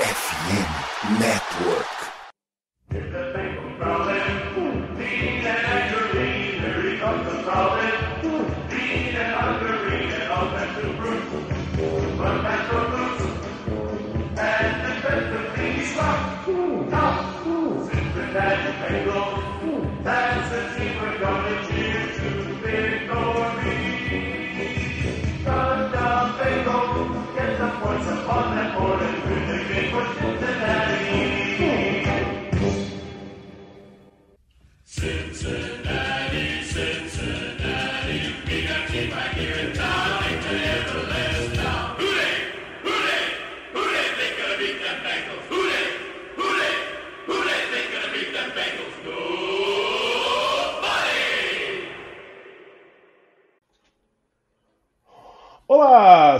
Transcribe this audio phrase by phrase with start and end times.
[0.00, 3.29] FM Network.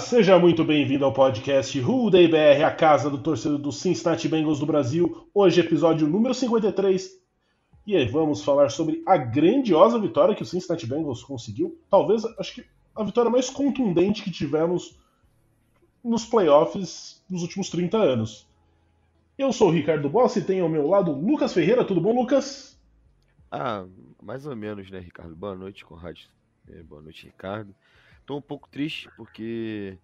[0.00, 1.78] Seja muito bem-vindo ao podcast
[2.10, 5.28] Day BR, a casa do torcedor do Cincinnati Bengals do Brasil.
[5.32, 7.20] Hoje, episódio número 53.
[7.86, 11.78] E aí, vamos falar sobre a grandiosa vitória que o Cincinnati Bengals conseguiu.
[11.90, 12.64] Talvez, acho que
[12.96, 14.98] a vitória mais contundente que tivemos
[16.02, 18.48] nos playoffs nos últimos 30 anos.
[19.36, 21.84] Eu sou o Ricardo Bossi e tenho ao meu lado Lucas Ferreira.
[21.84, 22.80] Tudo bom, Lucas?
[23.50, 23.84] Ah,
[24.20, 25.36] mais ou menos, né, Ricardo?
[25.36, 26.18] Boa noite, Conrad.
[26.68, 27.74] É, boa noite, Ricardo.
[28.30, 29.98] Tô um pouco triste porque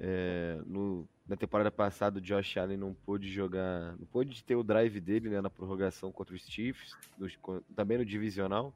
[0.00, 4.64] é, no, na temporada passada o Josh Allen não pôde jogar, não pôde ter o
[4.64, 7.28] drive dele né, na prorrogação contra os Chiefs, no,
[7.76, 8.74] também no divisional.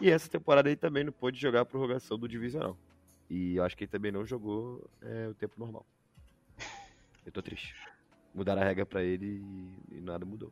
[0.00, 2.76] E essa temporada ele também não pôde jogar a prorrogação do divisional.
[3.30, 5.86] E eu acho que ele também não jogou é, o tempo normal.
[7.24, 7.76] Eu tô triste.
[8.34, 9.40] Mudaram a regra para ele
[9.88, 10.50] e, e, nada mudou.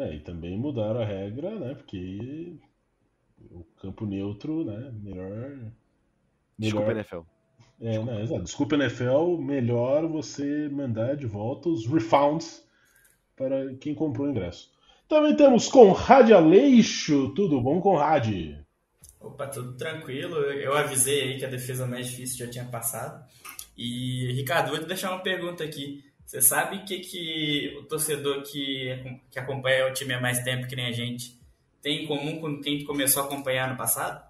[0.00, 1.76] É, e também mudaram a regra, né?
[1.76, 2.56] Porque
[3.52, 4.90] o campo neutro, né?
[5.00, 5.70] Melhor.
[6.58, 6.92] Melhor...
[6.92, 7.38] Desculpa, NFL.
[7.80, 8.12] É, Desculpa.
[8.12, 8.42] Não, exato.
[8.42, 9.36] Desculpa, NFL.
[9.38, 12.64] Melhor você mandar de volta os refunds
[13.36, 14.70] para quem comprou o ingresso.
[15.08, 17.32] Também temos Conrad Aleixo.
[17.34, 18.28] Tudo bom, Conrad?
[19.20, 20.36] Opa, tudo tranquilo.
[20.36, 23.24] Eu avisei aí que a defesa mais difícil já tinha passado.
[23.76, 26.04] E, Ricardo, vou te deixar uma pergunta aqui.
[26.26, 30.66] Você sabe o que, que o torcedor que, que acompanha o time há mais tempo,
[30.66, 31.40] que nem a gente,
[31.80, 34.27] tem em comum com quem começou a acompanhar no passado?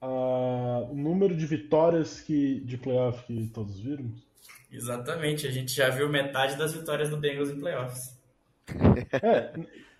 [0.00, 4.12] O número de vitórias que, de playoff que todos viram?
[4.70, 8.16] Exatamente, a gente já viu metade das vitórias do Bengals em playoffs.
[9.22, 9.52] É,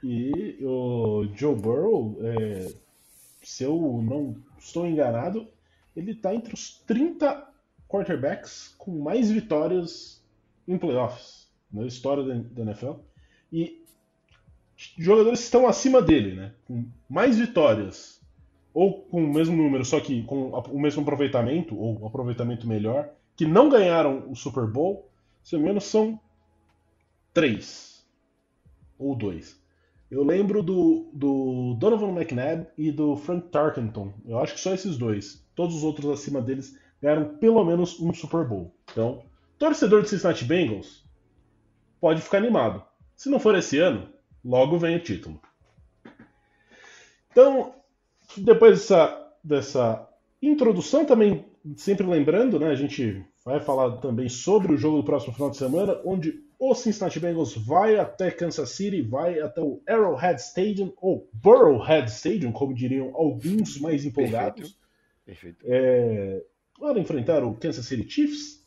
[0.03, 2.73] e o Joe Burrow, é,
[3.43, 5.49] se eu não estou enganado,
[5.97, 7.49] ele está entre os 30
[7.89, 10.23] quarterbacks com mais vitórias
[10.67, 12.93] em playoffs na história da, NFL.
[13.53, 13.83] E
[14.99, 16.53] jogadores estão acima dele, né?
[16.67, 18.18] Com mais vitórias,
[18.79, 23.11] ou com o mesmo número, só que com o mesmo aproveitamento, ou um aproveitamento melhor,
[23.35, 25.11] que não ganharam o Super Bowl,
[25.43, 26.21] se não me engano, são
[27.35, 28.07] três.
[28.97, 29.61] Ou dois.
[30.09, 34.13] Eu lembro do, do Donovan McNabb e do Frank Tarkenton.
[34.25, 35.45] Eu acho que só esses dois.
[35.57, 38.73] Todos os outros acima deles ganharam pelo menos um Super Bowl.
[38.93, 39.25] Então,
[39.59, 41.05] torcedor de Cincinnati Bengals
[42.01, 42.85] pode ficar animado.
[43.17, 44.09] Se não for esse ano,
[44.45, 45.41] logo vem o título.
[47.33, 47.75] Então,
[48.37, 50.09] depois dessa, dessa
[50.41, 51.45] introdução, também
[51.77, 55.57] sempre lembrando, né, a gente vai falar também sobre o jogo do próximo final de
[55.57, 61.29] semana, onde o Cincinnati Bengals vai até Kansas City, vai até o Arrowhead Stadium, ou
[61.33, 64.77] Burrowhead Stadium, como diriam alguns mais empolgados,
[65.25, 65.59] Perfeito.
[65.59, 65.65] Perfeito.
[65.65, 66.43] É,
[66.79, 68.59] para enfrentar o Kansas City Chiefs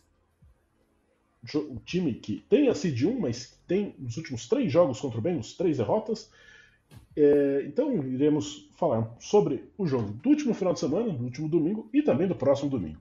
[1.55, 5.21] o time que tem a seed 1, mas tem nos últimos três jogos contra o
[5.21, 6.29] Bengals, três derrotas.
[7.15, 11.89] É, então iremos falar sobre o jogo do último final de semana, do último domingo
[11.93, 12.99] e também do próximo domingo.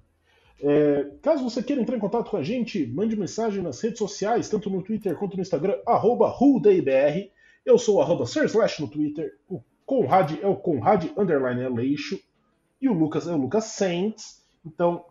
[0.63, 4.49] É, caso você queira entrar em contato com a gente, mande mensagem nas redes sociais,
[4.49, 6.35] tanto no Twitter quanto no Instagram, arroba
[7.65, 8.25] Eu sou o arroba
[8.79, 12.21] no Twitter, o Conrad é o Conrad underline Aleixo
[12.81, 14.45] e o Lucas é o Lucas Saints.
[14.65, 15.05] Então,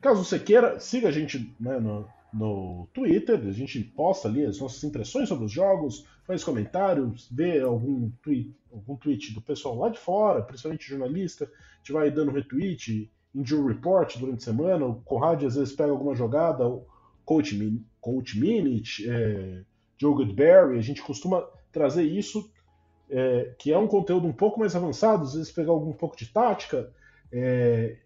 [0.00, 4.58] caso você queira, siga a gente né, no, no Twitter, a gente posta ali as
[4.60, 9.88] nossas impressões sobre os jogos, faz comentários, vê algum tweet, algum tweet do pessoal lá
[9.88, 15.00] de fora, principalmente jornalista, a gente vai dando retweet, injury report durante a semana, o
[15.02, 16.86] Conrad às vezes pega alguma jogada, o
[17.24, 19.62] Coach, Coach Minute, é,
[19.98, 22.50] Joe Goodberry, a gente costuma trazer isso,
[23.08, 26.26] é, que é um conteúdo um pouco mais avançado, às vezes pegar algum pouco de
[26.26, 26.92] tática,
[27.32, 27.98] é,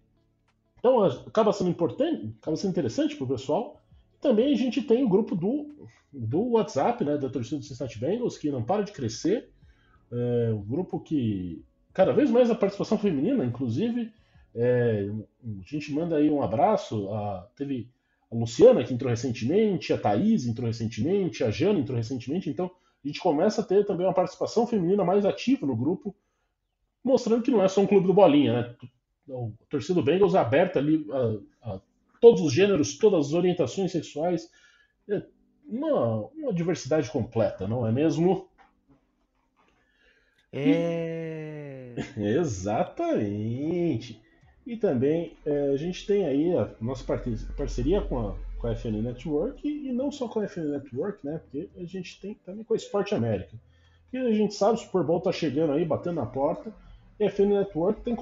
[0.78, 3.83] então acaba sendo importante, acaba sendo interessante para o pessoal,
[4.24, 8.38] também a gente tem o grupo do, do WhatsApp, né, da torcida do Cincinnati Bengals,
[8.38, 9.50] que não para de crescer.
[10.10, 11.62] É um grupo que
[11.92, 14.10] cada vez mais a participação feminina, inclusive.
[14.54, 15.10] É,
[15.44, 17.12] a gente manda aí um abraço.
[17.12, 17.90] A, teve
[18.32, 22.70] a Luciana, que entrou recentemente, a Thaís entrou recentemente, a Jana entrou recentemente, então
[23.04, 26.16] a gente começa a ter também uma participação feminina mais ativa no grupo,
[27.04, 28.74] mostrando que não é só um clube do bolinha, né?
[29.28, 31.06] O torcida do Bengals é aberta ali
[31.62, 31.80] a, a
[32.24, 34.50] todos os gêneros, todas as orientações sexuais,
[35.10, 35.22] é
[35.68, 38.48] uma, uma diversidade completa, não é mesmo?
[40.50, 41.94] É.
[42.16, 44.22] Exatamente.
[44.66, 47.04] E também é, a gente tem aí a nossa
[47.58, 51.42] parceria com a, com a FN Network e não só com a FN Network, né?
[51.42, 53.54] Porque a gente tem também com a Esporte América.
[54.10, 56.72] E a gente sabe, o Super Bowl tá chegando aí, batendo na porta.
[57.18, 58.14] FN Network tem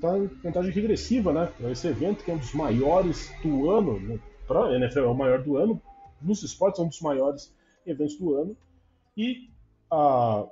[0.00, 1.50] tá em contagem regressiva, né?
[1.58, 4.18] Para esse evento que é um dos maiores do ano, né?
[4.46, 5.80] para a NFL é o maior do ano,
[6.20, 7.54] nos esportes é um dos maiores
[7.86, 8.56] eventos do ano.
[9.16, 9.48] E
[9.90, 10.46] a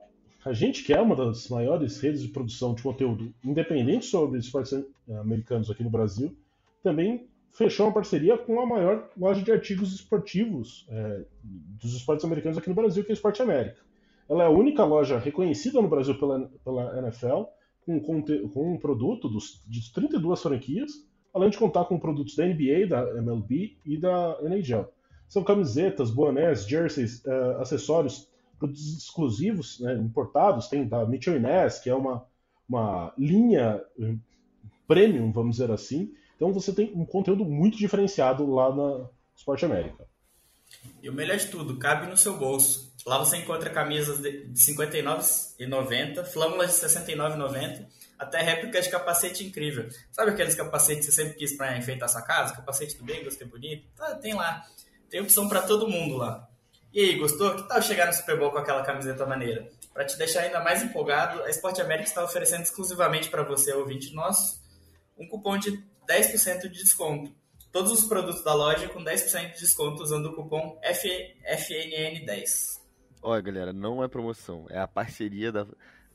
[0.44, 4.73] a gente, que é uma das maiores redes de produção de conteúdo independente sobre esportes
[5.21, 6.35] americanos aqui no Brasil,
[6.82, 12.56] também fechou uma parceria com a maior loja de artigos esportivos é, dos esportes americanos
[12.56, 13.76] aqui no Brasil, que é a Esporte América.
[14.29, 17.43] Ela é a única loja reconhecida no Brasil pela, pela NFL
[18.00, 20.93] com, com um produto dos, de 32 franquias,
[21.32, 24.87] além de contar com produtos da NBA, da MLB e da NHL.
[25.29, 31.88] São camisetas, bonés, jerseys, uh, acessórios produtos exclusivos, né, importados, tem da Mitchell Ness, que
[31.88, 32.26] é uma,
[32.69, 34.14] uma linha eh,
[34.87, 36.12] premium, vamos dizer assim.
[36.35, 39.06] Então você tem um conteúdo muito diferenciado lá na
[39.37, 40.06] Sport América.
[41.02, 42.88] E o melhor de tudo, cabe no seu bolso.
[43.08, 47.87] Lá você encontra camisas de R$ 59,90, flâmulas de R$ 69,90,
[48.19, 49.88] até réplicas de capacete incrível.
[50.12, 52.55] Sabe aqueles capacetes que você sempre quis para enfeitar sua casa?
[52.55, 53.88] Capacete do Bengals, que é bonito?
[53.96, 54.62] Tá, tem lá.
[55.08, 56.46] Tem opção para todo mundo lá.
[56.93, 57.55] E aí, gostou?
[57.55, 59.70] Que tal chegar no Super Bowl com aquela camiseta maneira?
[59.94, 64.12] Para te deixar ainda mais empolgado, a Sport América está oferecendo exclusivamente para você, ouvinte
[64.12, 64.61] nosso,
[65.16, 67.34] um cupom de 10% de desconto.
[67.72, 72.77] Todos os produtos da loja com 10% de desconto usando o cupom FNN10.
[73.20, 75.67] Olha, galera, não é promoção, é a parceria da,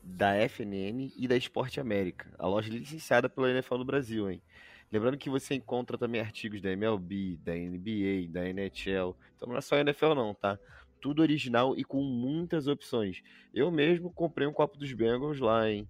[0.02, 4.42] da FNN e da Esporte América, a loja licenciada pela NFL no Brasil, hein?
[4.90, 9.16] Lembrando que você encontra também artigos da MLB, da NBA, da NHL.
[9.36, 10.58] Então não é só NFL não, tá?
[11.00, 13.22] Tudo original e com muitas opções.
[13.52, 15.88] Eu mesmo comprei um copo dos Bengals lá, hein?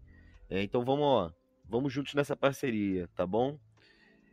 [0.49, 1.33] É, então vamos, ó,
[1.69, 3.59] vamos juntos nessa parceria, tá bom?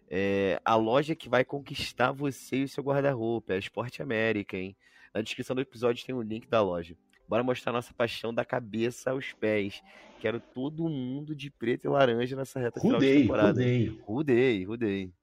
[0.09, 4.57] É, a loja que vai conquistar você e o seu guarda-roupa é a Esporte América,
[4.57, 4.75] hein?
[5.13, 6.95] Na descrição do episódio tem o um link da loja.
[7.27, 9.81] Bora mostrar nossa paixão da cabeça aos pés.
[10.19, 13.47] Quero todo mundo de preto e laranja nessa reta final rudei, de temporada.
[13.47, 15.13] Rudei, rudei, rudei.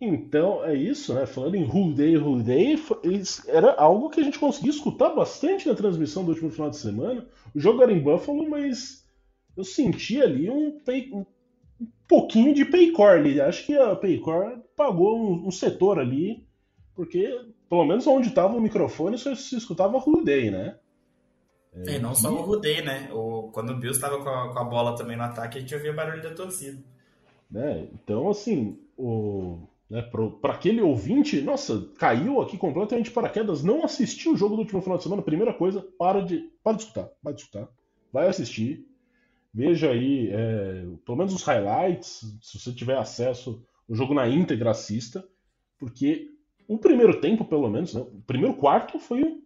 [0.00, 1.26] Então, é isso, né?
[1.26, 2.76] Falando em Rudei, Rudei,
[3.48, 7.26] era algo que a gente conseguia escutar bastante na transmissão do último final de semana.
[7.52, 9.04] O jogo era em Buffalo, mas
[9.56, 11.26] eu senti ali um, pay, um
[12.06, 13.40] pouquinho de Paycor ali.
[13.40, 16.46] Acho que a Paycor pagou um, um setor ali,
[16.94, 17.28] porque
[17.68, 20.76] pelo menos onde estava o microfone, só se escutava Rudei, né?
[21.72, 23.10] É, e não só o Rudei, né?
[23.12, 25.74] O, quando o Bills estava com, a, com a bola também no ataque, a gente
[25.74, 26.82] ouvia barulho da torcida.
[27.50, 27.88] Né?
[27.92, 34.36] Então, assim, o, né, para aquele ouvinte, nossa, caiu aqui completamente paraquedas, não assistiu o
[34.36, 37.40] jogo do último final de semana, primeira coisa, para de, para de escutar, para de
[37.40, 37.68] escutar,
[38.12, 38.86] vai assistir,
[39.52, 44.70] veja aí, é, pelo menos os highlights, se você tiver acesso, o jogo na íntegra,
[44.70, 45.26] assista,
[45.78, 46.28] porque
[46.68, 49.40] o primeiro tempo, pelo menos, né, o primeiro quarto foi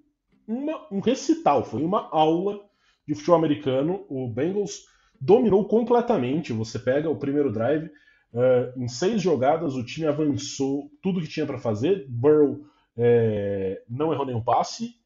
[0.46, 2.60] uma, um recital, foi uma aula
[3.06, 4.04] de futebol americano.
[4.08, 4.86] O Bengals
[5.20, 6.52] dominou completamente.
[6.52, 11.46] Você pega o primeiro drive, uh, em seis jogadas o time avançou tudo que tinha
[11.46, 12.06] para fazer.
[12.08, 12.64] Burrow
[12.96, 14.96] é, não errou nenhum passe,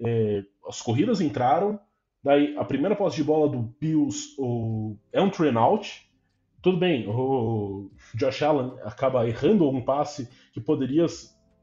[0.00, 1.78] é, as corridas entraram.
[2.22, 6.08] Daí a primeira posse de bola do Bills o, é um train out.
[6.62, 11.06] Tudo bem, o Josh Allen acaba errando algum passe que poderia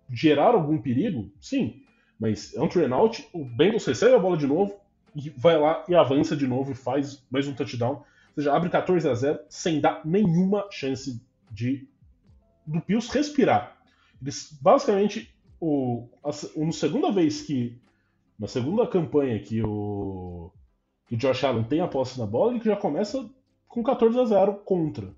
[0.09, 1.31] gerar algum perigo?
[1.39, 1.81] Sim.
[2.19, 4.75] Mas é um train out, o Bengals recebe a bola de novo
[5.15, 7.95] e vai lá e avança de novo e faz mais um touchdown.
[7.95, 8.03] Ou
[8.35, 11.21] seja, abre 14 a 0 sem dar nenhuma chance
[11.51, 11.87] de
[12.65, 13.77] do Pius respirar.
[14.21, 16.31] Eles basicamente o, a,
[16.71, 17.79] segunda vez que
[18.37, 20.51] na segunda campanha que o
[21.07, 23.29] que o Josh Allen tem a posse na bola, ele já começa
[23.67, 25.15] com 14 a 0 contra.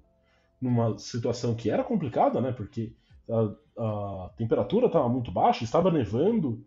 [0.61, 2.51] Numa situação que era complicada, né?
[2.51, 2.93] Porque
[3.29, 6.65] a, a temperatura estava muito baixa, estava nevando,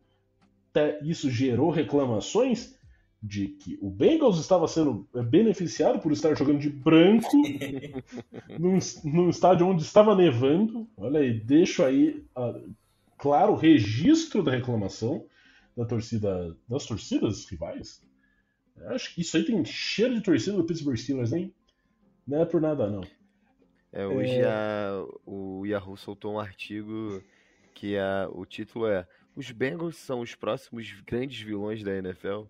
[1.02, 2.74] isso gerou reclamações
[3.22, 7.30] de que o Bengals estava sendo beneficiado por estar jogando de branco
[8.58, 10.88] num, num estádio onde estava nevando.
[10.96, 12.24] Olha aí, deixo aí,
[13.16, 15.24] claro, o registro da reclamação
[15.76, 18.02] da torcida, das torcidas rivais.
[18.86, 21.54] Acho que isso aí tem cheiro de torcida do Pittsburgh Steelers, hein?
[22.26, 23.02] Não é por nada, não.
[23.92, 24.48] É, hoje é...
[24.48, 27.22] A, o Yahoo soltou um artigo
[27.74, 29.06] que a, o título é
[29.36, 32.44] Os Bengals são os próximos grandes vilões da NFL.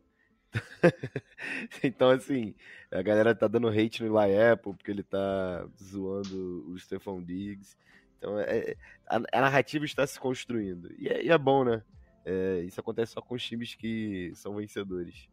[1.82, 2.54] então, assim,
[2.90, 7.76] a galera tá dando hate no Eli Apple porque ele tá zoando o Stephon Diggs.
[8.18, 8.76] Então, é,
[9.08, 10.94] a, a, narrativa está se construindo.
[10.98, 11.82] E é, e é bom, né?
[12.24, 15.28] É, isso acontece só com os times que são vencedores.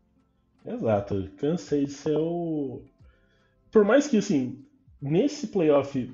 [0.66, 1.30] Exato.
[1.38, 2.82] Cansei de ser o.
[3.72, 4.66] Por mais que, assim,
[5.02, 6.14] nesse playoff,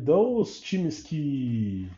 [0.00, 1.88] dos times que,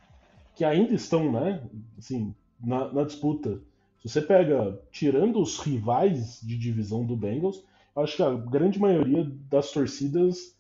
[0.55, 1.63] que ainda estão, né,
[1.99, 3.61] assim, na, na disputa,
[3.99, 9.25] se você pega, tirando os rivais de divisão do Bengals, acho que a grande maioria
[9.51, 10.57] das torcidas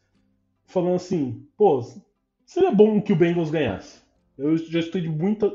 [0.66, 1.82] falando assim, pô,
[2.44, 4.02] seria bom que o Bengals ganhasse.
[4.36, 5.52] Eu já escutei de muita.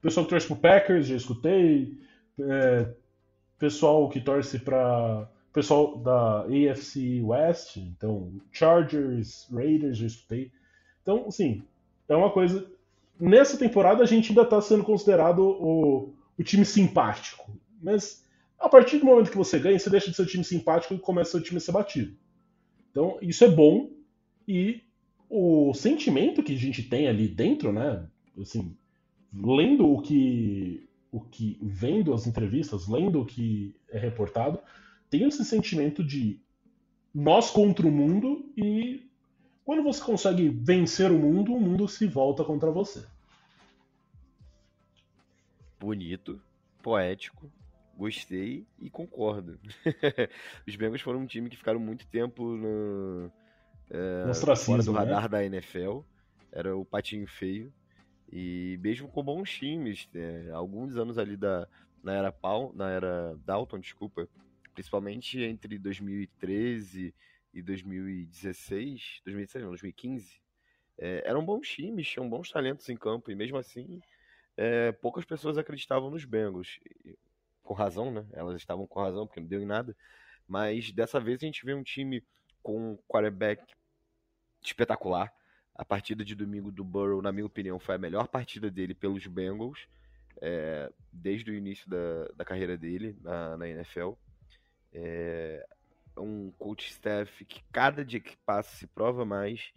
[0.00, 1.98] Pessoal que torce pro Packers, já escutei.
[2.38, 2.94] É,
[3.58, 10.50] pessoal que torce para pessoal da AFC West, então Chargers, Raiders, já escutei.
[11.00, 11.62] Então, assim,
[12.08, 12.66] é uma coisa.
[13.18, 18.24] Nessa temporada a gente ainda está sendo considerado o, o time simpático, mas
[18.58, 20.98] a partir do momento que você ganha, você deixa de ser o time simpático e
[20.98, 22.16] começa o time a ser batido.
[22.90, 23.90] Então, isso é bom
[24.48, 24.82] e
[25.30, 28.04] o sentimento que a gente tem ali dentro, né?
[28.40, 28.76] Assim,
[29.32, 34.58] lendo o que o que vendo as entrevistas, lendo o que é reportado,
[35.18, 36.40] tem esse sentimento de
[37.14, 39.08] nós contra o mundo e
[39.64, 43.06] quando você consegue vencer o mundo, o mundo se volta contra você.
[45.78, 46.42] Bonito,
[46.82, 47.48] poético,
[47.96, 49.56] gostei e concordo.
[50.66, 53.30] Os Bengals foram um time que ficaram muito tempo no,
[53.90, 54.98] é, fora do né?
[54.98, 55.28] radar né?
[55.28, 56.00] da NFL.
[56.50, 57.72] Era o patinho feio.
[58.32, 61.68] E mesmo com bons times, é, alguns anos ali da,
[62.02, 64.28] na era Paul, na era Dalton, desculpa,
[64.74, 67.14] principalmente entre 2013
[67.52, 70.40] e 2016, 2016 não, 2015,
[70.98, 74.00] é, eram bons times, tinham bons talentos em campo, e mesmo assim,
[74.56, 76.78] é, poucas pessoas acreditavam nos Bengals.
[77.62, 78.26] Com razão, né?
[78.32, 79.96] Elas estavam com razão, porque não deu em nada.
[80.46, 82.22] Mas dessa vez a gente vê um time
[82.62, 83.62] com um quarterback
[84.62, 85.32] espetacular.
[85.74, 89.26] A partida de domingo do Burrow, na minha opinião, foi a melhor partida dele pelos
[89.26, 89.88] Bengals
[90.40, 94.12] é, desde o início da, da carreira dele na, na NFL.
[94.94, 95.66] É
[96.16, 99.72] um coach staff que cada dia que passa se prova mais,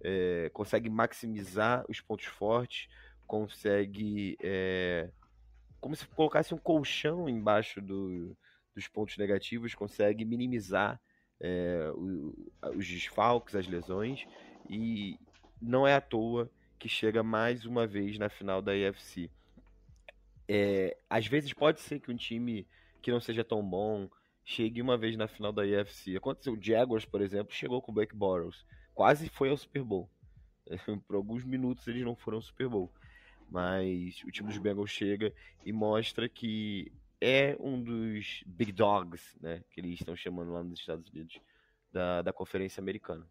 [0.00, 2.88] é, consegue maximizar os pontos fortes,
[3.26, 5.10] consegue é,
[5.80, 8.36] como se colocasse um colchão embaixo do,
[8.74, 11.00] dos pontos negativos, consegue minimizar
[11.40, 12.34] é, o,
[12.74, 14.24] os desfalques, as lesões,
[14.68, 15.18] e
[15.60, 19.30] não é à toa que chega mais uma vez na final da AFC.
[20.48, 22.66] É, às vezes pode ser que um time
[23.00, 24.08] que não seja tão bom
[24.44, 26.16] chegue uma vez na final da AFC.
[26.16, 30.08] Aconteceu, o Jaguars, por exemplo, chegou com o Blake Bortles, quase foi ao Super Bowl.
[31.06, 32.92] Por alguns minutos eles não foram ao Super Bowl.
[33.50, 35.32] Mas o time dos Bengals chega
[35.64, 40.80] e mostra que é um dos big dogs, né, que eles estão chamando lá nos
[40.80, 41.38] Estados Unidos,
[41.92, 43.24] da, da Conferência Americana.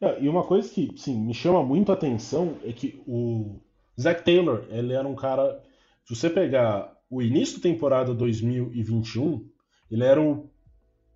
[0.00, 3.58] É, e uma coisa que sim, me chama muito a atenção é que o
[3.98, 5.62] Zach Taylor, ele era um cara.
[6.04, 9.48] Se você pegar o início da temporada 2021,
[9.90, 10.48] ele era o,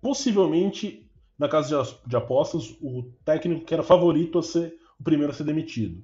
[0.01, 5.31] possivelmente, na casa de, de apostas, o técnico que era favorito a ser o primeiro
[5.31, 6.03] a ser demitido.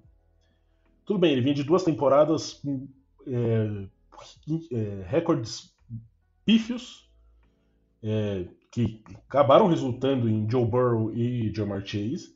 [1.06, 2.88] Tudo bem, ele vinha de duas temporadas com
[3.26, 3.88] é,
[4.72, 5.74] é, recordes
[6.44, 7.10] pífios,
[8.04, 12.36] é, que acabaram resultando em Joe Burrow e Jamar Chase,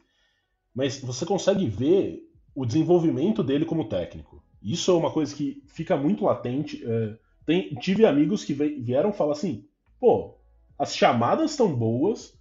[0.74, 4.44] mas você consegue ver o desenvolvimento dele como técnico.
[4.62, 6.84] Isso é uma coisa que fica muito latente.
[6.86, 9.66] É, tem, tive amigos que vieram falar assim:
[10.02, 10.34] pô,
[10.80, 12.36] as chamadas estão boas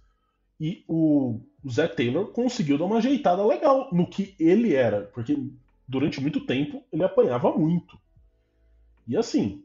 [0.59, 1.39] e o
[1.69, 5.37] Zé Taylor conseguiu dar uma ajeitada legal no que ele era, porque
[5.87, 7.97] durante muito tempo ele apanhava muito.
[9.07, 9.63] E assim,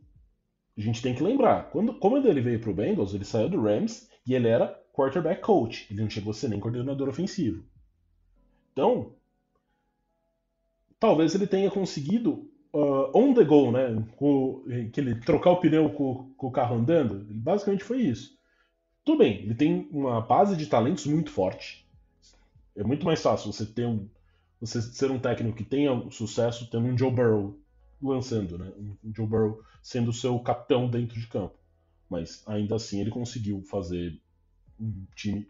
[0.76, 3.62] a gente tem que lembrar, quando, como ele veio para o Bengals, ele saiu do
[3.62, 7.64] Rams e ele era quarterback coach, ele não chegou a ser nem coordenador ofensivo.
[8.72, 9.14] Então,
[11.00, 14.04] talvez ele tenha conseguido uh, on the go, né?
[14.16, 17.25] Com, que ele trocar o pneu com, com o carro andando.
[17.30, 18.37] Basicamente foi isso.
[19.04, 21.87] Tudo bem, ele tem uma base de talentos muito forte.
[22.75, 24.09] É muito mais fácil você ter um,
[24.61, 27.59] você ser um técnico que tenha sucesso tendo um Joe Burrow
[28.02, 28.71] lançando, né?
[28.76, 31.54] Um Joe Burrow sendo seu capitão dentro de campo.
[32.11, 34.21] Mas ainda assim ele conseguiu fazer
[34.78, 35.49] um time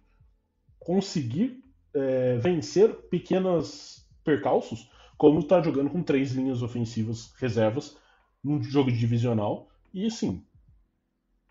[0.79, 7.97] conseguir é, vencer pequenos percalços como está jogando com três linhas ofensivas reservas
[8.43, 9.69] num jogo divisional.
[9.93, 10.45] E assim,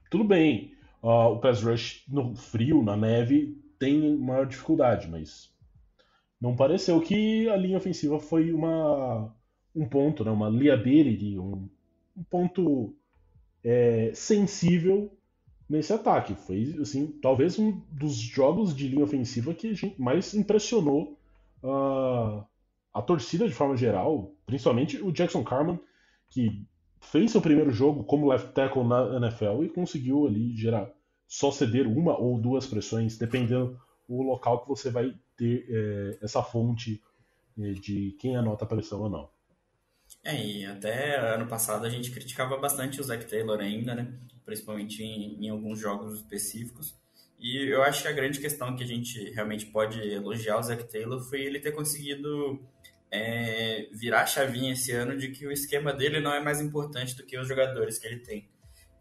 [0.10, 5.54] tudo bem, uh, o pass rush no frio, na neve, tem maior dificuldade, mas
[6.40, 9.34] não pareceu que a linha ofensiva foi uma,
[9.76, 11.68] um ponto, né, uma liability, um,
[12.16, 12.96] um ponto
[13.64, 15.12] é, sensível
[15.68, 16.36] nesse ataque.
[16.36, 21.18] Foi, assim, talvez um dos jogos de linha ofensiva que mais impressionou
[21.64, 22.46] uh,
[22.96, 25.78] a torcida de forma geral, principalmente o Jackson Carman,
[26.30, 26.66] que
[27.02, 30.90] fez seu primeiro jogo como left tackle na NFL e conseguiu ali gerar
[31.28, 36.42] só ceder uma ou duas pressões, dependendo o local que você vai ter é, essa
[36.42, 37.04] fonte
[37.60, 39.30] é, de quem anota a pressão ou não.
[40.24, 44.18] É, e até ano passado a gente criticava bastante o Zach Taylor ainda, né?
[44.46, 46.96] Principalmente em, em alguns jogos específicos.
[47.38, 50.82] E eu acho que a grande questão que a gente realmente pode elogiar o Zach
[50.90, 52.64] Taylor foi ele ter conseguido
[53.12, 57.16] é, virar a chavinha esse ano de que o esquema dele não é mais importante
[57.16, 58.50] do que os jogadores que ele tem.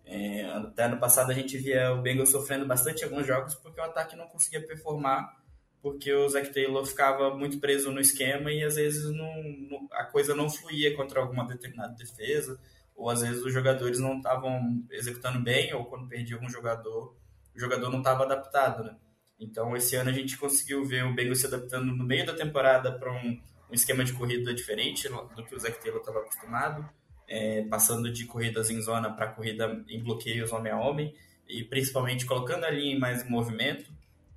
[0.05, 3.85] É, até ano passado a gente via o Bengals sofrendo bastante alguns jogos porque o
[3.85, 5.43] ataque não conseguia performar
[5.85, 10.05] porque o Zach Taylor ficava muito preso no esquema e às vezes não, não, a
[10.05, 12.59] coisa não fluía contra alguma determinada defesa,
[12.97, 17.15] ou às vezes os jogadores não estavam executando bem, ou quando perdia algum jogador,
[17.55, 18.97] o jogador não estava adaptado, né?
[19.39, 22.91] Então esse ano a gente conseguiu ver o Bengals se adaptando no meio da temporada
[22.91, 23.39] para um,
[23.71, 26.89] um, esquema de corrida diferente do que o Zach Taylor estava acostumado,
[27.29, 31.15] é, passando de corridas em zona para corrida em bloqueios homem a homem,
[31.49, 33.91] e principalmente colocando a linha mais em movimento,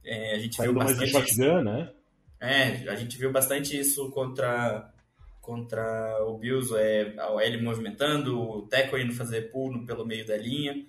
[0.03, 1.91] é, a gente Saindo viu bastante mais né?
[2.39, 4.93] É, a gente viu bastante isso contra
[5.41, 10.35] contra o Bills, é, a OL movimentando, o Teco indo fazer pulo pelo meio da
[10.35, 10.85] linha,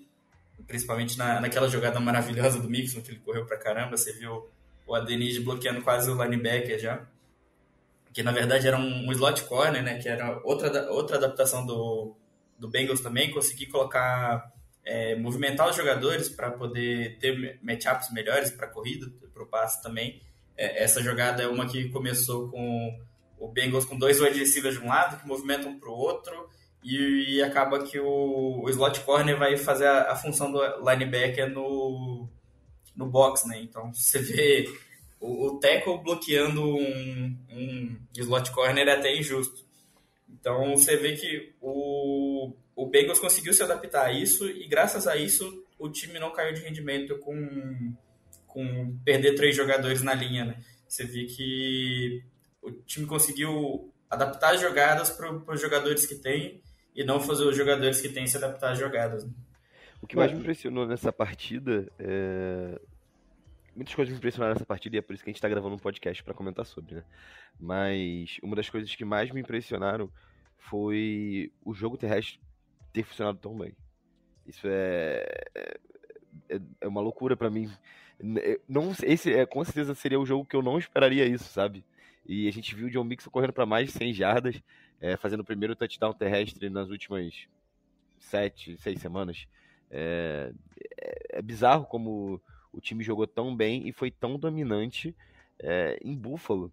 [0.66, 4.48] principalmente na, naquela jogada maravilhosa do Mixon, que ele correu pra caramba, você viu
[4.84, 7.06] o Adenige bloqueando quase o linebacker já,
[8.12, 12.16] que na verdade era um, um slot corner, né, que era outra, outra adaptação do,
[12.58, 14.52] do Bengals também, conseguir colocar
[14.84, 20.22] é, movimentar os jogadores para poder ter matchups melhores para corrida, para o passe também.
[20.56, 22.98] É, essa jogada é uma que começou com
[23.38, 26.48] o Bengals com dois wide de um lado, que movimentam para o outro,
[26.82, 31.50] e, e, acaba que o, o, slot corner vai fazer a, a, função do linebacker
[31.50, 32.28] no,
[32.96, 33.60] no box, né?
[33.60, 34.64] Então você vê
[35.20, 39.66] o, o tackle bloqueando um, um slot corner é até injusto.
[40.28, 45.16] Então você vê que o, o Bengals conseguiu se adaptar a isso e graças a
[45.16, 47.94] isso o time não caiu de rendimento com,
[48.46, 50.44] com perder três jogadores na linha.
[50.44, 50.62] Né?
[50.86, 52.22] Você vê que
[52.62, 56.62] o time conseguiu adaptar as jogadas para os jogadores que tem
[56.94, 59.24] e não fazer os jogadores que têm se adaptar às jogadas.
[59.24, 59.30] Né?
[60.00, 62.80] O que mais me impressionou nessa partida é...
[63.78, 65.76] Muitas coisas me impressionaram nessa partida e é por isso que a gente está gravando
[65.76, 67.04] um podcast para comentar sobre, né?
[67.60, 70.10] Mas uma das coisas que mais me impressionaram
[70.56, 72.40] foi o jogo terrestre
[72.92, 73.76] ter funcionado tão bem.
[74.44, 75.44] Isso é,
[76.48, 77.70] é, é uma loucura para mim.
[78.68, 81.84] Não, esse é, com certeza seria o jogo que eu não esperaria isso, sabe?
[82.26, 84.60] E a gente viu o John Mixon correndo para mais de 100 jardas,
[85.00, 87.46] é, fazendo o primeiro touchdown terrestre nas últimas
[88.18, 89.46] sete, seis semanas.
[89.88, 90.52] É,
[91.00, 92.42] é, é bizarro como
[92.78, 95.14] o time jogou tão bem e foi tão dominante
[95.58, 96.72] é, em Buffalo.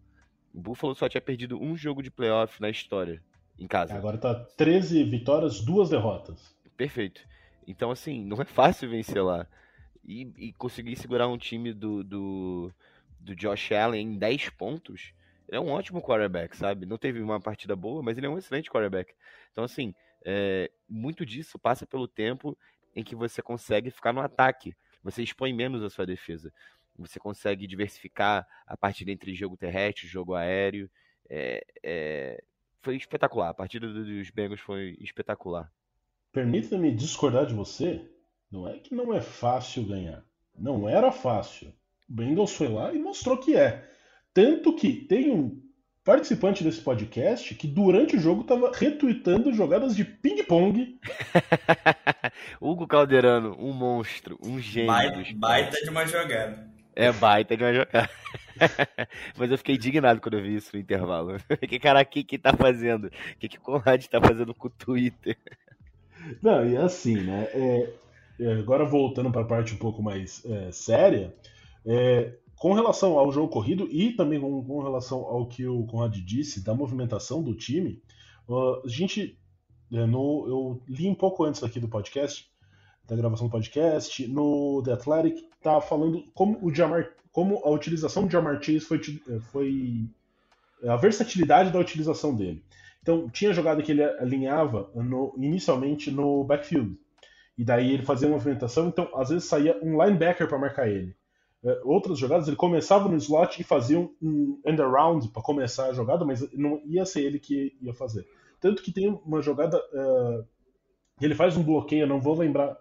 [0.54, 3.22] O Buffalo só tinha perdido um jogo de playoff na história
[3.58, 3.96] em casa.
[3.96, 6.56] Agora tá 13 vitórias, duas derrotas.
[6.78, 7.22] Perfeito.
[7.68, 9.48] Então, assim, não é fácil vencer lá.
[10.08, 12.72] E, e conseguir segurar um time do, do,
[13.20, 15.12] do Josh Allen em 10 pontos,
[15.48, 16.86] ele é um ótimo quarterback, sabe?
[16.86, 19.12] Não teve uma partida boa, mas ele é um excelente quarterback.
[19.52, 22.56] Então, assim, é, muito disso passa pelo tempo
[22.96, 24.76] em que você consegue ficar no ataque.
[25.06, 26.52] Você expõe menos a sua defesa.
[26.98, 30.89] Você consegue diversificar a partida entre jogo terrestre, jogo aéreo.
[31.30, 32.44] É, é,
[32.82, 33.50] foi espetacular.
[33.50, 35.72] A partida dos Bengals foi espetacular.
[36.32, 38.04] Permita-me discordar de você.
[38.52, 40.26] Não é que não é fácil ganhar.
[40.58, 41.72] Não era fácil.
[42.10, 43.88] O Bengals foi lá e mostrou que é.
[44.34, 45.62] Tanto que tem um
[46.04, 51.00] participante desse podcast que durante o jogo estava retweetando jogadas de ping-pong.
[52.60, 54.88] Hugo Calderano, um monstro, um gênio.
[54.88, 56.68] Baita, baita de uma jogada.
[56.96, 58.10] É baita de uma jogada.
[59.38, 61.38] Mas eu fiquei indignado quando eu vi isso no intervalo.
[61.68, 63.08] que cara, o que que tá fazendo?
[63.08, 65.38] O que que o Conrad tá fazendo com o Twitter?
[66.42, 67.48] Não, e assim, né?
[67.54, 67.94] É,
[68.40, 71.36] é agora voltando para a parte um pouco mais é, séria,
[71.86, 76.16] é, com relação ao jogo corrido e também com, com, relação ao que o Conrad
[76.16, 78.02] disse da movimentação do time,
[78.50, 79.45] a gente, é,
[80.06, 82.50] no, eu li um pouco antes aqui do podcast,
[83.08, 88.26] da gravação do podcast, no The Athletic, tá falando como o Jamar como a utilização
[88.26, 90.06] de Jamar Chase foi, eh, foi
[90.88, 92.64] a versatilidade da utilização dele.
[93.02, 96.98] Então, tinha jogada que ele alinhava no, inicialmente no backfield.
[97.58, 101.14] E daí ele fazia uma movimentação, então às vezes saía um linebacker para marcar ele.
[101.62, 105.94] é, outras jogadas, ele começava no slot e fazia um end around para começar a
[105.94, 108.26] jogada, mas não ia ser ele que ia fazer.
[108.65, 109.78] Tanto que tem uma jogada.
[109.93, 110.43] Uh,
[111.21, 112.75] ele faz um bloqueio, não vou lembrar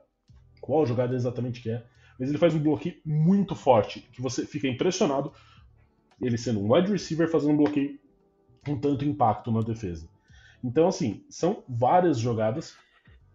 [0.58, 1.84] qual jogada exatamente que é,
[2.18, 5.30] mas ele faz um bloqueio muito forte, que você fica impressionado,
[6.18, 8.00] ele sendo um wide receiver fazendo um bloqueio
[8.64, 10.08] com tanto impacto na defesa.
[10.64, 12.74] Então, assim, são várias jogadas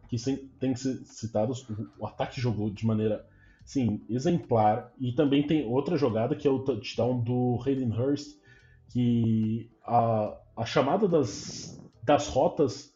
[0.07, 0.17] que
[0.59, 1.63] têm que ser citadas.
[1.99, 3.27] O ataque jogou de maneira
[3.63, 4.91] sim, exemplar.
[4.99, 8.39] E também tem outra jogada que é o touchdown do Hayden Hurst,
[8.88, 11.79] que a, a chamada das,
[12.10, 12.91] das rotas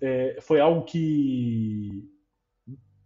[0.00, 2.08] é, foi algo que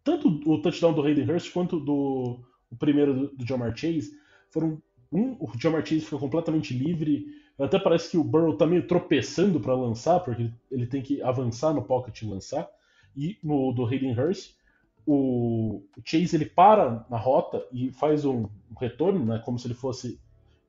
[0.05, 2.39] tanto o touchdown do Hayden Hurst quanto do
[2.71, 4.13] o primeiro do, do Jamar Chase
[4.51, 4.81] foram
[5.13, 7.27] um, o Jamar Chase fica completamente livre.
[7.59, 11.73] Até parece que o Burrow tá meio tropeçando para lançar, porque ele tem que avançar
[11.73, 12.69] no pocket e lançar.
[13.17, 14.55] E no do Hayden Hurst,
[15.07, 20.21] o Chase ele para na rota e faz um, retorno, né, como se ele fosse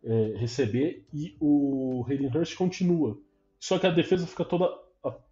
[0.03, 3.19] é, receber, e o Hayden Hurst continua.
[3.59, 4.69] Só que a defesa fica toda.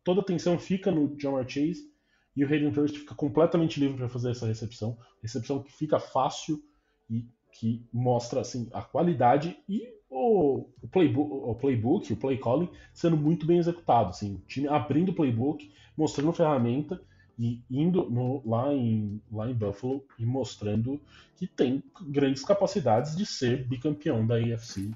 [0.03, 1.91] Toda a atenção fica no Jamar Chase
[2.35, 4.97] e o Hayden Hurst fica completamente livre para fazer essa recepção.
[5.21, 6.63] Recepção que fica fácil
[7.09, 12.69] e que mostra assim, a qualidade e o, o, playbook, o playbook, o play calling
[12.93, 14.09] sendo muito bem executado.
[14.09, 17.01] Assim, o time abrindo o playbook, mostrando ferramenta
[17.37, 21.01] e indo no, lá, em, lá em Buffalo e mostrando
[21.35, 24.91] que tem grandes capacidades de ser bicampeão da AFC.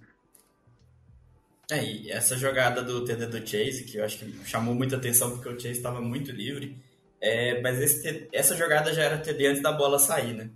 [1.71, 5.31] É, e essa jogada do TD do Chase, que eu acho que chamou muita atenção
[5.31, 6.75] porque o Chase estava muito livre,
[7.21, 10.49] é, mas esse, essa jogada já era TD antes da bola sair, né?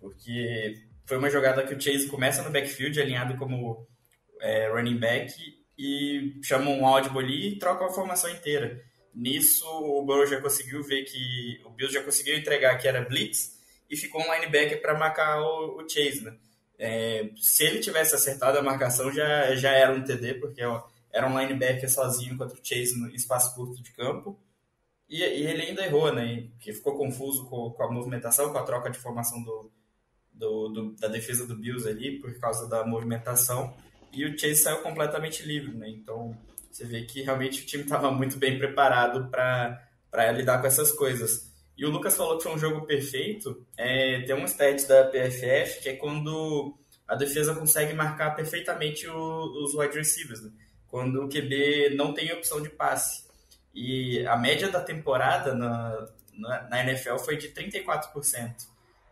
[0.00, 0.74] Porque
[1.06, 3.86] foi uma jogada que o Chase começa no backfield, alinhado como
[4.40, 5.32] é, running back,
[5.78, 8.82] e chama um audible ali e troca a formação inteira.
[9.14, 13.58] Nisso, o Burrow já conseguiu ver que o Bills já conseguiu entregar que era blitz
[13.88, 16.36] e ficou um linebacker para marcar o, o, Chase, né?
[16.78, 21.26] É, se ele tivesse acertado a marcação, já, já era um TD, porque ó, era
[21.26, 24.38] um linebacker sozinho contra o Chase no espaço curto de campo.
[25.08, 26.48] E, e ele ainda errou, né?
[26.60, 29.72] Que ficou confuso com, com, a movimentação, com a troca de formação do,
[30.32, 33.74] do, do, da defesa do Bills ali, por causa da movimentação.
[34.12, 35.88] E o Chase saiu completamente livre, né?
[35.88, 36.36] Então,
[36.70, 41.47] você vê que realmente o time estava muito bem preparado para lidar com essas coisas.
[41.78, 43.64] E o Lucas falou que foi um jogo perfeito.
[43.76, 49.64] É, tem um stat da PFF que é quando a defesa consegue marcar perfeitamente o,
[49.64, 50.50] os wide receivers, né?
[50.88, 53.28] quando o QB não tem opção de passe.
[53.72, 58.66] E a média da temporada na, na, na NFL foi de 34%.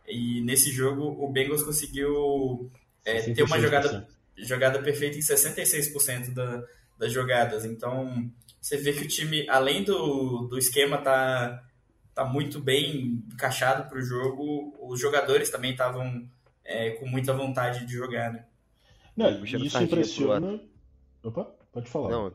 [0.08, 2.70] E nesse jogo o Bengals conseguiu
[3.04, 6.64] é, ter uma jogada, jogada perfeita em 66% da,
[6.98, 7.64] das jogadas.
[7.64, 8.28] Então,
[8.60, 11.62] você vê que o time, além do, do esquema tá,
[12.16, 16.26] tá muito bem encaixado para o jogo, os jogadores também estavam
[16.64, 18.46] é, com muita vontade de jogar, né?
[19.14, 20.58] Não, isso impressiona...
[21.22, 22.10] Opa, pode falar.
[22.10, 22.32] Não,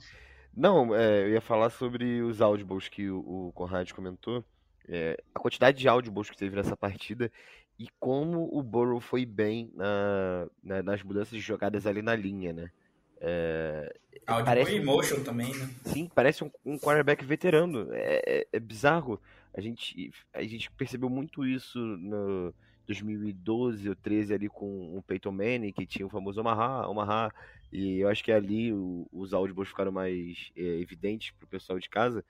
[0.55, 4.45] não é, eu ia falar sobre os audibles que o, o Conrad comentou.
[4.87, 7.31] É, a quantidade de audibles que teve nessa partida
[7.79, 12.53] e como o Burrow foi bem na, na, nas mudanças de jogadas ali na linha,
[12.53, 12.71] né?
[13.19, 13.93] É,
[14.25, 15.69] parece um, motion também, né?
[15.85, 17.87] Sim, parece um, um quarterback veterano.
[17.91, 19.19] É, é, é, bizarro.
[19.53, 22.53] A gente, a gente percebeu muito isso no
[22.87, 27.31] 2012 ou 13 ali com o Peyton Manning, que tinha o famoso Omaha, Omaha
[27.71, 31.79] e eu acho que ali o, os áudios ficaram mais é, evidentes para o pessoal
[31.79, 32.23] de casa.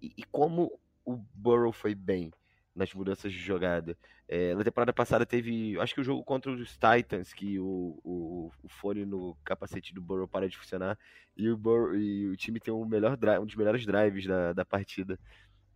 [0.00, 2.32] E, e como o Burrow foi bem
[2.74, 3.96] nas mudanças de jogada.
[4.28, 8.52] É, na temporada passada teve, acho que o jogo contra os Titans, que o, o,
[8.62, 10.96] o fone no capacete do Burrow para de funcionar,
[11.36, 14.64] e o, Burrow, e o time tem um, melhor um dos melhores drives da, da
[14.64, 15.18] partida.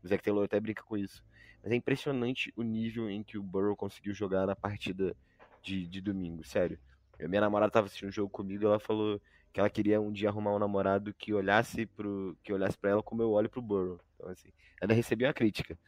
[0.02, 1.24] O Zach Taylor até brinca com isso.
[1.62, 5.16] Mas é impressionante o nível em que o Burrow conseguiu jogar na partida
[5.62, 6.78] de, de domingo, sério.
[7.20, 9.20] Minha namorada estava assistindo o jogo comigo ela falou
[9.52, 13.02] que ela queria um dia arrumar um namorado que olhasse pro que olhasse para ela
[13.02, 14.00] como eu olho pro Burrow.
[14.16, 14.48] Então assim,
[14.80, 15.78] ela recebeu a crítica.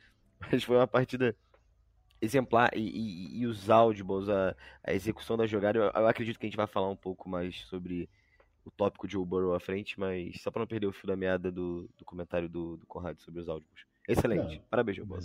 [0.53, 1.35] Mas foi uma partida
[2.21, 5.79] exemplar e, e, e os audibles, a, a, execução da jogada.
[5.79, 8.09] Eu, eu, acredito que a gente vai falar um pouco mais sobre
[8.65, 11.17] o tópico de Joe Burrow à frente, mas só para não perder o fio da
[11.17, 13.85] meada do, do comentário do, do Conrado sobre os audibles.
[14.09, 14.57] Excelente.
[14.57, 15.23] Não, Parabéns, Burrow.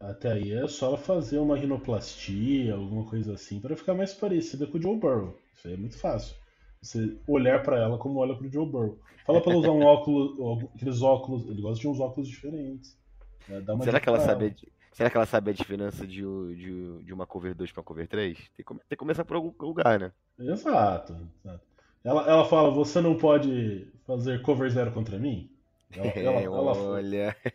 [0.00, 4.78] Até aí é só fazer uma rinoplastia, alguma coisa assim, para ficar mais parecida com
[4.78, 5.36] o Joe Burrow.
[5.56, 6.36] Isso aí é muito fácil.
[6.80, 8.98] Você olhar para ela como olha para o Joe Burrow.
[9.26, 12.96] Fala para ela usar um óculos, aqueles óculos, ele gosta de uns óculos diferentes.
[13.48, 14.54] É, Será que ela sabe
[14.92, 16.22] Será que ela sabe a diferença de,
[16.56, 18.36] de, de uma cover 2 para cover 3?
[18.36, 20.12] Tem que, tem que começar por algum lugar, né?
[20.36, 21.16] Exato.
[21.44, 21.64] exato.
[22.02, 25.48] Ela, ela fala, você não pode fazer cover zero contra mim?
[25.96, 27.36] Ela, ela, ela Olha.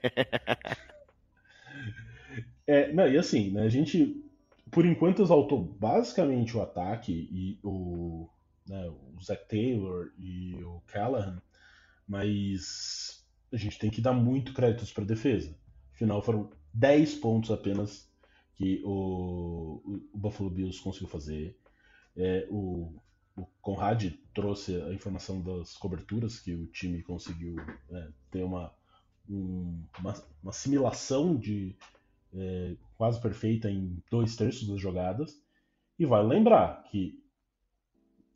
[2.65, 4.23] é, não, e assim, né, a gente
[4.73, 8.27] por enquanto exaltou basicamente o ataque e o,
[8.67, 11.39] né, o Zach Taylor e o Callahan,
[12.07, 15.55] mas a gente tem que dar muito créditos para a defesa.
[15.93, 18.11] Afinal, foram 10 pontos apenas
[18.55, 21.55] que o, o Buffalo Bills conseguiu fazer.
[22.17, 22.95] É, o,
[23.35, 27.55] o Conrad trouxe a informação das coberturas que o time conseguiu
[27.89, 28.71] é, ter uma,
[29.29, 31.75] um, uma, uma, assimilação de
[32.35, 35.41] é, quase perfeita em dois terços das jogadas.
[35.97, 37.19] E vai lembrar que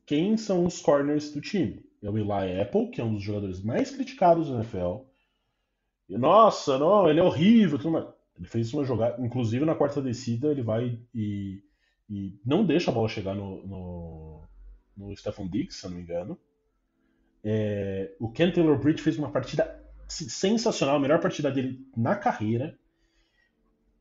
[0.06, 1.86] quem são os corners do time?
[2.02, 5.02] É o Eli Apple, que é um dos jogadores mais criticados do NFL.
[6.10, 7.80] E, nossa, não, ele é horrível.
[8.38, 11.62] Ele fez uma jogada, inclusive na quarta descida, ele vai e,
[12.10, 13.66] e não deixa a bola chegar no,
[14.98, 16.38] no Stephon Diggs, se não me engano.
[17.44, 22.78] É, o Ken Taylor Bridge fez uma partida sensacional, a melhor partida dele na carreira.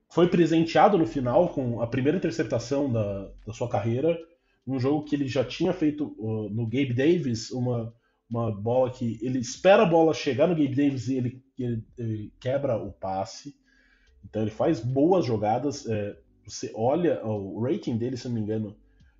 [0.09, 4.16] Foi presenteado no final com a primeira interceptação da, da sua carreira,
[4.66, 7.94] um jogo que ele já tinha feito uh, no Gabe Davis, uma,
[8.28, 12.32] uma bola que ele espera a bola chegar no Gabe Davis e ele, ele, ele
[12.40, 13.56] quebra o passe.
[14.24, 15.87] Então ele faz boas jogadas.
[15.87, 18.76] É, você olha o rating dele, se não me engano,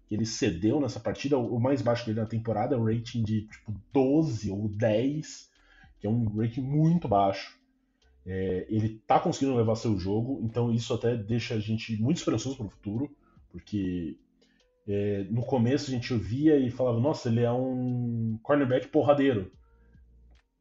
[0.07, 3.43] que ele cedeu nessa partida, o mais baixo dele na temporada é um rating de
[3.43, 5.51] tipo 12 ou 10,
[5.99, 7.59] que é um rating muito baixo.
[8.25, 12.57] É, ele tá conseguindo levar seu jogo, então isso até deixa a gente muito esperançoso
[12.57, 13.17] para o futuro,
[13.51, 14.17] porque
[14.87, 19.51] é, no começo a gente ouvia e falava, nossa, ele é um cornerback porradeiro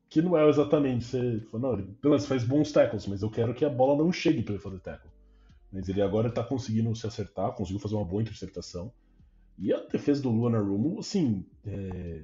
[0.10, 1.06] que não é exatamente.
[1.06, 4.12] Você fala, não, ele beleza, faz bons tackles, mas eu quero que a bola não
[4.12, 5.12] chegue para ele fazer tackle.
[5.72, 8.94] Mas ele agora está conseguindo se acertar, conseguiu fazer uma boa interceptação.
[9.58, 12.24] E a defesa do Luana Rumo, assim, é...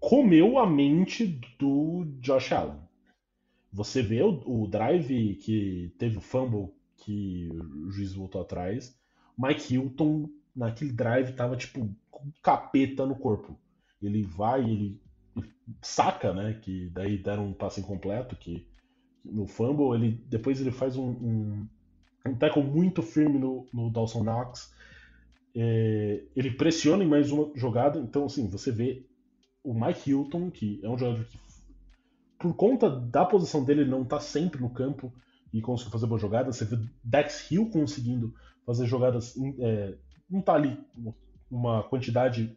[0.00, 2.80] comeu a mente do Josh Allen.
[3.72, 8.98] Você vê o, o, drive que teve o fumble que o juiz voltou atrás.
[9.38, 13.58] Mike Hilton, naquele drive, tava tipo com capeta no corpo.
[14.02, 15.00] Ele vai, ele
[15.82, 16.54] saca, né?
[16.54, 18.66] Que daí deram um passe incompleto, que
[19.24, 21.68] no fumble, ele, depois ele faz um, um,
[22.26, 24.74] um tackle muito firme no, no Dawson Knox.
[25.60, 29.04] É, ele pressiona em mais uma jogada, então assim, você vê
[29.64, 31.36] o Mike Hilton, que é um jogador que,
[32.38, 35.12] por conta da posição dele, não está sempre no campo
[35.52, 36.54] e consegue fazer boas jogadas.
[36.54, 38.32] Você vê Dex Hill conseguindo
[38.64, 39.96] fazer jogadas, é,
[40.30, 40.78] não está ali
[41.50, 42.56] uma quantidade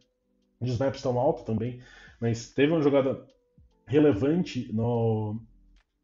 [0.62, 1.82] de snaps tão alta também,
[2.20, 3.26] mas teve uma jogada
[3.88, 5.42] relevante no,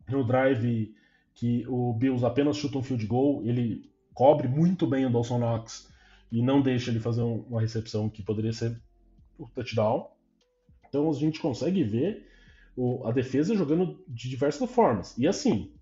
[0.09, 0.95] no drive
[1.35, 5.95] que o Bills apenas chuta um field goal, ele cobre muito bem o Dawson Knox
[6.31, 8.79] e não deixa ele fazer uma recepção que poderia ser
[9.37, 10.09] o touchdown.
[10.87, 12.27] Então a gente consegue ver
[12.75, 15.17] o, a defesa jogando de diversas formas.
[15.17, 15.73] E assim,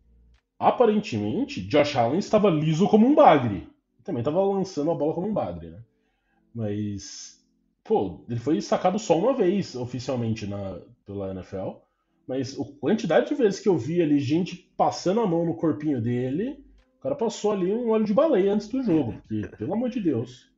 [0.59, 3.67] aparentemente, Josh Allen estava liso como um bagre.
[4.03, 5.83] Também estava lançando a bola como um bagre, né?
[6.53, 7.43] Mas
[7.85, 11.77] pô, ele foi sacado só uma vez oficialmente na, pela NFL.
[12.27, 16.01] Mas a quantidade de vezes que eu vi ali gente passando a mão no corpinho
[16.01, 16.64] dele,
[17.05, 19.13] cara passou ali um óleo de baleia antes do jogo.
[19.13, 20.51] Porque, pelo amor de Deus.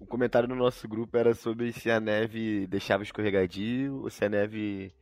[0.00, 4.28] O comentário no nosso grupo era sobre se a neve deixava escorregadio ou se a
[4.28, 4.94] neve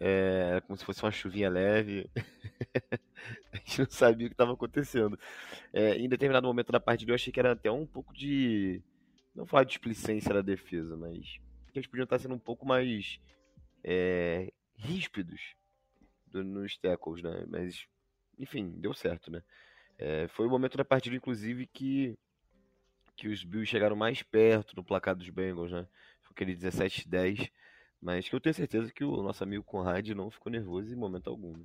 [0.00, 2.10] é, como se fosse uma chuvinha leve.
[3.52, 5.16] a gente não sabia o que estava acontecendo.
[5.72, 8.82] É, em determinado momento da partida eu achei que era até um pouco de
[9.36, 11.38] não falar de displicência da defesa, mas
[11.72, 13.20] que eles podiam estar sendo um pouco mais
[13.84, 15.54] é, ríspidos
[16.26, 17.44] do, nos tackles, né?
[17.46, 17.86] Mas,
[18.40, 19.42] enfim, deu certo, né?
[19.98, 22.18] É, foi o momento da partida, inclusive, que,
[23.14, 25.86] que os Bills chegaram mais perto no placar dos Bengals, né?
[26.22, 27.50] Foi aquele 17-10,
[28.00, 31.28] mas que eu tenho certeza que o nosso amigo Conrad não ficou nervoso em momento
[31.28, 31.52] algum.
[31.52, 31.64] Né?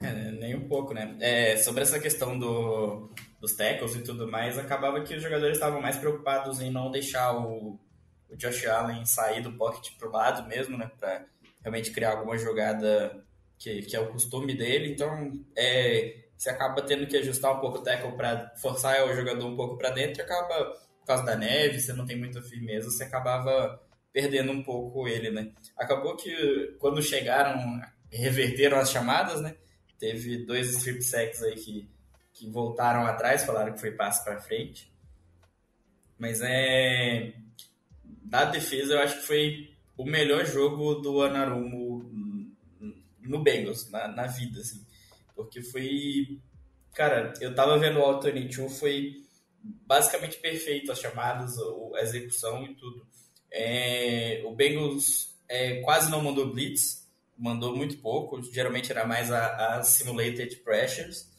[0.00, 1.16] É, nem um pouco, né?
[1.20, 5.80] É, sobre essa questão do, dos tackles e tudo mais, acabava que os jogadores estavam
[5.82, 7.78] mais preocupados em não deixar o,
[8.30, 10.90] o Josh Allen sair do pocket pro lado mesmo, né?
[10.98, 11.26] Pra
[11.60, 13.27] realmente criar alguma jogada
[13.58, 14.92] que, que é o costume dele.
[14.92, 19.46] Então, é, você acaba tendo que ajustar um pouco o tackle para forçar o jogador
[19.46, 23.04] um pouco para dentro acaba, por causa da neve, você não tem muita firmeza, você
[23.04, 25.52] acabava perdendo um pouco ele, né?
[25.76, 29.56] Acabou que quando chegaram, reverteram as chamadas, né?
[29.98, 31.90] Teve dois strip sacks aí que,
[32.32, 34.92] que voltaram atrás, falaram que foi passo para frente.
[36.16, 37.32] Mas é.
[38.24, 41.87] Da defesa, eu acho que foi o melhor jogo do Anarumo
[43.28, 44.84] no Bengals, na, na vida, assim.
[45.34, 46.40] Porque foi.
[46.94, 49.22] Cara, eu tava vendo o Alternate foi
[49.62, 51.56] basicamente perfeito as chamadas,
[51.94, 53.06] a execução e tudo.
[53.52, 59.76] É, o Bengals é, quase não mandou blitz, mandou muito pouco, geralmente era mais a,
[59.76, 61.30] a simulated pressures,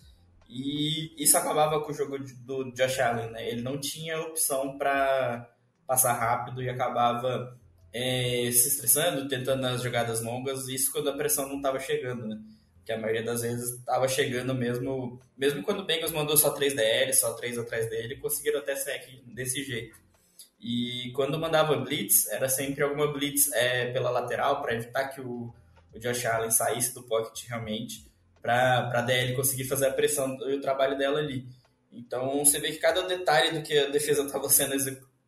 [0.48, 3.50] E isso acabava com o jogo do Josh Allen, né?
[3.50, 5.50] Ele não tinha opção para
[5.86, 7.59] passar rápido e acabava
[7.94, 12.40] é, se estressando, tentando as jogadas longas, isso quando a pressão não estava chegando, né?
[12.86, 16.76] Que a maioria das vezes estava chegando mesmo, mesmo quando o Bengals mandou só 3
[16.76, 19.98] DL, só 3 atrás dele, conseguiram até sec desse jeito.
[20.60, 25.54] E quando mandava blitz, era sempre alguma blitz é, pela lateral para evitar que o,
[25.94, 28.06] o Josh Allen saísse do pocket realmente,
[28.42, 31.48] para a DL conseguir fazer a pressão e o trabalho dela ali.
[31.92, 34.76] Então você vê que cada detalhe do que a defesa estava sendo,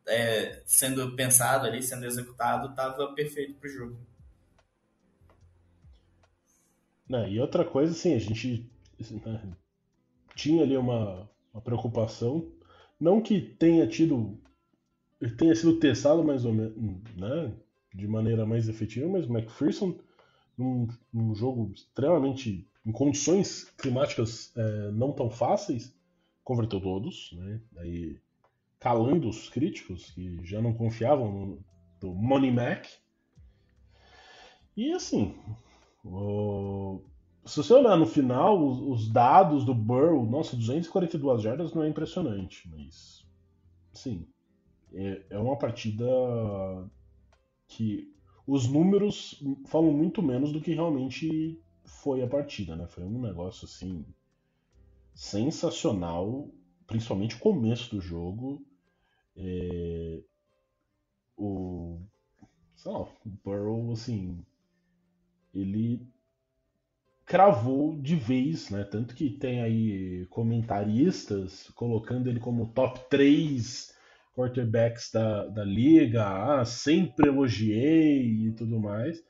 [0.08, 3.98] é, sendo pensado ali, sendo executado, estava perfeito para o jogo.
[7.08, 8.70] Não, e outra coisa, assim, a gente
[9.26, 9.54] né,
[10.36, 12.50] tinha ali uma, uma preocupação,
[13.00, 14.40] não que tenha tido
[15.38, 16.76] tenha sido testado mais ou menos,
[17.16, 17.54] né,
[17.94, 20.00] de maneira mais efetiva, mas o McPherson,
[20.58, 25.94] num, num jogo extremamente, em condições climáticas é, não tão fáceis,
[26.44, 28.18] converteu todos, né, aí
[28.82, 31.65] calando os críticos que já não confiavam no,
[32.02, 32.88] no Money Mac.
[34.76, 35.36] E assim,
[36.04, 37.00] o,
[37.46, 41.89] se você olhar no final, os, os, dados do Burrow, nossa, 242 jardas não é
[41.89, 43.24] impressionante, mas
[43.94, 44.28] sim,
[44.94, 46.06] é, é uma partida
[47.67, 48.12] que
[48.48, 52.88] os números falam muito menos do que realmente foi a partida, né?
[52.88, 54.04] Foi um negócio assim
[55.13, 56.50] sensacional,
[56.88, 58.65] principalmente o começo do jogo.
[59.36, 60.22] É...
[61.38, 62.00] O,
[62.76, 63.10] sei lá, o
[63.44, 64.46] Burrow, assim,
[65.54, 66.06] ele
[67.26, 68.84] cravou de vez, né?
[68.84, 73.96] Tanto que tem aí comentaristas colocando ele como top 3
[74.36, 79.24] quarterbacks da, da liga, ah, sempre elogiei e tudo mais.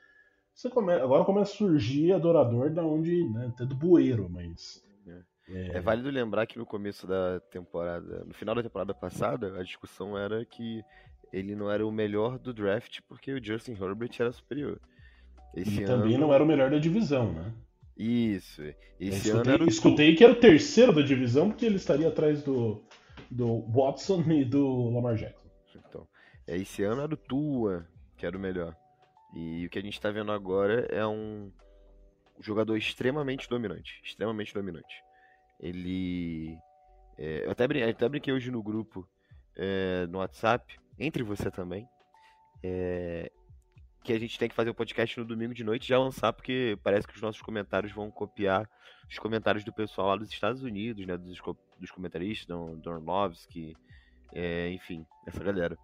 [0.54, 0.94] Você come...
[0.94, 4.84] Agora começa a surgir adorador da onde, né, até do bueiro, mas...
[5.54, 5.78] É...
[5.78, 10.18] é válido lembrar que no começo da temporada, no final da temporada passada, a discussão
[10.18, 10.84] era que
[11.32, 14.80] ele não era o melhor do draft porque o Justin Herbert era superior.
[15.56, 15.88] Esse e ano...
[15.88, 17.54] também não era o melhor da divisão, né?
[17.98, 18.62] Isso.
[19.00, 19.68] Esse escutei, ano era o...
[19.68, 22.84] escutei que era o terceiro da divisão porque ele estaria atrás do,
[23.30, 25.50] do Watson e do Lamar Jackson.
[25.76, 26.08] Então,
[26.48, 27.88] é, esse ano era o Tua,
[28.18, 28.76] que era o melhor.
[29.36, 31.52] E o que a gente está vendo agora é um
[32.40, 34.02] jogador extremamente dominante.
[34.04, 35.04] Extremamente dominante.
[35.62, 36.58] Ele.
[37.18, 39.08] É, eu até, brin até brinquei hoje no grupo
[39.56, 41.88] é, no WhatsApp, entre você também.
[42.64, 43.32] É,
[44.04, 46.34] que a gente tem que fazer o podcast no domingo de noite e já lançar,
[46.34, 48.68] porque parece que os nossos comentários vão copiar
[49.08, 51.18] os comentários do pessoal lá dos Estados Unidos, né?
[51.18, 51.40] Dos,
[51.80, 53.76] dos comentaristas, do, do Orlovsky,
[54.34, 55.78] é, enfim, essa galera.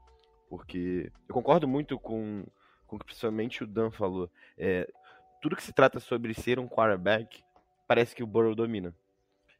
[0.49, 2.45] Porque eu concordo muito com,
[2.87, 4.31] com o que principalmente o Dan falou.
[4.57, 4.89] É,
[5.41, 7.43] tudo que se trata sobre ser um quarterback,
[7.87, 8.95] parece que o Burrow domina.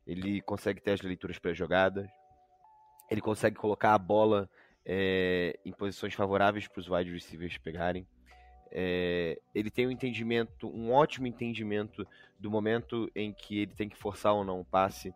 [0.07, 2.09] Ele consegue ter as leituras pré-jogadas,
[3.11, 4.49] ele consegue colocar a bola
[4.85, 8.07] é, em posições favoráveis para os wide receivers pegarem.
[8.71, 12.07] É, ele tem um entendimento, um ótimo entendimento
[12.39, 15.13] do momento em que ele tem que forçar ou não o passe.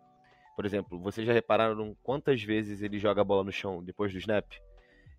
[0.56, 4.20] Por exemplo, vocês já repararam quantas vezes ele joga a bola no chão depois do
[4.20, 4.46] snap?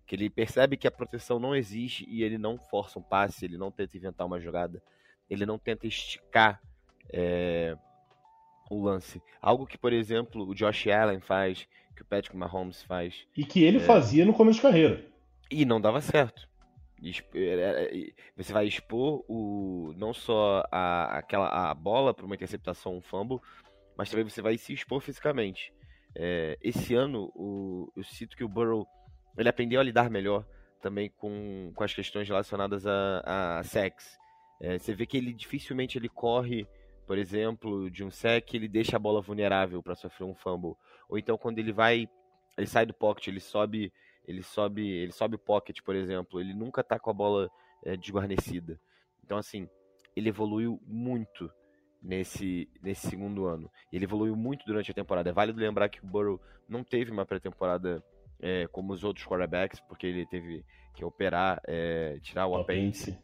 [0.05, 3.57] Que ele percebe que a proteção não existe e ele não força um passe, ele
[3.57, 4.81] não tenta inventar uma jogada,
[5.29, 6.61] ele não tenta esticar
[7.11, 7.75] é,
[8.69, 9.21] o lance.
[9.41, 13.25] Algo que, por exemplo, o Josh Allen faz, que o Patrick Mahomes faz.
[13.35, 13.81] E que ele é...
[13.81, 15.05] fazia no começo de carreira.
[15.49, 16.47] E não dava certo.
[18.37, 23.39] Você vai expor o, não só a, aquela, a bola para uma interceptação, um fumble,
[23.97, 25.73] mas também você vai se expor fisicamente.
[26.15, 28.87] É, esse ano, o, eu cito que o Burrow
[29.37, 30.45] ele aprendeu a lidar melhor
[30.81, 34.17] também com, com as questões relacionadas a, a sex.
[34.61, 36.67] É, você vê que ele dificilmente ele corre,
[37.05, 40.75] por exemplo, de um sec, ele deixa a bola vulnerável para sofrer um fumble.
[41.09, 42.07] Ou então quando ele vai,
[42.57, 43.91] ele sai do pocket, ele sobe
[44.27, 47.49] ele sobe, ele sobe o pocket, por exemplo, ele nunca tá com a bola
[47.83, 48.79] é, desguarnecida.
[49.23, 49.67] Então, assim,
[50.15, 51.51] ele evoluiu muito
[52.01, 53.69] nesse, nesse segundo ano.
[53.91, 55.29] Ele evoluiu muito durante a temporada.
[55.29, 58.03] É válido lembrar que o Burrow não teve uma pré-temporada
[58.39, 63.17] é, como os outros quarterbacks, porque ele teve que operar, é, tirar o apêndice.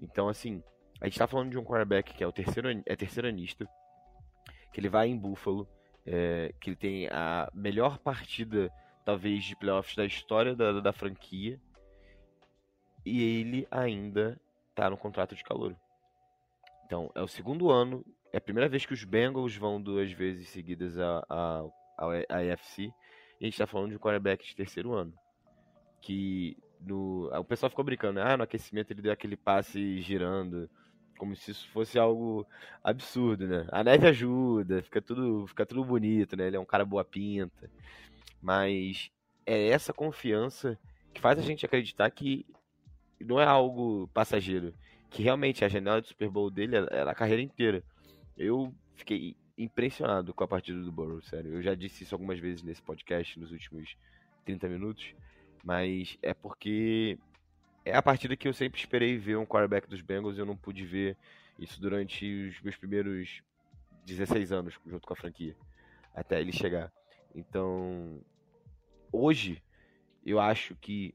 [0.00, 0.62] Então, assim,
[1.00, 3.68] a gente tá falando de um quarterback que é o terceiro, é terceiro anista,
[4.72, 5.68] que ele vai em Buffalo,
[6.06, 8.70] é, que ele tem a melhor partida
[9.04, 11.60] talvez de playoffs da história da, da franquia.
[13.04, 14.40] E ele ainda
[14.74, 15.76] tá no contrato de calor.
[16.86, 20.48] Então, é o segundo ano, é a primeira vez que os Bengals vão duas vezes
[20.48, 21.64] seguidas a, a,
[21.98, 22.92] a, a AFC.
[23.40, 25.12] E a gente tá falando de um quarterback de terceiro ano.
[26.00, 30.68] Que no, o pessoal ficou brincando, ah, no aquecimento ele deu aquele passe girando.
[31.16, 32.46] Como se isso fosse algo
[32.82, 33.66] absurdo, né?
[33.70, 36.46] A neve ajuda, fica tudo, fica tudo bonito, né?
[36.46, 37.70] Ele é um cara boa pinta.
[38.42, 39.10] Mas
[39.46, 40.78] é essa confiança
[41.12, 42.44] que faz a gente acreditar que
[43.20, 44.74] não é algo passageiro,
[45.10, 47.82] que realmente a janela de Super Bowl dele é, é a carreira inteira.
[48.36, 51.54] Eu fiquei impressionado com a partida do Burrow, sério.
[51.54, 53.96] Eu já disse isso algumas vezes nesse podcast nos últimos
[54.44, 55.14] 30 minutos,
[55.62, 57.18] mas é porque
[57.84, 60.56] é a partida que eu sempre esperei ver um quarterback dos Bengals e eu não
[60.56, 61.16] pude ver
[61.58, 63.42] isso durante os meus primeiros
[64.06, 65.56] 16 anos junto com a franquia,
[66.14, 66.92] até ele chegar.
[67.34, 68.20] Então,
[69.12, 69.62] hoje,
[70.24, 71.14] eu acho que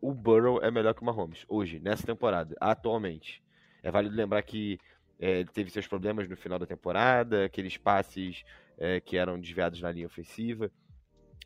[0.00, 3.42] o Burrow é melhor que o Mahomes, hoje, nessa temporada, atualmente.
[3.82, 4.78] É válido lembrar que
[5.18, 8.44] é, ele teve seus problemas no final da temporada, aqueles passes
[8.78, 10.70] é, que eram desviados na linha ofensiva.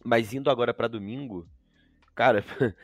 [0.04, 1.46] Mas indo agora para domingo,
[2.20, 2.44] cara,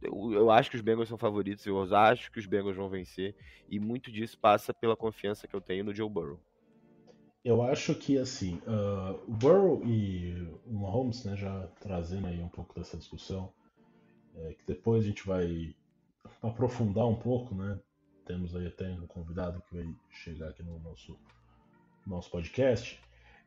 [0.00, 3.34] eu, eu, acho que os Bengals são favoritos, eu acho que os Bengals vão vencer,
[3.68, 6.38] e muito disso passa pela confiança que eu tenho no Joe Burrow.
[7.44, 12.48] Eu acho que, assim, uh, o Burrow e o Mahomes, né, já trazendo aí um
[12.48, 13.52] pouco dessa discussão,
[14.36, 15.74] é, que depois a gente vai
[16.40, 17.80] aprofundar um pouco, né,
[18.24, 21.18] temos aí até um convidado que vai chegar aqui no nosso,
[22.06, 23.00] nosso podcast,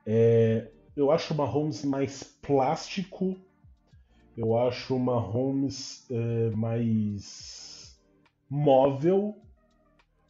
[0.05, 3.39] é, eu acho o Mahomes mais plástico
[4.37, 7.99] eu acho o Mahomes é, mais
[8.49, 9.37] móvel,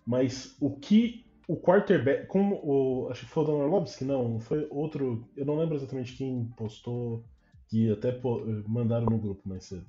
[0.06, 4.68] mas o que o quarterback, como o, acho que foi o Don Orlovsky, não, foi
[4.72, 7.24] outro, eu não lembro exatamente quem postou,
[7.68, 8.20] que até
[8.68, 9.86] mandaram no grupo mais cedo.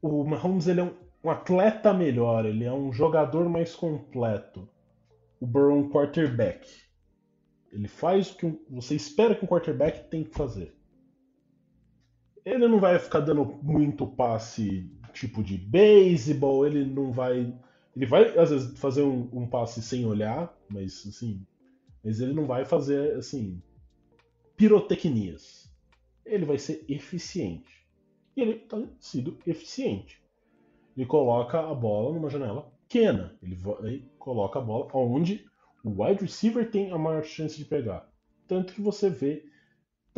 [0.00, 0.94] O Mahomes ele é um,
[1.24, 4.68] um atleta melhor, ele é um jogador mais completo.
[5.40, 6.68] O Burrow é um quarterback.
[7.72, 10.77] Ele faz o que você espera que um quarterback tem que fazer
[12.48, 17.54] ele não vai ficar dando muito passe tipo de beisebol, ele não vai.
[17.94, 21.44] Ele vai, às vezes, fazer um, um, passe sem olhar, mas assim.
[22.02, 23.60] Mas ele não vai fazer assim.
[24.56, 25.70] pirotecnias.
[26.24, 27.86] Ele vai ser eficiente.
[28.36, 30.22] E ele está sido eficiente.
[30.96, 33.36] Ele coloca a bola numa janela pequena.
[33.42, 35.44] Ele, ele coloca a bola onde
[35.82, 38.08] o wide receiver tem a maior chance de pegar.
[38.46, 39.44] Tanto que você vê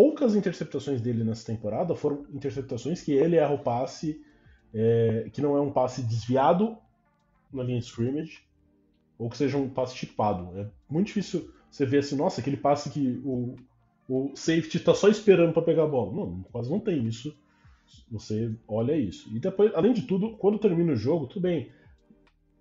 [0.01, 4.19] poucas interceptações dele nessa temporada foram interceptações que ele erra o passe,
[4.73, 6.75] é, que não é um passe desviado
[7.53, 8.43] na linha de scrimmage,
[9.19, 10.59] ou que seja um passe chipado.
[10.59, 13.57] É muito difícil você ver assim, nossa, aquele passe que o,
[14.09, 16.17] o safety está só esperando para pegar a bola.
[16.17, 17.37] Não, quase não tem isso.
[18.11, 19.29] Você olha isso.
[19.37, 21.71] E depois, além de tudo, quando termina o jogo, tudo bem.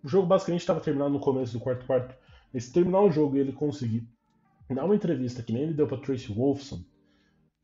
[0.04, 2.14] O jogo basicamente estava terminado no começo do quarto quarto.
[2.54, 4.06] Mas se terminar o jogo e ele conseguir
[4.70, 6.84] dar uma entrevista que nem ele deu para Tracy Wolfson,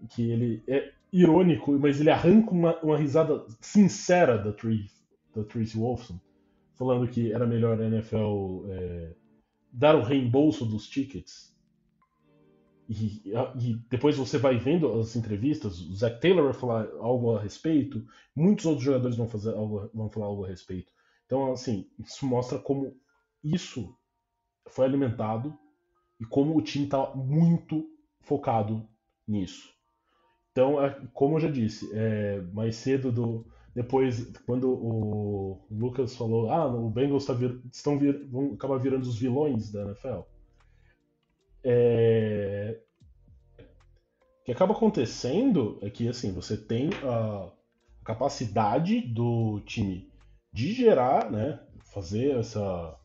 [0.09, 4.91] que ele é irônico, mas ele arranca uma, uma risada sincera da, Tracy,
[5.33, 6.19] da Tracy Wolfson,
[6.75, 9.15] falando que era melhor a NFL é,
[9.71, 11.55] dar o reembolso dos tickets.
[12.87, 13.23] E,
[13.59, 18.05] e, depois você vai vendo as entrevistas, o Zach Taylor vai falar algo a respeito,
[18.35, 20.91] muitos outros jogadores vão, fazer algo, vão falar algo a respeito.
[21.25, 22.95] Então, assim, isso mostra como
[23.43, 23.97] isso
[24.67, 25.57] foi alimentado
[26.19, 27.89] e como o time está muito
[28.21, 28.87] focado
[29.27, 29.74] nisso.
[30.55, 33.45] Então, é, como eu já disse, é, mais cedo do
[33.75, 39.03] depois quando o Lucas falou, ah, o Bengals tá vir, estão vir, vão acabar virando
[39.03, 40.21] os vilões da NFL.
[41.61, 42.79] É,
[43.59, 47.51] o que acaba acontecendo é que assim você tem a
[48.05, 50.09] capacidade do time
[50.53, 52.97] de gerar, né, fazer essa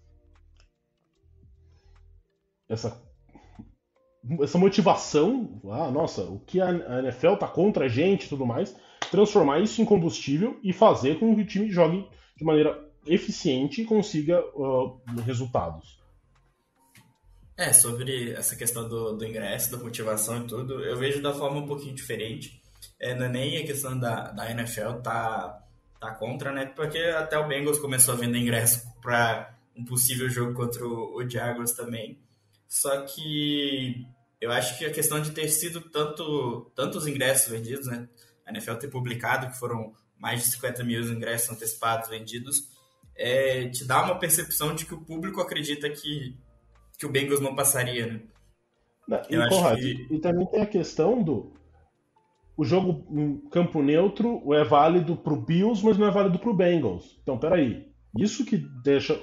[2.69, 3.10] essa
[4.43, 8.77] essa motivação, ah, nossa, o que a NFL tá contra a gente e tudo mais,
[9.11, 12.07] transformar isso em combustível e fazer com que o time jogue
[12.37, 15.99] de maneira eficiente e consiga uh, resultados.
[17.57, 21.59] É, sobre essa questão do, do ingresso, da motivação e tudo, eu vejo da forma
[21.59, 22.63] um pouquinho diferente.
[22.99, 25.63] É, não é nem a questão da, da NFL tá,
[26.01, 26.67] tá contra, né?
[26.67, 31.29] Porque até o Bengals começou a vender ingresso para um possível jogo contra o, o
[31.29, 32.19] Jaguars também.
[32.71, 34.07] Só que
[34.41, 38.09] eu acho que a questão de ter sido tanto, tantos ingressos vendidos, né?
[38.47, 42.69] A NFL ter publicado que foram mais de 50 mil ingressos antecipados vendidos,
[43.17, 46.39] é, te dá uma percepção de que o público acredita que,
[46.97, 48.21] que o Bengals não passaria, né?
[49.29, 50.07] E, Conrado, que...
[50.09, 51.53] e também tem a questão do
[52.57, 56.51] o jogo em campo neutro é válido para o Bills, mas não é válido para
[56.51, 57.19] o Bengals.
[57.23, 57.89] Então, peraí.
[58.17, 59.21] Isso que deixa,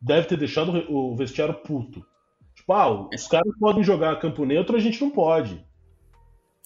[0.00, 2.06] deve ter deixado o vestiário puto.
[2.68, 5.64] Tipo, ah, os caras podem jogar campo neutro, a gente não pode.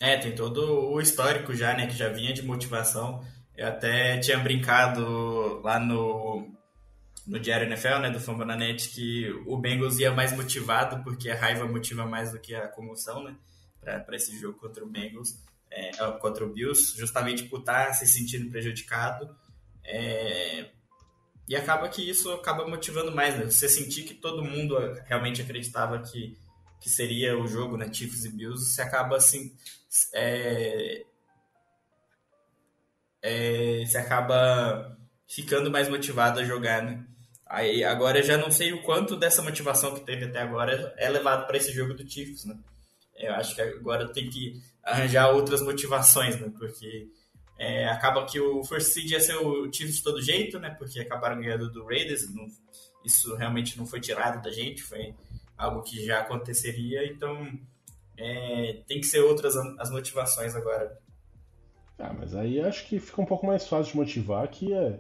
[0.01, 1.87] É, tem todo o histórico já, né?
[1.87, 3.25] Que já vinha de motivação.
[3.57, 6.49] Eu até tinha brincado lá no,
[7.25, 11.67] no Diário NFL, né, do Fambonanet, que o Bengals ia mais motivado, porque a raiva
[11.69, 13.37] motiva mais do que a comoção, né,
[13.81, 15.41] para esse jogo contra o Bengals,
[15.71, 19.37] é, contra o Bills, justamente por estar tá se sentindo prejudicado.
[19.85, 20.71] É,
[21.53, 23.45] e acaba que isso acaba motivando mais, né?
[23.45, 24.75] Você sentir que todo mundo
[25.05, 26.35] realmente acreditava que,
[26.81, 27.93] que seria o jogo, né?
[27.93, 29.55] Chiefs e Bills, você acaba assim.
[30.15, 31.03] É,
[33.21, 34.97] é, você acaba
[35.29, 37.05] ficando mais motivado a jogar, né?
[37.45, 41.11] Aí, agora eu já não sei o quanto dessa motivação que teve até agora é
[41.11, 42.57] levado para esse jogo do Chiefs, né?
[43.15, 46.51] Eu acho que agora tem que arranjar outras motivações, né?
[46.59, 47.11] Porque
[47.63, 50.71] é, acaba que o First Seed ia ser o Chiefs de todo jeito, né?
[50.71, 52.29] Porque acabaram ganhando do Raiders.
[52.35, 52.45] Não,
[53.05, 55.15] isso realmente não foi tirado da gente, foi
[55.57, 57.07] algo que já aconteceria.
[57.07, 57.49] Então
[58.19, 60.99] é, tem que ser outras as motivações agora.
[62.01, 64.99] Ah, mas aí acho que fica um pouco mais fácil de motivar que é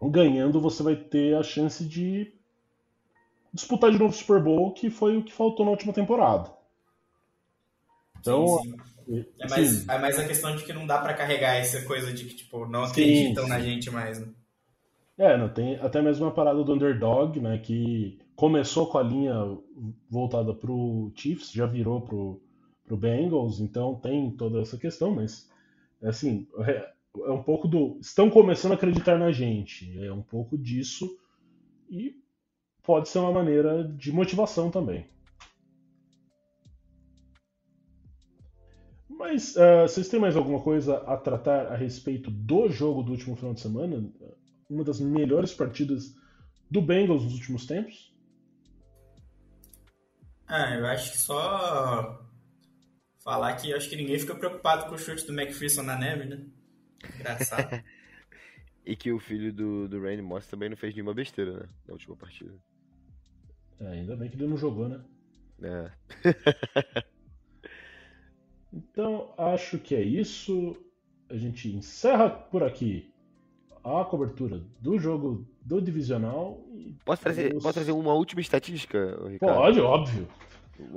[0.00, 2.32] ganhando você vai ter a chance de
[3.52, 6.48] disputar de novo o Super Bowl, que foi o que faltou na última temporada.
[8.20, 8.95] Então, sim, sim.
[9.08, 12.24] É mais, é mais a questão de que não dá para carregar essa coisa de
[12.24, 14.28] que, tipo, não acreditam sim, na gente mais, né?
[15.18, 17.58] É, não, tem até mesmo a parada do underdog, né?
[17.58, 19.34] Que começou com a linha
[20.10, 22.42] voltada pro Chiefs, já virou pro,
[22.84, 25.48] pro Bengals, então tem toda essa questão, mas
[26.02, 26.90] assim, é,
[27.24, 27.98] é um pouco do.
[28.00, 29.98] Estão começando a acreditar na gente.
[30.04, 31.18] É um pouco disso.
[31.88, 32.16] E
[32.82, 35.06] pode ser uma maneira de motivação também.
[39.16, 43.34] Mas uh, vocês têm mais alguma coisa a tratar a respeito do jogo do último
[43.34, 44.12] final de semana?
[44.68, 46.14] Uma das melhores partidas
[46.70, 48.14] do Bengals nos últimos tempos?
[50.46, 52.24] Ah, eu acho que só
[53.24, 56.46] falar que acho que ninguém fica preocupado com o chute do McPherson na neve, né?
[57.18, 57.82] Engraçado.
[58.84, 61.68] e que o filho do, do Randy Moss também não fez nenhuma besteira, né?
[61.86, 62.54] Na última partida.
[63.80, 65.02] É, ainda bem que ele não jogou, né?
[65.62, 65.90] É.
[68.72, 70.76] Então, acho que é isso.
[71.28, 73.10] A gente encerra por aqui
[73.82, 76.60] a cobertura do jogo do Divisional.
[77.04, 79.56] Posso trazer, posso trazer uma última estatística, Ricardo?
[79.56, 80.28] Pode, óbvio.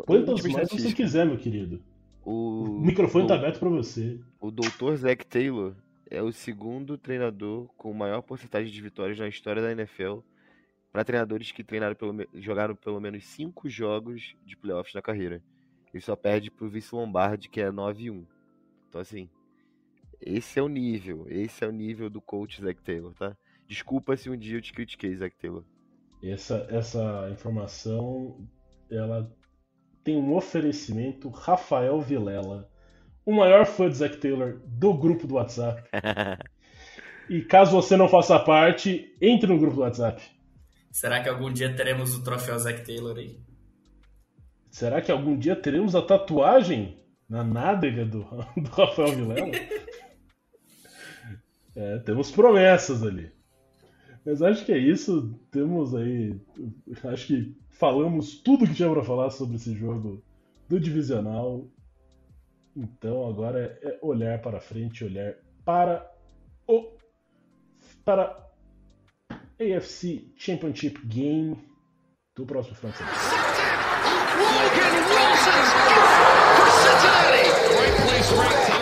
[0.05, 1.81] Quantas mais você quiser, meu querido.
[2.25, 4.19] O, o microfone está aberto para você.
[4.39, 5.73] O doutor Zack Taylor
[6.09, 10.19] é o segundo treinador com maior porcentagem de vitórias na história da NFL
[10.91, 15.41] para treinadores que treinaram pelo, jogaram pelo menos cinco jogos de playoffs na carreira.
[15.93, 18.25] Ele só perde pro vice Lombardi, que é 9-1.
[18.87, 19.29] Então, assim,
[20.21, 21.25] esse é o nível.
[21.29, 23.35] Esse é o nível do coach Zac Taylor, tá?
[23.67, 25.63] Desculpa se um dia eu te critiquei, Zac Taylor.
[26.21, 28.47] Essa, essa informação,
[28.91, 29.31] ela
[30.03, 32.69] tem um oferecimento Rafael Vilela,
[33.25, 35.87] o maior fã de Zac Taylor do grupo do WhatsApp.
[37.29, 40.21] e caso você não faça parte, entre no grupo do WhatsApp.
[40.91, 43.39] Será que algum dia teremos o troféu Zac Taylor aí?
[44.69, 46.97] Será que algum dia teremos a tatuagem
[47.27, 48.19] na nádega do,
[48.57, 49.51] do Rafael Vilela?
[51.75, 53.31] é, temos promessas ali.
[54.25, 55.39] Mas acho que é isso.
[55.51, 56.39] Temos aí.
[57.03, 60.23] Acho que falamos tudo que tinha para falar sobre esse jogo
[60.67, 61.67] do divisional.
[62.75, 66.09] Então agora é olhar para frente, olhar para
[66.67, 66.97] o
[68.05, 68.47] para
[69.59, 71.57] AFC Championship Game
[72.35, 72.93] do próximo final.
[74.39, 75.71] Logan Wilson's
[76.55, 77.45] for Cincinnati.
[77.75, 78.78] Great place right Touch.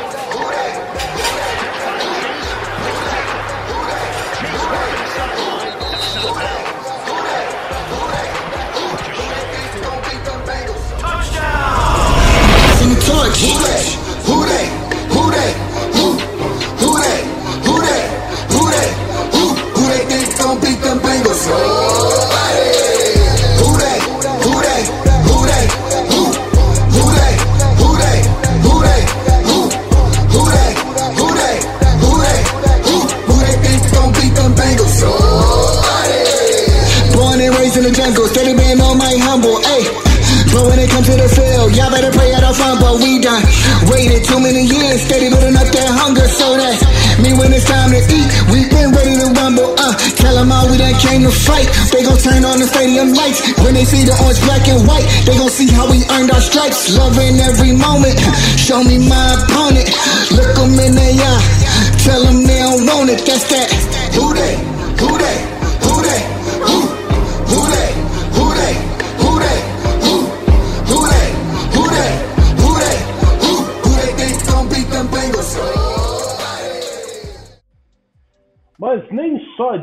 [51.17, 54.39] Came to fight, they gon' turn on the stadium lights, when they see the orange,
[54.45, 58.19] black and white, they gon' see how we earned our stripes, loving every moment,
[58.57, 59.89] show me my opponent,
[60.31, 63.69] look them in the eye, tell them they don't want it, that's that,
[64.13, 64.66] who they,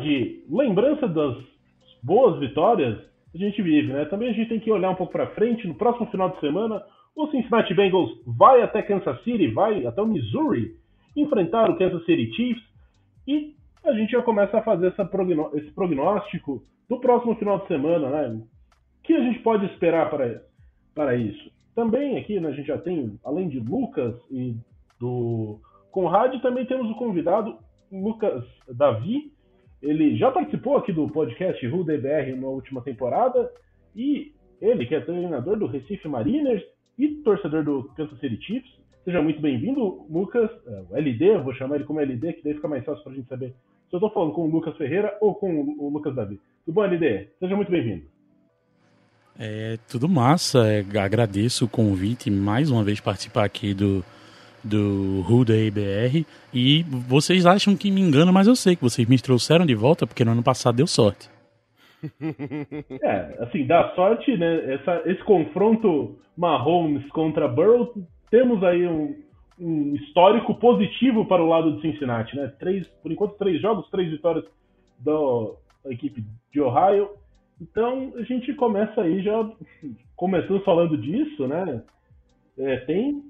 [0.05, 1.37] de lembrança das
[2.03, 2.99] boas vitórias,
[3.35, 4.05] a gente vive, né?
[4.05, 5.67] Também a gente tem que olhar um pouco para frente.
[5.67, 6.83] No próximo final de semana,
[7.17, 10.77] o Cincinnati Bengals vai até Kansas City, vai até o Missouri
[11.17, 12.63] enfrentar o Kansas City Chiefs
[13.27, 18.09] e a gente já começa a fazer prognó esse prognóstico do próximo final de semana,
[18.09, 18.29] né?
[18.29, 18.47] O
[19.03, 20.43] que a gente pode esperar para,
[20.95, 21.51] para isso?
[21.75, 24.57] Também aqui né, a gente já tem, além de Lucas e
[24.99, 25.59] do
[25.91, 27.59] Conrad, também temos o convidado
[27.93, 29.33] Lucas Davi.
[29.85, 33.51] Ele já participou aqui do podcast DBR na última temporada
[33.95, 36.63] e ele, que é treinador do Recife Mariners
[36.99, 38.71] e torcedor do Kansas City Chiefs.
[39.05, 42.83] Seja muito bem-vindo, Lucas, é, LD, vou chamar ele como LD, que daí fica mais
[42.83, 43.49] fácil para a gente saber
[43.91, 46.41] se eu estou falando com o Lucas Ferreira ou com o Lucas Davi.
[46.65, 47.29] Tudo bom, LD?
[47.39, 48.07] Seja muito bem-vindo.
[49.39, 54.03] É tudo massa, é, agradeço o convite mais uma vez participar aqui do,
[54.65, 56.27] do Ruda IBR.
[56.53, 60.07] E vocês acham que me engana, mas eu sei que vocês me trouxeram de volta
[60.07, 61.29] porque no ano passado deu sorte.
[63.03, 64.75] É, assim, dá sorte, né?
[64.75, 67.95] Essa, esse confronto Mahomes contra Burrow,
[68.31, 69.15] temos aí um,
[69.59, 72.53] um histórico positivo para o lado de Cincinnati, né?
[72.59, 74.45] Três, por enquanto, três jogos, três vitórias
[74.99, 75.13] da,
[75.85, 77.09] da equipe de Ohio.
[77.61, 79.51] Então a gente começa aí já
[80.17, 81.83] começando falando disso, né?
[82.59, 83.23] É, tem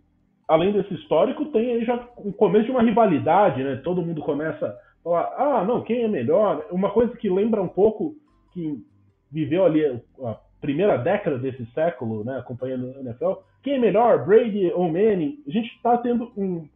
[0.49, 3.81] além desse histórico, tem aí já o começo de uma rivalidade, né?
[3.83, 6.67] Todo mundo começa a falar, ah, não, quem é melhor?
[6.71, 8.15] Uma coisa que lembra um pouco
[8.53, 8.83] que
[9.31, 13.33] viveu ali a primeira década desse século, né, acompanhando a NFL,
[13.63, 15.43] quem é melhor, Brady ou Manning?
[15.47, 16.69] A gente está tendo um,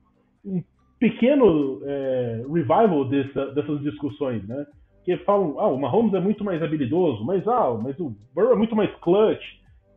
[0.45, 0.63] um
[0.99, 4.67] pequeno é, revival dessa, dessas discussões, né?
[5.05, 8.57] Que falam, ah, o Mahomes é muito mais habilidoso, mas ah, mas o Burrow é
[8.57, 9.43] muito mais clutch.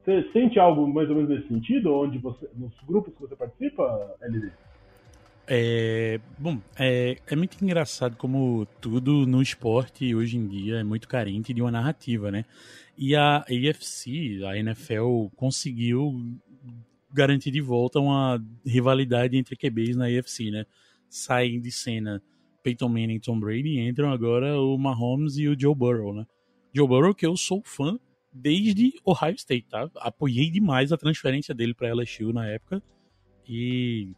[0.03, 4.15] Você sente algo mais ou menos nesse sentido, onde você, nos grupos que você participa,
[4.21, 4.51] LD?
[5.47, 11.07] É, bom, é, é muito engraçado como tudo no esporte hoje em dia é muito
[11.07, 12.45] carente de uma narrativa, né?
[12.97, 16.15] E a AFC, a NFL, conseguiu
[17.11, 20.65] garantir de volta uma rivalidade entre QBs na AFC, né?
[21.09, 22.23] Saem de cena
[22.63, 26.25] Peyton Manning e Tom Brady entram agora o Mahomes e o Joe Burrow, né?
[26.73, 27.99] Joe Burrow, que eu sou fã
[28.31, 29.89] desde Ohio State, tá?
[29.97, 32.81] Apoiei demais a transferência dele para LSU na época
[33.47, 34.13] e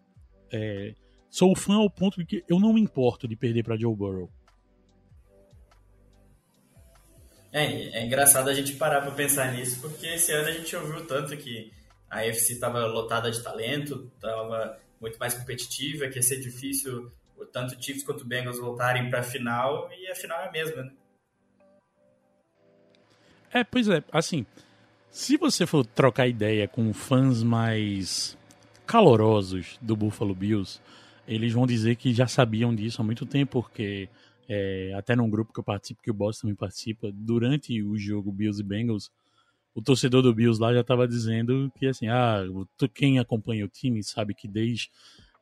[0.52, 0.94] é,
[1.30, 4.30] sou fã ao ponto de que eu não me importo de perder para Joe Burrow.
[7.52, 11.06] É, é engraçado a gente parar para pensar nisso, porque esse ano a gente ouviu
[11.06, 11.72] tanto que
[12.10, 17.12] a UFC estava lotada de talento, estava muito mais competitiva, que ia ser difícil
[17.52, 20.92] tanto Chiefs quanto Bengals voltarem para a final, e a final é a mesma, né?
[23.54, 24.48] É, pois é, assim,
[25.12, 28.36] se você for trocar ideia com fãs mais
[28.88, 30.82] calorosos do Buffalo Bills,
[31.28, 34.10] eles vão dizer que já sabiam disso há muito tempo, porque
[34.50, 38.32] é, até num grupo que eu participo, que o Boss também participa, durante o jogo
[38.32, 39.12] Bills e Bengals,
[39.76, 42.42] o torcedor do Bills lá já estava dizendo que assim, ah,
[42.92, 44.90] quem acompanha o time sabe que desde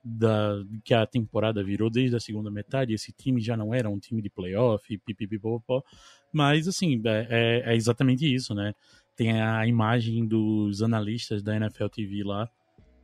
[0.04, 4.00] da, que a temporada virou, desde a segunda metade, esse time já não era um
[4.00, 5.84] time de playoff, pipipipopó,
[6.32, 8.74] mas, assim, é, é, é, exatamente isso, né?
[9.16, 12.50] Tem a imagem dos analistas da NFL TV lá,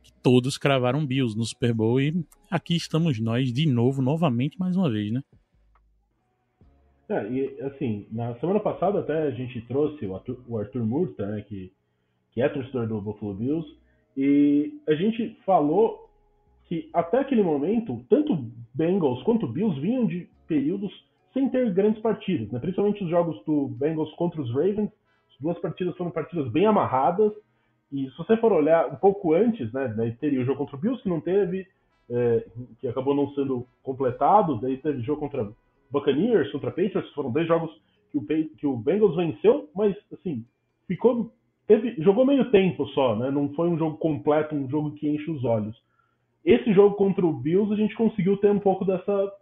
[0.02, 4.76] que todos cravaram Bills no Super Bowl e aqui estamos nós de novo, novamente, mais
[4.76, 5.22] uma vez, né?
[7.08, 11.26] É, e assim, na semana passada até a gente trouxe o Arthur, o Arthur Murta,
[11.26, 11.72] né, que,
[12.32, 13.66] que é torcedor do Buffalo Bills,
[14.14, 16.10] e a gente falou
[16.66, 18.36] que até aquele momento, tanto
[18.74, 20.92] Bengals quanto Bills vinham de períodos
[21.38, 22.58] sem ter grandes partidas, né?
[22.58, 24.90] principalmente os jogos do Bengals contra os Ravens.
[25.30, 27.32] As duas partidas foram partidas bem amarradas.
[27.92, 30.78] E se você for olhar um pouco antes, né, daí teria o jogo contra o
[30.78, 31.66] Bills, que não teve,
[32.10, 32.44] é,
[32.80, 35.50] que acabou não sendo completado, daí teve jogo contra
[35.90, 37.70] Buccaneers, contra Patriots, foram dois jogos
[38.10, 40.44] que o, que o Bengals venceu, mas assim,
[40.86, 41.32] ficou.
[41.66, 43.30] Teve, jogou meio tempo só, né?
[43.30, 45.76] Não foi um jogo completo, um jogo que enche os olhos.
[46.44, 49.32] Esse jogo contra o Bills a gente conseguiu ter um pouco dessa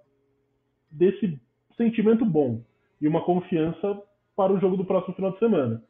[0.91, 1.41] desse
[1.77, 2.61] sentimento bom
[3.01, 4.03] e uma confiança
[4.37, 5.83] para o jogo do próximo final de semana.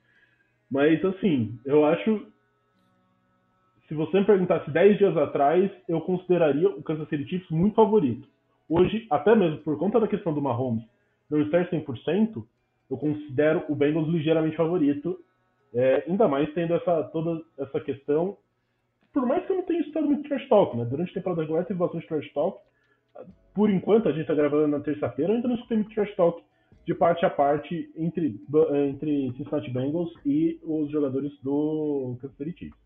[0.70, 2.26] Mas, assim, eu acho.
[3.89, 8.26] Se você me perguntasse 10 dias atrás, eu consideraria o Kansas City Chiefs muito favorito.
[8.68, 10.84] Hoje, até mesmo por conta da questão do Mahomes
[11.30, 12.45] não estar 100%,
[12.91, 15.20] eu considero o Bengals ligeiramente favorito.
[15.72, 18.37] É, ainda mais tendo essa, toda essa questão.
[19.12, 20.84] Por mais que eu não tenha estado muito trash talk, né?
[20.84, 22.59] Durante a temporada regular teve bastante trash talk
[23.57, 26.45] por enquanto, a gente está gravando na terça-feira, ainda não escutei muito trash talk
[26.85, 28.39] de parte a parte entre,
[28.87, 32.79] entre Cincinnati Bengals e os jogadores do Kansas City Chiefs.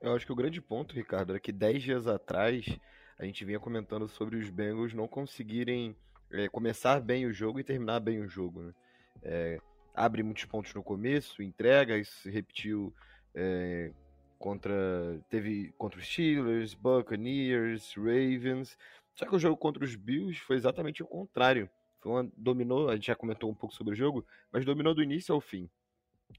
[0.00, 2.64] Eu acho que o grande ponto, Ricardo, era que 10 dias atrás
[3.18, 5.96] a gente vinha comentando sobre os Bengals não conseguirem
[6.30, 8.62] é, começar bem o jogo e terminar bem o jogo.
[8.62, 8.72] Né?
[9.20, 9.58] É,
[9.92, 12.94] abre muitos pontos no começo, entrega, isso se repetiu
[13.34, 13.90] é,
[14.38, 15.18] contra.
[15.28, 18.78] Teve contra os Steelers, Buccaneers, Ravens.
[19.14, 21.70] Só que o jogo contra os Bills foi exatamente o contrário.
[22.04, 25.34] Uma, dominou, a gente já comentou um pouco sobre o jogo, mas dominou do início
[25.34, 25.70] ao fim.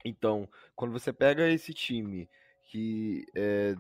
[0.04, 2.30] Então, quando você pega esse time
[2.64, 3.76] que é,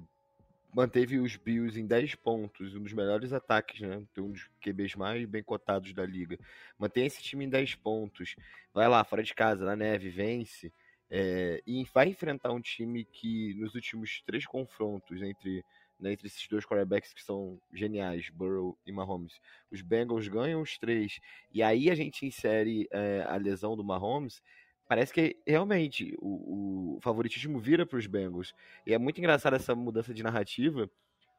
[0.76, 4.04] manteve os Bills em 10 pontos, um dos melhores ataques, né?
[4.14, 6.38] Tem um dos QBs mais bem cotados da liga.
[6.78, 8.36] Mantém esse time em 10 pontos,
[8.74, 10.74] vai lá, fora de casa, na neve, vence.
[11.10, 15.64] É, e vai enfrentar um time que nos últimos três confrontos entre,
[16.00, 19.39] né, entre esses dois quarterbacks que são geniais, Burrow e Mahomes,
[19.72, 21.20] os Bengals ganham os três,
[21.54, 24.41] e aí a gente insere é, a lesão do Mahomes,
[24.88, 28.54] parece que realmente o, o favoritismo vira para os Bengals.
[28.86, 30.89] E é muito engraçado essa mudança de narrativa,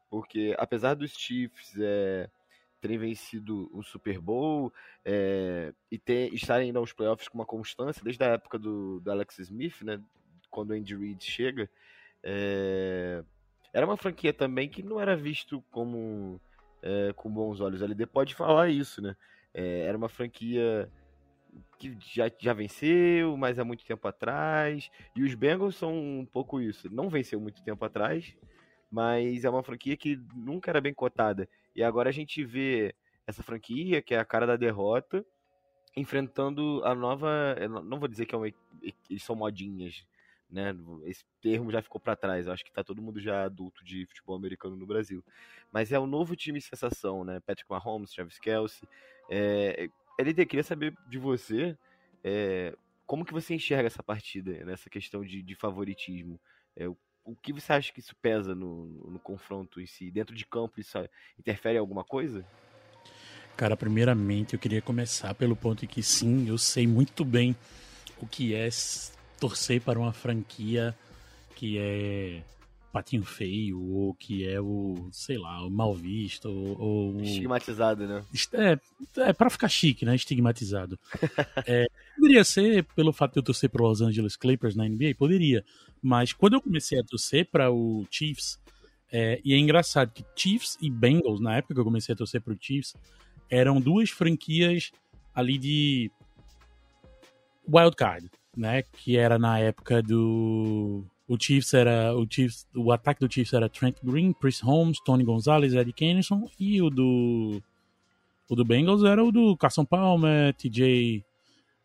[0.09, 2.29] porque apesar dos Chiefs é,
[2.79, 4.71] terem vencido o Super Bowl
[5.03, 9.11] é, e ter, estarem indo aos playoffs com uma constância desde a época do, do
[9.11, 10.01] Alex Smith, né,
[10.49, 11.69] quando o Andy Reid chega,
[12.23, 13.23] é,
[13.73, 16.39] era uma franquia também que não era visto como
[16.81, 17.81] é, com bons olhos.
[17.81, 19.15] A LD pode falar isso, né?
[19.53, 20.91] É, era uma franquia
[21.77, 24.89] que já, já venceu, mas há muito tempo atrás.
[25.15, 26.89] E os Bengals são um pouco isso.
[26.93, 28.35] Não venceu muito tempo atrás,
[28.91, 31.47] mas é uma franquia que nunca era bem cotada.
[31.75, 32.95] E agora a gente vê
[33.25, 35.25] essa franquia, que é a cara da derrota,
[35.95, 37.55] enfrentando a nova.
[37.83, 38.47] Não vou dizer que é uma,
[39.09, 40.05] eles são modinhas,
[40.49, 40.75] né?
[41.05, 42.47] Esse termo já ficou para trás.
[42.47, 45.23] Eu acho que tá todo mundo já adulto de futebol americano no Brasil.
[45.71, 47.39] Mas é o novo time sensação, né?
[47.39, 48.87] Patrick Mahomes, Travis Kelsey.
[49.29, 51.77] É, LD, queria saber de você
[52.23, 52.75] é,
[53.05, 56.39] como que você enxerga essa partida, nessa questão de, de favoritismo.
[56.75, 60.09] É, o, o, que você acha que isso pesa no, no, confronto em si?
[60.11, 60.97] Dentro de campo, isso
[61.37, 62.45] interfere em alguma coisa?
[63.55, 67.55] Cara, primeiramente eu queria começar pelo ponto em que sim, eu sei muito bem
[68.21, 68.69] o que é
[69.39, 70.95] torcer para uma franquia
[71.55, 72.41] que é
[72.91, 76.79] patinho feio, ou que é o, sei lá, o mal visto, ou...
[76.79, 78.23] ou Estigmatizado, né?
[78.53, 78.79] É,
[79.29, 80.15] é pra ficar chique, né?
[80.15, 80.97] Estigmatizado.
[81.67, 81.85] é,
[82.15, 85.13] poderia ser pelo fato de eu torcer pro Los Angeles Clippers na NBA?
[85.17, 85.63] Poderia.
[86.01, 88.59] Mas quando eu comecei a torcer para o Chiefs,
[89.11, 92.41] é, e é engraçado que Chiefs e Bengals, na época que eu comecei a torcer
[92.41, 92.95] pro Chiefs,
[93.49, 94.91] eram duas franquias
[95.33, 96.11] ali de
[97.67, 98.83] wild card, né?
[98.83, 103.69] Que era na época do o Chiefs era o Chiefs, o ataque do Chiefs era
[103.69, 107.61] Trent Green, Chris Holmes, Tony Gonzalez, Eddie Kennison e o do
[108.49, 111.23] o do Bengals era o do Carson Palmer, TJ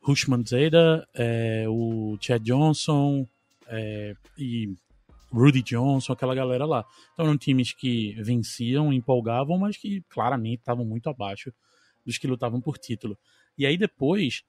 [0.06, 3.26] Hushman Zeda, é, o Chad Johnson
[3.66, 4.74] é, e
[5.32, 6.84] Rudy Johnson, aquela galera lá.
[7.12, 11.52] Então eram times que venciam, empolgavam, mas que claramente estavam muito abaixo
[12.04, 13.16] dos que lutavam por título.
[13.56, 14.44] E aí depois,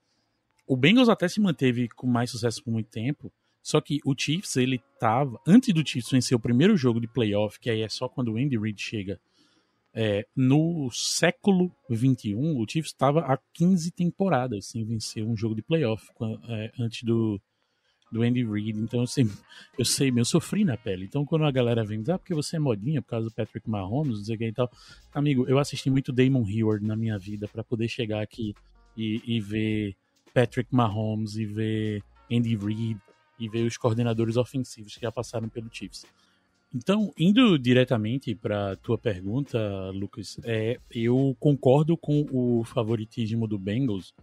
[0.67, 3.31] o Bengals até se manteve com mais sucesso por muito tempo,
[3.63, 5.39] só que o Chiefs, ele tava.
[5.47, 8.37] Antes do Chiefs vencer o primeiro jogo de playoff, que aí é só quando o
[8.37, 9.19] Andy Reid chega.
[9.95, 15.61] É, no século XXI, o Chiefs estava há 15 temporadas sem vencer um jogo de
[15.61, 16.09] playoff
[16.49, 17.39] é, antes do,
[18.11, 18.79] do Andy Reid.
[18.79, 19.27] Então eu sei,
[19.77, 21.05] eu sei, eu sofri na pele.
[21.05, 23.69] Então quando a galera vem dizer, ah, porque você é modinha por causa do Patrick
[23.69, 24.69] Mahomes, o que e tal.
[25.13, 28.55] Amigo, eu assisti muito Damon Hayward na minha vida para poder chegar aqui
[28.97, 29.95] e, e ver
[30.33, 32.99] Patrick Mahomes e ver Andy Reid
[33.39, 36.05] e ver os coordenadores ofensivos que já passaram pelo Chiefs.
[36.73, 39.59] Então, indo diretamente para tua pergunta,
[39.91, 44.13] Lucas, é, eu concordo com o favoritismo do Bengals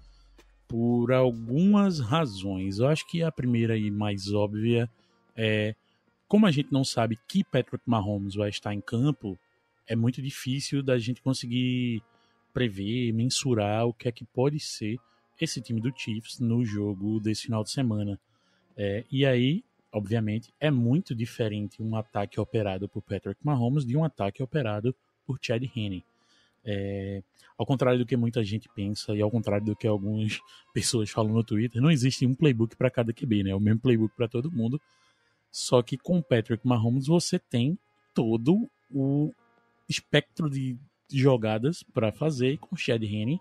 [0.67, 2.79] por algumas razões.
[2.79, 4.91] Eu acho que a primeira e mais óbvia
[5.37, 5.75] é
[6.27, 9.37] como a gente não sabe que Patrick Mahomes vai estar em campo,
[9.87, 12.03] é muito difícil da gente conseguir
[12.53, 14.97] prever, mensurar o que é que pode ser
[15.45, 18.19] esse time do Chiefs no jogo desse final de semana.
[18.77, 24.05] É, e aí, obviamente, é muito diferente um ataque operado por Patrick Mahomes de um
[24.05, 24.95] ataque operado
[25.27, 26.05] por Chad Henne.
[26.65, 27.23] É,
[27.57, 30.41] ao contrário do que muita gente pensa e ao contrário do que algumas
[30.73, 33.51] pessoas falam no Twitter, não existe um playbook para cada QB, né?
[33.51, 34.81] É o mesmo playbook para todo mundo.
[35.51, 37.79] Só que com Patrick Mahomes você tem
[38.15, 39.33] todo o
[39.89, 40.77] espectro de
[41.13, 43.41] jogadas para fazer e com Chad Henne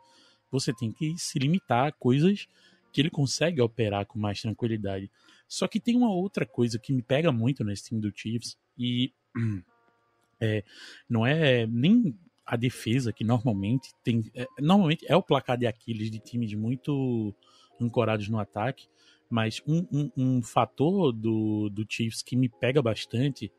[0.51, 2.47] você tem que se limitar a coisas
[2.91, 5.11] que ele consegue operar com mais tranquilidade.
[5.47, 9.13] Só que tem uma outra coisa que me pega muito nesse time do Chiefs e
[10.39, 10.63] é,
[11.07, 16.09] não é nem a defesa que normalmente tem, é, normalmente é o placar de Aquiles
[16.09, 17.33] de times muito
[17.79, 18.87] ancorados no ataque,
[19.29, 23.51] mas um, um, um fator do, do Chiefs que me pega bastante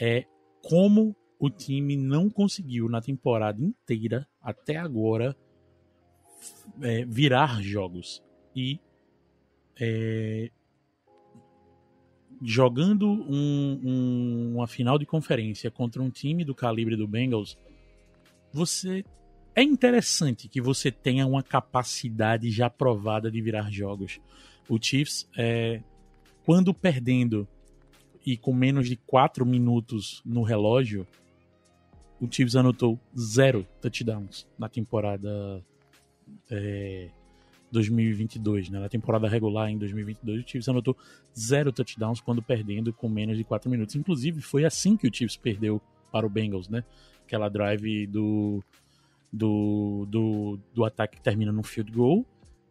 [0.00, 0.24] é
[0.62, 5.36] como o time não conseguiu na temporada inteira até agora
[6.80, 8.22] é, virar jogos.
[8.54, 8.78] E
[9.80, 10.50] é,
[12.42, 17.56] jogando um, um, uma final de conferência contra um time do calibre do Bengals,
[18.52, 19.04] você
[19.54, 24.20] é interessante que você tenha uma capacidade já provada de virar jogos.
[24.68, 25.80] O Chiefs, é,
[26.44, 27.46] quando perdendo
[28.26, 31.06] e com menos de 4 minutos no relógio,
[32.20, 35.64] o Chiefs anotou zero touchdowns na temporada
[36.50, 37.08] é,
[37.70, 38.78] 2022, né?
[38.78, 40.96] na temporada regular em 2022, o Chiefs anotou
[41.36, 43.94] zero touchdowns quando perdendo com menos de 4 minutos.
[43.96, 45.80] Inclusive, foi assim que o Chiefs perdeu
[46.12, 46.84] para o Bengals, né?
[47.26, 48.62] Aquela drive do,
[49.32, 52.24] do, do, do ataque que termina no field goal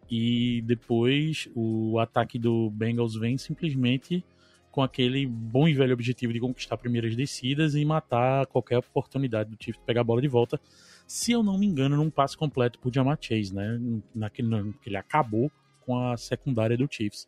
[0.10, 4.24] e depois o ataque do Bengals vem simplesmente
[4.72, 9.58] com aquele bom e velho objetivo de conquistar primeiras descidas e matar qualquer oportunidade do
[9.62, 10.60] Chiefs pegar a bola de volta.
[11.06, 13.80] Se eu não me engano, num passe completo por Jamar Chase, né?
[14.14, 15.52] Naquele, que ele acabou
[15.82, 17.28] com a secundária do Chiefs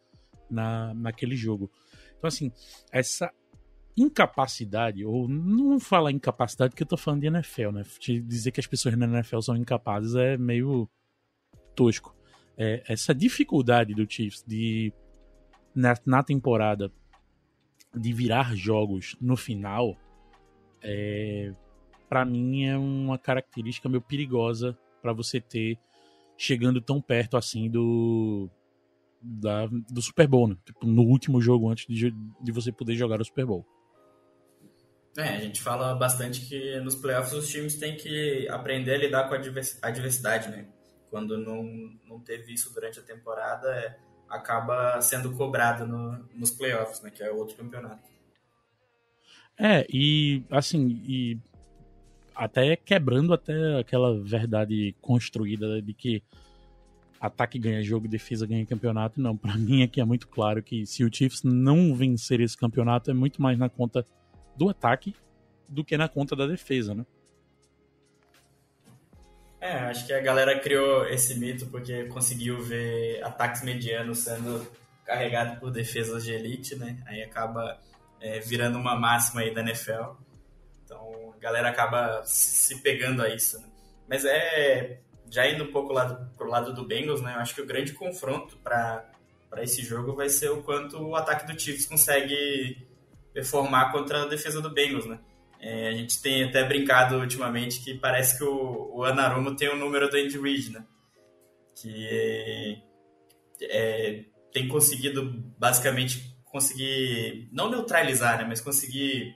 [0.50, 1.70] na, naquele jogo.
[2.18, 2.52] Então, assim,
[2.92, 3.32] essa
[3.98, 7.84] incapacidade, ou não falar incapacidade porque eu tô falando de NFL, né?
[8.24, 10.90] Dizer que as pessoas na NFL são incapazes é meio
[11.76, 12.16] tosco.
[12.58, 14.94] É, essa dificuldade do Chiefs de,
[15.74, 16.92] na, na temporada,
[17.94, 19.96] de virar jogos no final,
[20.82, 21.54] é,
[22.16, 25.78] para mim é uma característica meio perigosa para você ter
[26.38, 28.50] chegando tão perto assim do
[29.22, 30.56] da, do Super Bowl, né?
[30.64, 33.66] tipo, no último jogo antes de, de você poder jogar o Super Bowl.
[35.18, 39.28] É, a gente fala bastante que nos playoffs os times têm que aprender a lidar
[39.28, 40.70] com a adversidade, né?
[41.10, 41.64] Quando não,
[42.08, 43.98] não teve isso durante a temporada, é,
[44.30, 47.12] acaba sendo cobrado no, nos playoffs, né?
[47.12, 48.10] Que é outro campeonato.
[49.60, 51.40] É, e assim, e
[52.36, 56.24] até quebrando até aquela verdade construída de que
[57.20, 59.20] ataque ganha jogo, defesa ganha campeonato.
[59.22, 63.10] Não, para mim aqui é muito claro que se o Chiefs não vencer esse campeonato
[63.10, 64.06] é muito mais na conta
[64.56, 65.16] do ataque
[65.68, 67.06] do que na conta da defesa, né?
[69.60, 74.66] É, acho que a galera criou esse mito porque conseguiu ver ataques medianos sendo
[75.04, 77.02] carregados por defesas de elite, né?
[77.08, 77.80] Aí acaba
[78.20, 80.14] é, virando uma máxima aí da NFL.
[81.06, 83.68] Então a galera acaba se pegando a isso, né?
[84.08, 85.00] Mas é
[85.30, 87.34] já indo um pouco lado, pro lado do Bengals, né?
[87.36, 89.04] Eu acho que o grande confronto para
[89.58, 92.88] esse jogo vai ser o quanto o ataque do Chiefs consegue
[93.34, 95.20] performar contra a defesa do Bengals, né?
[95.60, 99.76] É, a gente tem até brincado ultimamente que parece que o, o Anarumo tem o
[99.76, 100.86] número do Andy Reid, né?
[101.76, 102.82] Que
[103.62, 108.46] é, tem conseguido basicamente conseguir não neutralizar, né?
[108.48, 109.36] Mas conseguir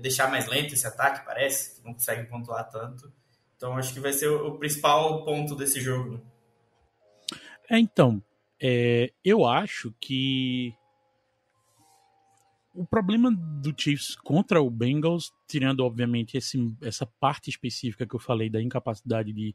[0.00, 1.82] deixar mais lento esse ataque, parece.
[1.84, 3.12] Não consegue pontuar tanto.
[3.56, 6.12] Então acho que vai ser o, o principal ponto desse jogo.
[6.12, 6.20] Né?
[7.70, 8.22] É, então,
[8.60, 10.74] é, eu acho que
[12.74, 18.20] o problema do Chiefs contra o Bengals, tirando obviamente esse, essa parte específica que eu
[18.20, 19.54] falei da incapacidade de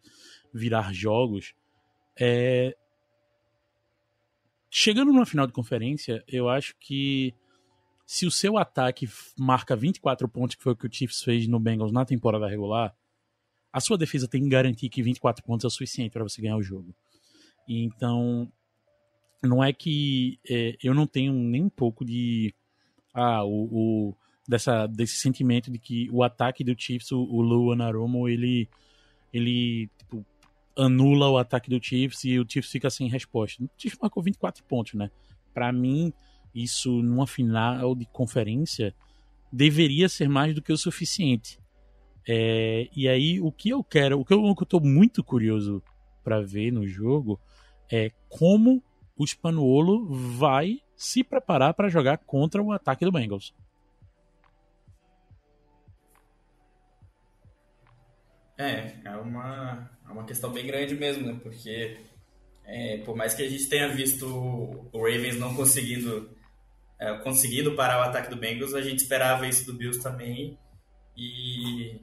[0.53, 1.53] virar jogos,
[2.19, 2.75] é
[4.69, 7.33] chegando numa final de conferência, eu acho que
[8.07, 11.59] se o seu ataque marca 24 pontos, que foi o que o Chiefs fez no
[11.59, 12.95] Bengals na temporada regular,
[13.71, 16.55] a sua defesa tem que garantir que 24 pontos é o suficiente para você ganhar
[16.55, 16.95] o jogo.
[17.67, 18.49] Então,
[19.43, 22.55] não é que é, eu não tenho nem um pouco de
[23.13, 27.73] ah, o, o, dessa, desse sentimento de que o ataque do Chiefs, o, o Lou
[27.73, 28.69] Anaromo, ele,
[29.33, 30.25] ele tipo,
[30.77, 33.61] anula o ataque do Chiefs e o Chiefs fica sem resposta.
[33.61, 35.11] O Chiefs marcou 24 pontos, né?
[35.53, 36.13] Para mim,
[36.53, 38.93] isso numa final de conferência
[39.51, 41.59] deveria ser mais do que o suficiente.
[42.27, 45.81] É, e aí, o que eu quero, o que eu, eu tô muito curioso
[46.23, 47.39] para ver no jogo
[47.89, 48.83] é como
[49.15, 50.05] o Spanuolo
[50.37, 53.53] vai se preparar para jogar contra o ataque do Bengals.
[58.57, 61.39] É, é uma, é uma questão bem grande mesmo, né?
[61.41, 61.97] Porque
[62.65, 66.29] é, por mais que a gente tenha visto o Ravens não conseguindo,
[66.99, 70.57] é, conseguindo parar o ataque do Bengals, a gente esperava isso do Bills também.
[71.15, 71.99] E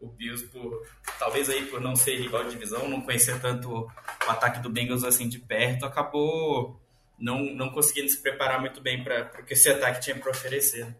[0.00, 0.86] o Bills, por,
[1.18, 3.90] talvez aí por não ser rival de divisão, não conhecer tanto o
[4.30, 6.80] ataque do Bengals assim de perto, acabou
[7.18, 10.86] não, não conseguindo se preparar muito bem para o que esse ataque tinha para oferecer.
[10.86, 10.96] Né?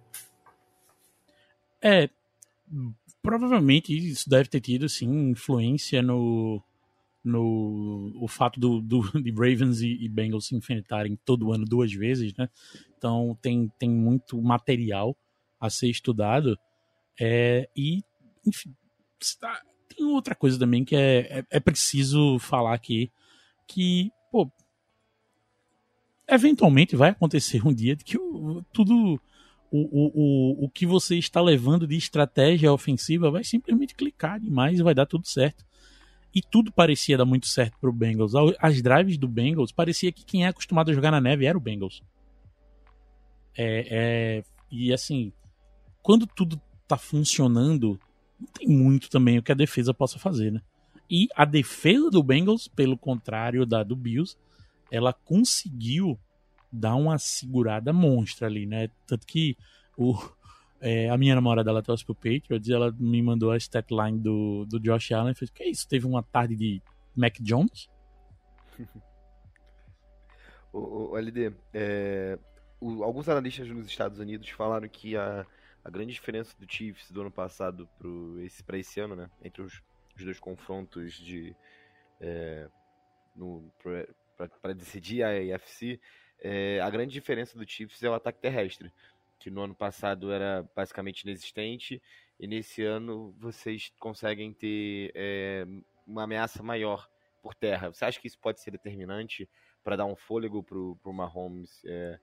[1.82, 2.10] É,
[3.22, 6.62] provavelmente isso deve ter tido, sim, influência no,
[7.24, 11.92] no o fato do, do de Ravens e, e, Bengals se enfrentarem todo ano duas
[11.92, 12.48] vezes, né?
[13.00, 15.16] Então tem, tem muito material
[15.58, 16.58] a ser estudado.
[17.18, 18.02] É, e,
[18.46, 18.74] enfim,
[19.88, 23.10] tem outra coisa também que é, é, é preciso falar aqui,
[23.66, 24.52] que, pô,
[26.28, 29.18] eventualmente vai acontecer um dia que o, tudo
[29.70, 34.78] o, o, o, o que você está levando de estratégia ofensiva vai simplesmente clicar demais
[34.78, 35.64] e vai dar tudo certo.
[36.34, 38.32] E tudo parecia dar muito certo para Bengals.
[38.58, 41.60] As drives do Bengals parecia que quem é acostumado a jogar na neve era o
[41.60, 42.02] Bengals.
[43.56, 45.32] É, é, e assim,
[46.02, 47.98] quando tudo está funcionando,
[48.38, 50.60] não tem muito também o que a defesa possa fazer, né?
[51.10, 54.36] E a defesa do Bengals, pelo contrário da do Bills,
[54.90, 56.18] ela conseguiu
[56.72, 58.88] dar uma segurada monstra ali, né?
[59.06, 59.56] Tanto que
[59.96, 60.16] o,
[60.80, 64.64] é, a minha namorada, ela torce pro Patriots e ela me mandou a statline do,
[64.66, 65.88] do Josh Allen e fez, que isso?
[65.88, 66.82] Teve uma tarde de
[67.14, 67.88] Mac Jones?
[70.72, 72.38] o, o, LD, é,
[72.80, 75.46] o, alguns analistas nos Estados Unidos falaram que a,
[75.84, 79.82] a grande diferença do Chiefs do ano passado para esse, esse ano, né, entre os,
[80.16, 81.54] os dois confrontos de
[82.20, 82.68] é,
[84.62, 86.00] para decidir a AFC,
[86.38, 88.92] é, a grande diferença do Chiefs é o ataque terrestre
[89.40, 92.00] que no ano passado era basicamente inexistente,
[92.38, 95.66] e nesse ano vocês conseguem ter é,
[96.06, 97.08] uma ameaça maior
[97.42, 97.88] por terra.
[97.88, 99.48] Você acha que isso pode ser determinante
[99.82, 102.20] para dar um fôlego para o Mahomes é,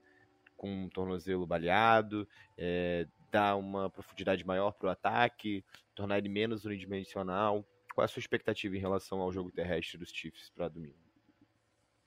[0.58, 2.28] com um tornozelo baleado,
[2.58, 7.64] é, dar uma profundidade maior para o ataque, tornar ele menos unidimensional?
[7.94, 11.08] Qual é a sua expectativa em relação ao jogo terrestre dos Chiefs para domingo?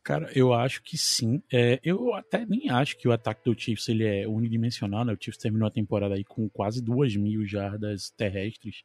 [0.04, 1.41] Cara, eu acho que sim.
[1.52, 5.14] É, eu até nem acho que o ataque do Chiefs ele é unidimensional, né?
[5.14, 8.84] O Chiefs terminou a temporada aí com quase duas mil jardas terrestres.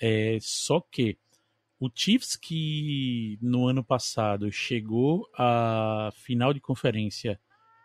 [0.00, 1.16] É, só que
[1.78, 7.40] o Chiefs que no ano passado chegou à final de conferência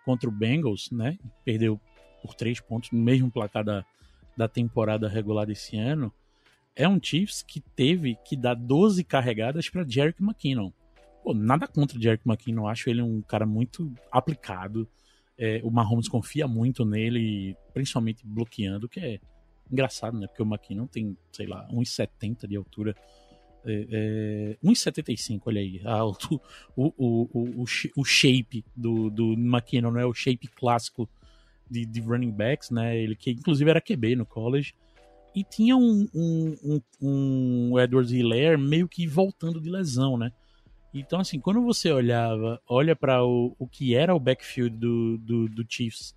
[0.07, 1.19] contra o Bengals, né?
[1.43, 1.77] Perdeu
[2.21, 3.85] por três pontos, no mesmo placar da,
[4.37, 6.13] da temporada regular desse ano.
[6.73, 10.71] É um Chiefs que teve que dar 12 carregadas para Jerick McKinnon.
[11.21, 14.87] Pô, nada contra o Jerick McKinnon, acho ele um cara muito aplicado.
[15.37, 19.19] É, o Mahomes confia muito nele, principalmente bloqueando, que é
[19.69, 20.25] engraçado, né?
[20.25, 22.95] Porque o McKinnon tem, sei lá, 1,70 de altura.
[23.65, 25.81] É, é, 1,75, olha aí.
[25.83, 26.41] Alto,
[26.75, 31.09] o, o, o, o, shape do, do McKinnon não é o shape clássico
[31.69, 32.97] de, de running backs, né?
[32.97, 34.73] Ele que inclusive era QB no college.
[35.35, 36.81] E tinha um, um, um,
[37.69, 40.31] um Edwards Hilaire meio que voltando de lesão, né?
[40.93, 45.49] Então, assim, quando você olhava, olha para o, o que era o backfield do, do,
[45.49, 46.15] do, Chiefs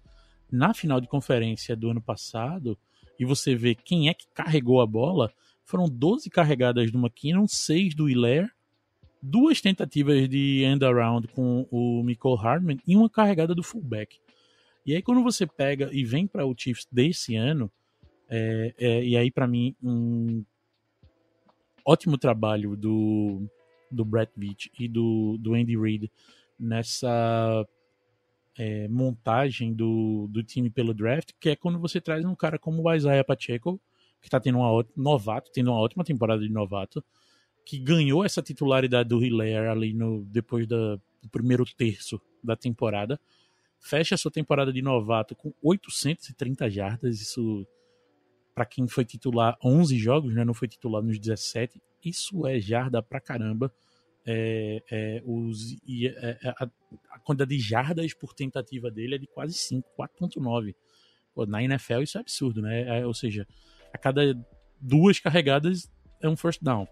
[0.51, 2.79] na final de conferência do ano passado,
[3.19, 5.31] e você vê quem é que carregou a bola,
[5.71, 8.51] foram 12 carregadas do McKinnon, 6 do Hilaire,
[9.23, 14.19] duas tentativas de end around com o Michael Hardman e uma carregada do fullback.
[14.85, 17.71] E aí, quando você pega e vem para o Chiefs desse ano,
[18.29, 20.45] é, é, e aí, para mim, um
[21.85, 23.43] ótimo trabalho do
[23.91, 26.11] do Brett Veach e do, do Andy Reid
[26.59, 27.67] nessa
[28.57, 32.83] é, montagem do, do time pelo draft, que é quando você traz um cara como
[32.83, 33.81] o Isaiah Pacheco,
[34.21, 37.03] que está tendo uma novato, tendo uma ótima temporada de novato,
[37.65, 43.21] que ganhou essa titularidade do Hilaire ali no, depois da, do primeiro terço da temporada,
[43.79, 47.67] fecha a sua temporada de novato com 830 jardas, isso
[48.55, 53.03] para quem foi titular 11 jogos, né, não foi titular nos 17, isso é jarda
[53.03, 53.73] pra caramba.
[54.27, 56.71] É, é, os, e, é, é, a,
[57.11, 60.75] a, quantidade de jardas por tentativa dele é de quase 5, 4.9.
[61.49, 63.01] Na NFL isso é absurdo, né?
[63.01, 63.47] É, ou seja,
[63.93, 64.39] a cada
[64.81, 66.87] duas carregadas é um first down.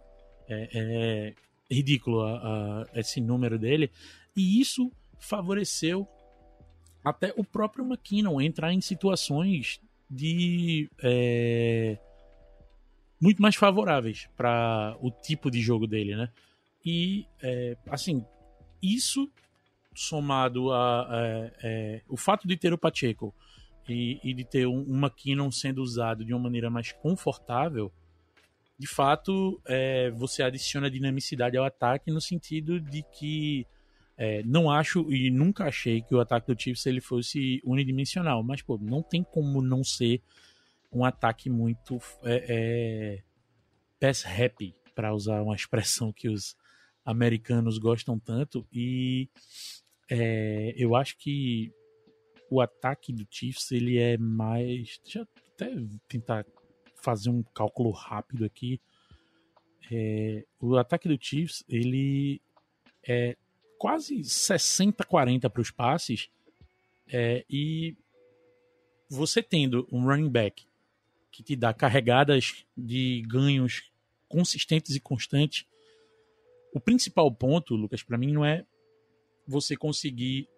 [0.48, 1.34] É,
[1.70, 3.90] é ridículo a, a, esse número dele.
[4.36, 6.08] E isso favoreceu
[7.04, 9.80] até o próprio McKinnon entrar em situações
[10.10, 11.98] de é,
[13.20, 16.30] muito mais favoráveis para o tipo de jogo dele, né?
[16.84, 18.24] E, é, assim,
[18.82, 19.30] isso
[19.94, 23.34] somado a, é, é, o fato de ter o Pacheco
[23.88, 27.92] e, e de ter um, um McKinnon sendo usado de uma maneira mais confortável,
[28.78, 33.66] de fato, é, você adiciona dinamicidade ao ataque no sentido de que
[34.16, 38.62] é, não acho e nunca achei que o ataque do Chiefs ele fosse unidimensional, mas
[38.62, 40.22] pô, não tem como não ser
[40.92, 43.22] um ataque muito é, é,
[44.00, 46.56] pass happy, para usar uma expressão que os
[47.04, 48.66] americanos gostam tanto.
[48.72, 49.28] E
[50.10, 51.72] é, eu acho que
[52.50, 55.00] o ataque do Chiefs ele é mais.
[55.02, 55.74] Deixa eu até
[56.08, 56.46] tentar
[56.96, 58.80] fazer um cálculo rápido aqui.
[59.90, 62.40] É, o ataque do Chiefs ele
[63.06, 63.36] é
[63.78, 66.28] quase 60-40 para os passes.
[67.10, 67.96] É, e
[69.08, 70.66] você tendo um running back
[71.30, 73.90] que te dá carregadas de ganhos
[74.28, 75.64] consistentes e constantes.
[76.72, 78.66] O principal ponto, Lucas, para mim não é
[79.46, 80.48] você conseguir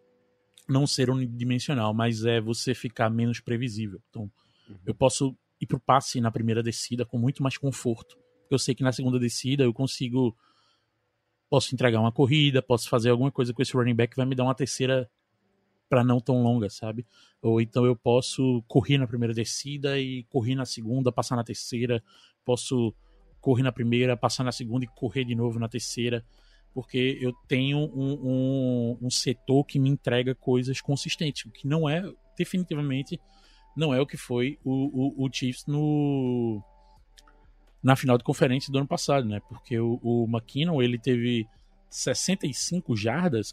[0.70, 4.00] não ser unidimensional, mas é você ficar menos previsível.
[4.08, 4.22] Então,
[4.68, 4.76] uhum.
[4.86, 8.16] eu posso ir pro passe na primeira descida com muito mais conforto.
[8.50, 10.36] Eu sei que na segunda descida eu consigo
[11.48, 14.36] posso entregar uma corrida, posso fazer alguma coisa com esse running back que vai me
[14.36, 15.10] dar uma terceira
[15.88, 17.04] para não tão longa, sabe?
[17.42, 22.00] Ou então eu posso correr na primeira descida e correr na segunda, passar na terceira,
[22.44, 22.94] posso
[23.40, 26.24] correr na primeira, passar na segunda e correr de novo na terceira
[26.72, 31.88] porque eu tenho um, um, um, setor que me entrega coisas consistentes, o que não
[31.88, 32.02] é,
[32.36, 33.20] definitivamente,
[33.76, 36.62] não é o que foi o, o, o Chiefs no
[37.82, 39.40] na final de conferência do ano passado, né?
[39.48, 41.48] Porque o, o McKinnon, ele teve
[41.88, 43.52] 65 jardas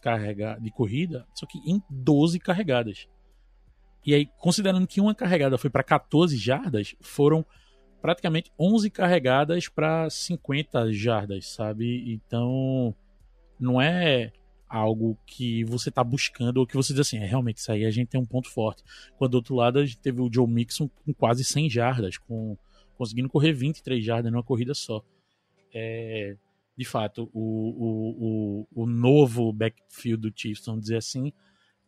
[0.60, 3.08] de corrida, só que em 12 carregadas.
[4.06, 7.46] E aí, considerando que uma carregada foi para 14 jardas, foram
[8.02, 12.14] praticamente 11 carregadas para 50 jardas, sabe?
[12.14, 12.96] Então,
[13.60, 14.32] não é
[14.70, 17.92] algo que você está buscando ou que você diz assim, é realmente isso aí a
[17.92, 18.84] gente tem um ponto forte.
[19.18, 22.58] Quando do outro lado a gente teve o Joe Mixon com quase 100 jardas, com
[22.98, 25.04] conseguindo correr 23 jardas numa corrida só.
[25.74, 26.36] É,
[26.78, 31.32] de fato, o, o, o, o novo backfield do Chiefs, vamos dizer assim,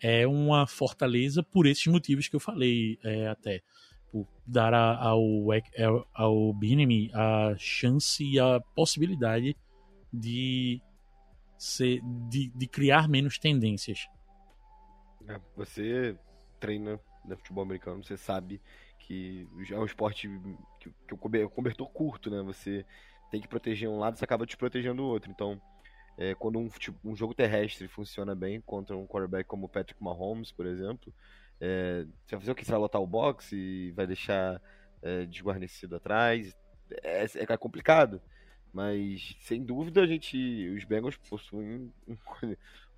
[0.02, 3.62] é uma fortaleza por esses motivos que eu falei é, até.
[4.12, 5.48] Por dar ao,
[6.14, 9.56] ao Binemi a chance e a possibilidade
[10.12, 10.82] de
[11.60, 14.08] ser, de, de criar menos tendências.
[15.28, 16.18] É, você
[16.60, 18.62] treina no futebol americano, você sabe
[18.98, 20.30] que é um esporte
[20.80, 22.42] que, que o cobertor curto, né?
[22.44, 22.86] Você
[23.30, 25.30] tem que proteger um lado, você acaba te protegendo o outro.
[25.30, 25.62] Então,
[26.18, 26.70] é, quando um,
[27.04, 31.14] um jogo terrestre funciona bem contra um quarterback como o Patrick Mahomes, por exemplo,
[31.60, 32.66] é, você vai fazer o que?
[32.66, 34.62] Você vai lotar o box e vai deixar
[35.02, 36.56] é, desguarnecido atrás.
[37.04, 38.22] É, é complicado.
[38.72, 40.38] Mas, sem dúvida, a gente,
[40.76, 42.18] os Bengals possuem um,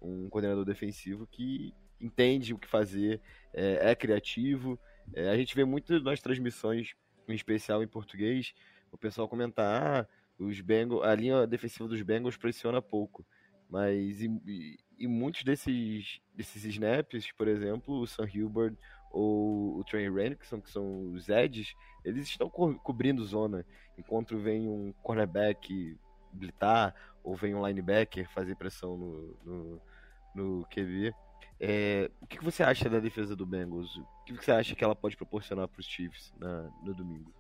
[0.01, 3.22] um coordenador defensivo que entende o que fazer,
[3.53, 4.80] é, é criativo.
[5.13, 6.93] É, a gente vê muito nas transmissões,
[7.28, 8.53] em especial em português,
[8.91, 10.07] o pessoal comentar: ah,
[10.38, 13.26] os Bengals, a linha defensiva dos Bengals pressiona pouco.
[13.69, 18.76] Mas e, e muitos desses, desses snaps, por exemplo, o Sam Hilbert
[19.12, 23.66] ou o Trey Rennickson, que são os edges, eles estão co cobrindo zona.
[23.97, 25.97] Enquanto vem um cornerback
[26.34, 29.82] blitar, ou vem um linebacker fazer pressão no, no,
[30.36, 31.14] no QB.
[31.59, 33.95] É, o que você acha da defesa do Bengals?
[33.95, 37.32] O que você acha que ela pode proporcionar para os Chiefs na, no domingo?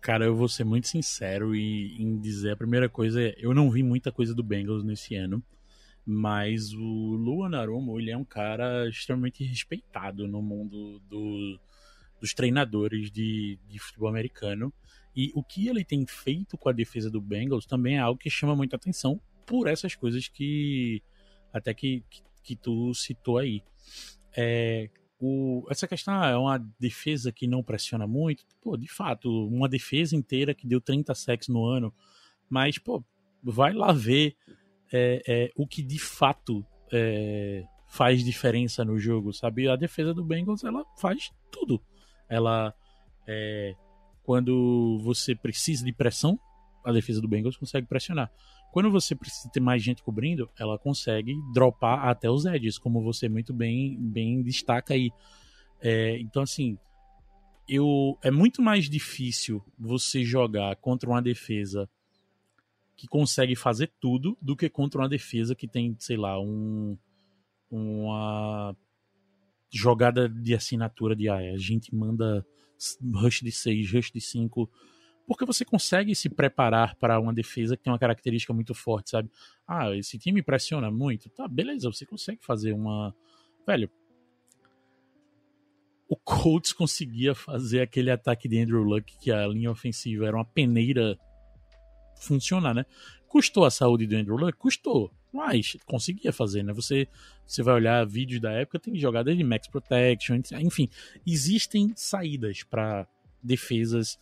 [0.00, 3.70] Cara, eu vou ser muito sincero e em dizer a primeira coisa é, eu não
[3.70, 5.42] vi muita coisa do Bengals nesse ano,
[6.04, 11.58] mas o Luan Aromo, ele é um cara extremamente respeitado no mundo do,
[12.20, 14.72] dos treinadores de, de futebol americano.
[15.14, 18.30] E o que ele tem feito com a defesa do Bengals também é algo que
[18.30, 21.02] chama muita atenção por essas coisas que
[21.52, 23.62] até que, que, que tu citou aí.
[24.36, 24.88] É,
[25.20, 28.44] o, essa questão ah, é uma defesa que não pressiona muito.
[28.60, 31.92] Pô, de fato, uma defesa inteira que deu 30 sacks no ano.
[32.48, 33.04] Mas, pô,
[33.42, 34.36] vai lá ver
[34.92, 39.68] é, é, o que de fato é, faz diferença no jogo, sabe?
[39.68, 41.80] A defesa do Bengals, ela faz tudo.
[42.28, 42.74] Ela,
[43.26, 43.74] é,
[44.22, 46.38] quando você precisa de pressão,
[46.84, 48.30] a defesa do Bengals consegue pressionar.
[48.72, 53.28] Quando você precisa ter mais gente cobrindo, ela consegue dropar até os edges, como você
[53.28, 55.10] muito bem, bem destaca aí.
[55.80, 56.78] É, então, assim,
[57.68, 61.88] eu, é muito mais difícil você jogar contra uma defesa
[63.00, 66.98] que consegue fazer tudo do que contra uma defesa que tem, sei lá, um,
[67.70, 68.76] uma
[69.72, 72.44] jogada de assinatura de ah, a gente manda
[73.14, 74.70] rush de 6, rush de 5
[75.26, 79.30] porque você consegue se preparar para uma defesa que tem uma característica muito forte, sabe?
[79.66, 81.30] Ah, esse time pressiona muito.
[81.30, 83.14] Tá, beleza, você consegue fazer uma.
[83.66, 83.88] Velho.
[86.06, 90.44] O Colts conseguia fazer aquele ataque de Andrew Luck, que a linha ofensiva era uma
[90.44, 91.16] peneira
[92.20, 92.84] funcionar, né?
[93.28, 94.56] Custou a saúde do Andrew Luck?
[94.58, 95.10] Custou.
[95.32, 96.72] Mas conseguia fazer, né?
[96.72, 97.08] Você,
[97.46, 100.88] você vai olhar vídeos da época, tem jogadas de max protection, enfim,
[101.26, 103.06] existem saídas para
[103.42, 104.18] defesas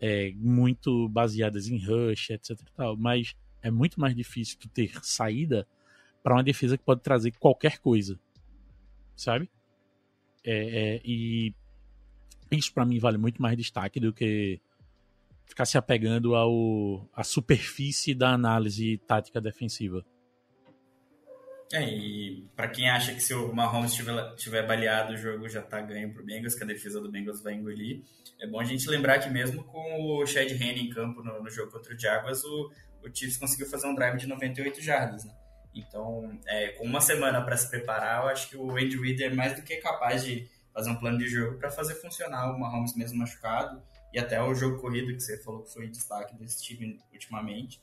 [0.00, 5.66] é, muito baseadas em rush, etc tal, mas é muito mais difícil tu ter saída
[6.22, 8.18] para uma defesa que pode trazer qualquer coisa,
[9.16, 9.48] sabe?
[10.44, 11.54] É, é, e
[12.50, 14.60] isso para mim vale muito mais destaque do que
[15.48, 20.04] ficar se apegando ao à superfície da análise tática defensiva.
[21.72, 25.60] É, e para quem acha que se o Mahomes tiver, tiver baleado, o jogo já
[25.60, 28.02] tá ganho pro Bengals, que a defesa do Bengals vai engolir.
[28.40, 31.50] É bom a gente lembrar que mesmo com o Chad Henne em campo no, no,
[31.50, 32.70] jogo contra o Jaguars, o,
[33.04, 35.32] o Chiefs conseguiu fazer um drive de 98 jardas, né?
[35.74, 39.34] Então, é, com uma semana para se preparar, eu acho que o Andy Reid é
[39.34, 42.96] mais do que capaz de fazer um plano de jogo para fazer funcionar o Mahomes
[42.96, 43.82] mesmo machucado
[44.12, 47.80] e até o jogo corrido que você falou que foi destaque desse time ultimamente.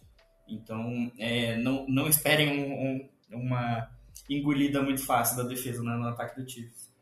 [0.48, 3.90] Então, é, não, não esperem um, um, uma
[4.30, 6.94] engolida muito fácil da defesa né, no ataque do Chiefs.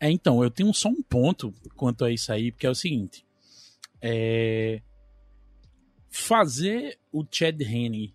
[0.00, 3.26] É, então, eu tenho só um ponto quanto a isso aí, porque é o seguinte.
[4.00, 4.80] É...
[6.10, 8.14] Fazer o Chad Henne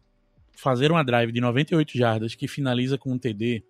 [0.63, 3.63] fazer uma drive de 98 jardas que finaliza com um TD,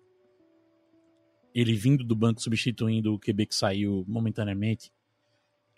[1.52, 4.92] ele vindo do banco substituindo o QB que saiu momentaneamente,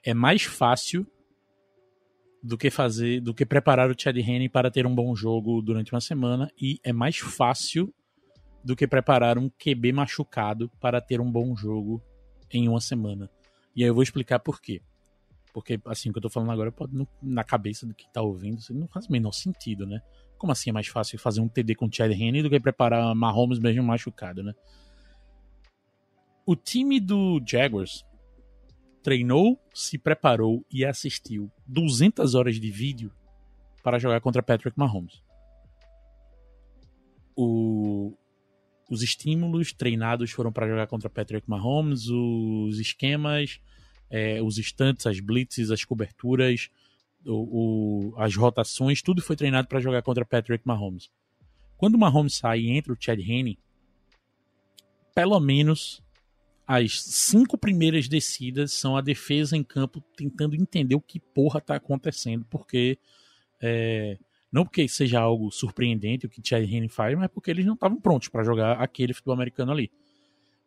[0.06, 1.04] é mais fácil
[2.40, 5.92] do que fazer, do que preparar o Chad Henne para ter um bom jogo durante
[5.92, 7.92] uma semana e é mais fácil
[8.64, 12.00] do que preparar um QB machucado para ter um bom jogo
[12.52, 13.28] em uma semana.
[13.74, 14.80] E aí eu vou explicar por quê.
[15.52, 18.58] Porque, assim, o que eu tô falando agora pode, na cabeça do que tá ouvindo,
[18.58, 20.00] isso não faz o menor sentido, né?
[20.38, 23.58] Como assim é mais fácil fazer um TD com Chad Henne do que preparar Mahomes
[23.58, 24.52] mesmo machucado, né?
[26.44, 28.05] O time do Jaguars
[29.06, 33.12] treinou, se preparou e assistiu 200 horas de vídeo
[33.80, 35.22] para jogar contra Patrick Mahomes.
[37.36, 38.12] O,
[38.90, 43.60] os estímulos treinados foram para jogar contra Patrick Mahomes, os esquemas,
[44.10, 46.68] é, os instantes, as blitzes, as coberturas,
[47.24, 51.12] o, o, as rotações, tudo foi treinado para jogar contra Patrick Mahomes.
[51.76, 53.56] Quando o Mahomes sai e entra o Chad Henne,
[55.14, 56.02] pelo menos
[56.66, 61.76] as cinco primeiras descidas são a defesa em campo tentando entender o que porra tá
[61.76, 62.98] acontecendo, porque
[63.60, 64.18] é,
[64.50, 68.00] não porque seja algo surpreendente o que Chad Henne faz, mas porque eles não estavam
[68.00, 69.90] prontos para jogar aquele futebol americano ali.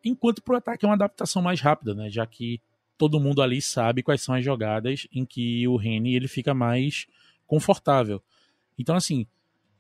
[0.04, 2.10] Enquanto pro ataque é uma adaptação mais rápida, né?
[2.10, 2.62] Já que
[2.98, 7.08] todo mundo ali sabe quais são as jogadas em que o Rene ele fica mais
[7.46, 8.22] confortável.
[8.78, 9.28] Então, assim,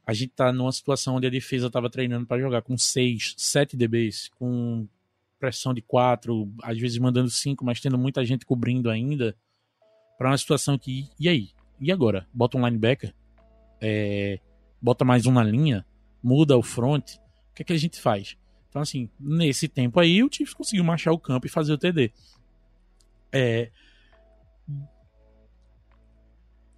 [0.05, 3.77] a gente tá numa situação onde a defesa estava treinando para jogar com 6, 7
[3.77, 4.87] DBs, com
[5.39, 9.35] pressão de 4, às vezes mandando 5, mas tendo muita gente cobrindo ainda,
[10.17, 11.49] para uma situação que, e aí?
[11.79, 12.27] E agora?
[12.33, 13.13] Bota um linebacker?
[13.81, 14.39] É,
[14.81, 15.85] bota mais um na linha?
[16.21, 17.15] Muda o front?
[17.15, 18.37] O que é que a gente faz?
[18.69, 22.11] Então, assim, nesse tempo aí, o Chiefs conseguiu marchar o campo e fazer o TD.
[23.31, 23.71] É,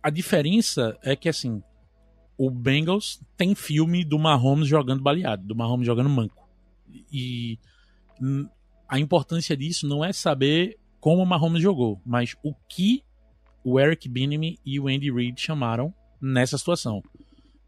[0.01, 1.61] a diferença é que, assim,
[2.37, 6.49] o Bengals tem filme do Mahomes jogando baleado, do Mahomes jogando manco.
[7.11, 7.59] E
[8.87, 13.03] a importância disso não é saber como o Mahomes jogou, mas o que
[13.63, 17.03] o Eric Bieniemy e o Andy Reid chamaram nessa situação.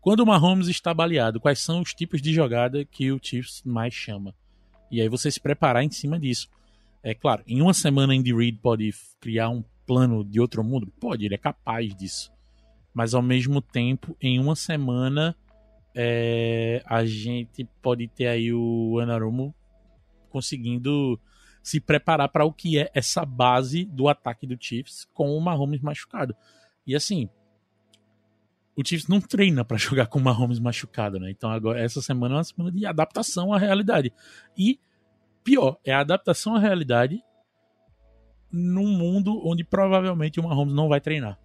[0.01, 3.93] Quando o Mahomes está baleado, quais são os tipos de jogada que o Chiefs mais
[3.93, 4.35] chama?
[4.91, 6.49] E aí você se preparar em cima disso.
[7.01, 10.91] É claro, em uma semana Andy Reid pode criar um plano de outro mundo?
[10.99, 12.31] Pode, ele é capaz disso.
[12.93, 15.35] Mas ao mesmo tempo, em uma semana,
[15.95, 19.53] é, a gente pode ter aí o Anarumo
[20.33, 21.19] conseguindo
[21.61, 25.79] se preparar para o que é essa base do ataque do Chiefs com o Mahomes
[25.79, 26.35] machucado.
[26.85, 27.29] E assim,
[28.75, 31.31] o Chiefs não treina para jogar com o Mahomes machucado, né?
[31.31, 34.11] Então agora essa semana é uma semana de adaptação à realidade.
[34.57, 34.79] E
[35.43, 37.21] Pior, é a adaptação à realidade
[38.49, 41.37] num mundo onde provavelmente o Mahomes não vai treinar.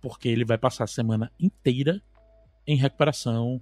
[0.00, 2.00] Porque ele vai passar a semana inteira
[2.66, 3.60] em recuperação,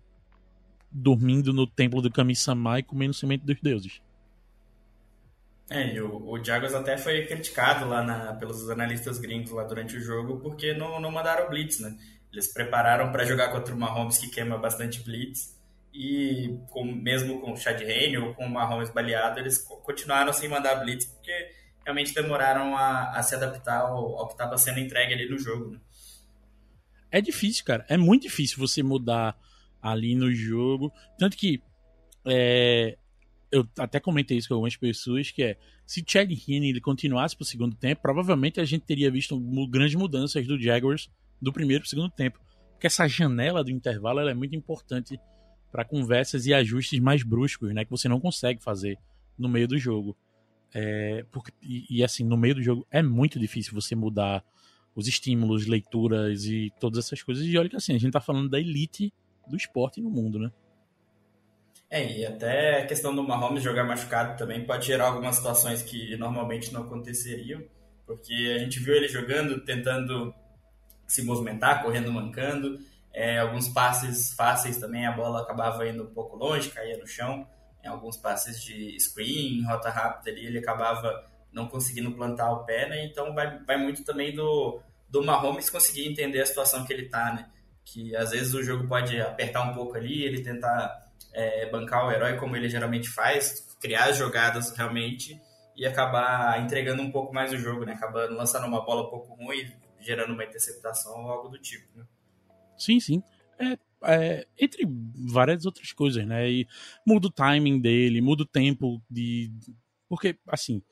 [0.91, 4.01] dormindo no templo do Kami-sama e comendo semente dos deuses.
[5.71, 10.01] É, o, o Jaguars até foi criticado lá na, pelos analistas gringos lá durante o
[10.01, 11.97] jogo porque não, não mandaram blitz, né?
[12.33, 15.59] Eles prepararam para jogar contra o Mahomes que queima bastante blitz
[15.95, 20.49] e com, mesmo com o Chad Henne ou com o Mahomes baleado, eles continuaram sem
[20.49, 21.51] mandar blitz porque
[21.85, 25.73] realmente demoraram a, a se adaptar ao, ao que estava sendo entregue ali no jogo.
[25.73, 25.81] Né?
[27.11, 27.85] É difícil, cara.
[27.89, 29.37] É muito difícil você mudar
[29.83, 30.93] ali no jogo.
[31.19, 31.63] Tanto que
[32.27, 32.97] é,
[33.53, 37.45] eu até comentei isso com algumas pessoas, que é se Chad Henne ele continuasse pro
[37.45, 39.39] segundo tempo, provavelmente a gente teria visto
[39.69, 41.11] grandes mudanças do Jaguars
[41.41, 42.41] do primeiro pro segundo tempo.
[42.73, 45.21] Porque essa janela do intervalo é muito importante
[45.71, 48.99] para conversas e ajustes mais bruscos, né, que você não consegue fazer
[49.39, 50.17] no meio do jogo.
[50.75, 54.43] É, porque, e, e, assim, no meio do jogo é muito difícil você mudar
[54.95, 57.45] os estímulos, leituras e todas essas coisas.
[57.45, 59.13] E olha que assim, a gente tá falando da elite
[59.47, 60.51] do esporte no mundo, né?
[61.93, 66.17] É, e até a questão do Mahomes jogar machucado também pode gerar algumas situações que
[66.17, 67.63] normalmente não aconteceriam,
[68.07, 70.35] porque a gente viu ele jogando, tentando
[71.07, 72.81] se movimentar, correndo, mancando,
[73.13, 77.47] é, alguns passes fáceis também, a bola acabava indo um pouco longe, caía no chão.
[77.85, 82.89] Em alguns passes de screen, rota rápida ali, ele acabava não conseguindo plantar o pé,
[82.89, 83.05] né?
[83.05, 87.35] Então vai, vai muito também do, do Mahomes conseguir entender a situação que ele tá,
[87.35, 87.51] né?
[87.85, 91.02] Que às vezes o jogo pode apertar um pouco ali, ele tentar
[91.33, 95.41] é, bancar o herói como ele geralmente faz, criar as jogadas realmente
[95.77, 97.95] e acabar entregando um pouco mais o jogo, né?
[97.95, 102.05] Acabando lançando uma bola um pouco ruim, gerando uma interceptação ou algo do tipo, né?
[102.77, 103.23] Sim, sim.
[103.59, 104.87] É, é, entre
[105.31, 106.51] várias outras coisas, né?
[106.51, 106.67] E
[107.07, 109.51] muda o timing dele, muda o tempo de.
[110.09, 110.83] Porque, assim,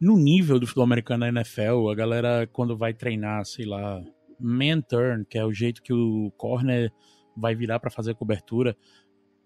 [0.00, 4.02] no nível do futebol americano na NFL, a galera, quando vai treinar, sei lá,
[4.40, 6.92] man turn, que é o jeito que o corner
[7.36, 8.76] vai virar para fazer a cobertura,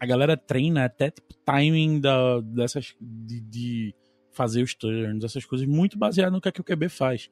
[0.01, 2.95] a galera treina até tipo, timing da, dessas.
[3.01, 3.95] de, de
[4.31, 7.29] fazer os turns, essas coisas, muito baseado no que, é que o QB faz.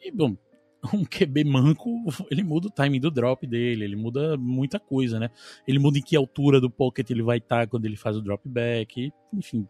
[0.00, 0.36] E, bom,
[0.94, 1.90] um QB manco,
[2.30, 5.30] ele muda o timing do drop dele, ele muda muita coisa, né?
[5.66, 8.22] Ele muda em que altura do pocket ele vai estar tá quando ele faz o
[8.22, 9.68] drop back, enfim.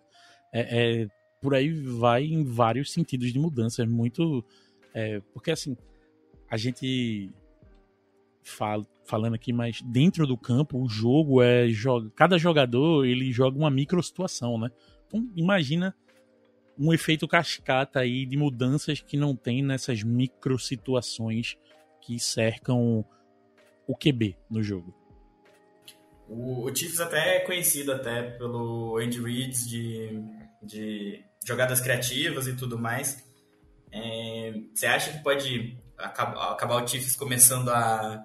[0.53, 1.09] É, é,
[1.41, 4.45] por aí vai em vários sentidos de mudança, é muito...
[4.93, 5.77] É, porque, assim,
[6.51, 7.33] a gente
[8.43, 11.67] fala, falando aqui, mas dentro do campo, o jogo é...
[12.15, 14.71] Cada jogador, ele joga uma micro situação, né?
[15.07, 15.95] Então, imagina
[16.79, 21.59] um efeito cascata aí de mudanças que não tem nessas micro situações
[22.01, 23.05] que cercam
[23.87, 24.95] o QB no jogo.
[26.29, 30.23] O, o Chiefs até é conhecido até pelo Andy Reid de,
[30.63, 33.29] de jogadas criativas e tudo mais.
[33.93, 38.25] É, você acha que pode acabar, o Chiefs começando a,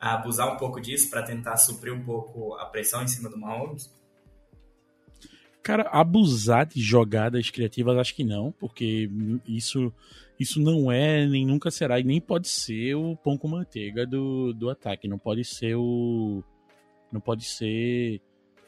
[0.00, 3.38] a abusar um pouco disso para tentar suprir um pouco a pressão em cima do
[3.38, 3.90] Mahomes?
[5.62, 9.10] Cara, abusar de jogadas criativas, acho que não, porque
[9.46, 9.90] isso,
[10.38, 14.52] isso não é, nem nunca será, e nem pode ser o pão com manteiga do,
[14.52, 15.08] do ataque.
[15.08, 16.44] Não pode ser o.
[17.10, 18.20] Não pode ser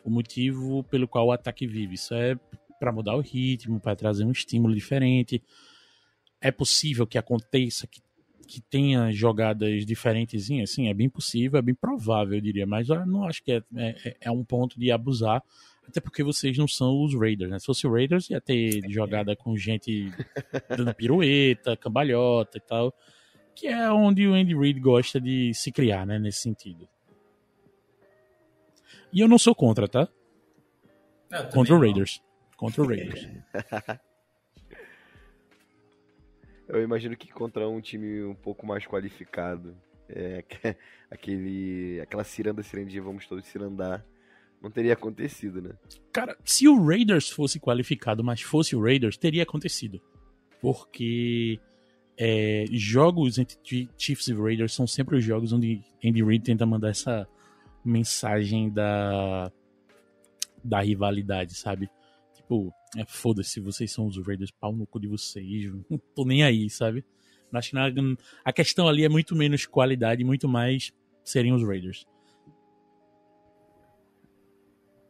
[0.03, 1.97] o motivo pelo qual o ataque vive.
[1.97, 2.39] Isso é
[2.81, 5.43] para mudar o ritmo, para trazer um estímulo diferente.
[6.41, 8.01] É possível que aconteça, que,
[8.47, 13.05] que tenha jogadas diferentes, assim, é bem possível, é bem provável, eu diria, mas eu
[13.05, 15.43] não acho que é, é, é um ponto de abusar
[15.89, 17.59] até porque vocês não são os Raiders, né?
[17.59, 20.13] Se fosse o Raiders, ia ter jogada com gente
[20.69, 22.93] dando pirueta, cambalhota e tal.
[23.55, 26.19] Que é onde o Andy Reid gosta de se criar, né?
[26.19, 26.89] Nesse sentido.
[29.13, 30.09] E eu não sou contra, tá?
[31.53, 32.21] contra o Raiders.
[32.57, 33.29] Contra o Raiders.
[36.69, 39.77] eu imagino que contra um time um pouco mais qualificado.
[40.09, 40.45] É,
[41.11, 44.05] aquele, aquela ciranda cirandinha, vamos todos cirandar
[44.63, 45.71] não teria acontecido, né?
[46.13, 50.01] Cara, se o Raiders fosse qualificado, mas fosse o Raiders, teria acontecido.
[50.61, 51.61] Porque
[52.17, 53.59] é, jogos entre
[53.97, 57.29] Chiefs e Raiders são sempre os jogos onde Andy Reid tenta mandar essa
[57.85, 59.53] mensagem da,
[60.65, 61.89] da rivalidade, sabe?
[62.47, 66.45] Tipo, é, foda-se, vocês são os Raiders, pau no cu de vocês, não tô nem
[66.45, 67.05] aí, sabe?
[67.53, 67.77] Acho que
[68.45, 70.93] a questão ali é muito menos qualidade, muito mais
[71.25, 72.05] seriam os Raiders.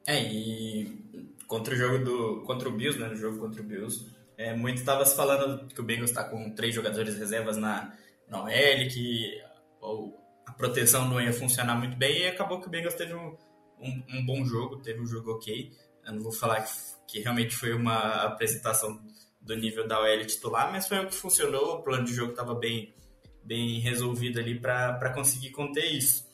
[0.07, 2.43] É, e contra o jogo do.
[2.43, 3.09] Contra o Bills, né?
[3.09, 4.07] No jogo contra o Bills.
[4.37, 7.93] É, muito estava se falando que o Bengals está com três jogadores reservas na,
[8.29, 8.45] na
[8.89, 9.43] que
[9.81, 13.37] ou, a proteção não ia funcionar muito bem, e acabou que o Bengals teve um,
[13.81, 15.73] um, um bom jogo, teve um jogo ok.
[16.05, 16.71] Eu não vou falar que,
[17.07, 19.01] que realmente foi uma apresentação
[19.41, 22.55] do nível da OL titular, mas foi o que funcionou, o plano de jogo estava
[22.55, 22.95] bem,
[23.45, 26.27] bem resolvido ali para conseguir conter isso.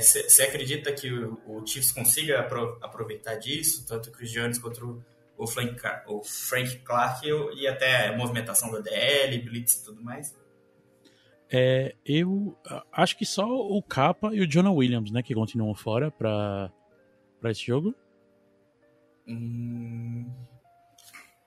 [0.00, 4.58] Você é, acredita que o, o, Chiefs consiga apro aproveitar disso, tanto o Chris Jones
[4.58, 5.00] quanto
[5.38, 5.76] o, Frank,
[6.08, 7.24] o Frank Clark
[7.54, 10.36] e até a movimentação do DL, Blitz e tudo mais?
[11.52, 12.56] É, eu
[12.92, 16.70] acho que só o Capa e o Jonah Williams, né, que continuam fora para
[17.44, 17.94] esse jogo.
[19.30, 20.28] Hum,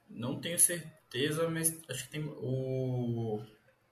[0.10, 3.42] não tenho certeza, mas acho que tem o.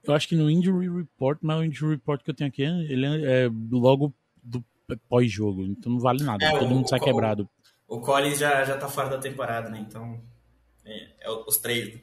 [0.03, 3.05] Eu acho que no Injury Report, mas o Injury Report que eu tenho aqui, ele
[3.05, 4.63] é, logo do
[5.07, 7.49] pós-jogo, então não vale nada, é, todo o, mundo sai o, quebrado.
[7.87, 9.79] O, o Collins já, já tá fora da temporada, né?
[9.79, 10.21] Então,
[10.85, 11.99] é, é os três.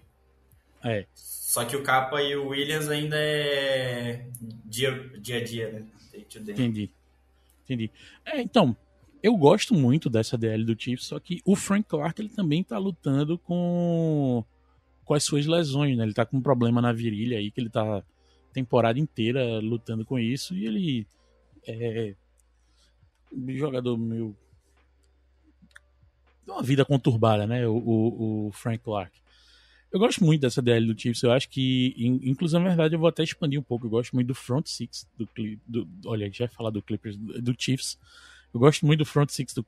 [0.84, 1.06] É.
[1.14, 4.26] Só que o Capa e o Williams ainda é
[4.64, 5.86] dia, dia a dia, né?
[6.48, 6.90] Entendi.
[7.64, 7.90] Entendi.
[8.24, 8.76] É, então,
[9.22, 12.78] eu gosto muito dessa DL do Chiefs, só que o Frank Clark ele também tá
[12.78, 14.44] lutando com
[15.04, 16.04] com as suas lesões, né?
[16.04, 18.02] Ele tá com um problema na virilha aí que ele tá
[18.52, 21.06] temporada inteira lutando com isso e ele
[21.66, 22.14] é
[23.56, 24.36] jogador meio.
[26.46, 27.66] uma vida conturbada, né?
[27.66, 29.12] O, o, o, Frank Clark.
[29.90, 31.22] Eu gosto muito dessa DL do Chiefs.
[31.22, 33.86] Eu acho que, inclusive, na verdade, eu vou até expandir um pouco.
[33.86, 35.26] Eu gosto muito do front six do,
[35.66, 37.98] do olha, gente vai falar do Clippers, do Chiefs.
[38.52, 39.64] Eu gosto muito do front six do.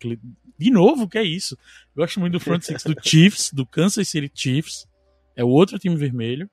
[0.59, 1.55] De novo, que é isso?
[1.95, 4.89] Eu gosto muito do front six do Chiefs, do Kansas City Chiefs.
[5.37, 6.51] É o outro time vermelho.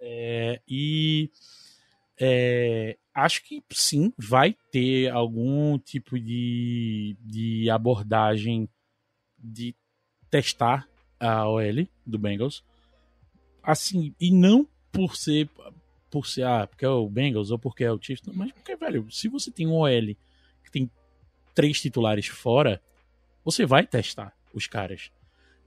[0.00, 1.30] É, e
[2.18, 8.68] é, acho que sim, vai ter algum tipo de, de abordagem
[9.38, 9.74] de
[10.30, 10.88] testar
[11.18, 12.64] a OL do Bengals.
[13.62, 15.48] Assim, e não por ser
[16.10, 19.06] por ser ah, porque é o Bengals ou porque é o Chiefs, mas porque, velho,
[19.10, 20.16] se você tem um OL
[20.64, 20.90] que tem
[21.58, 22.80] três titulares fora,
[23.44, 25.10] você vai testar os caras.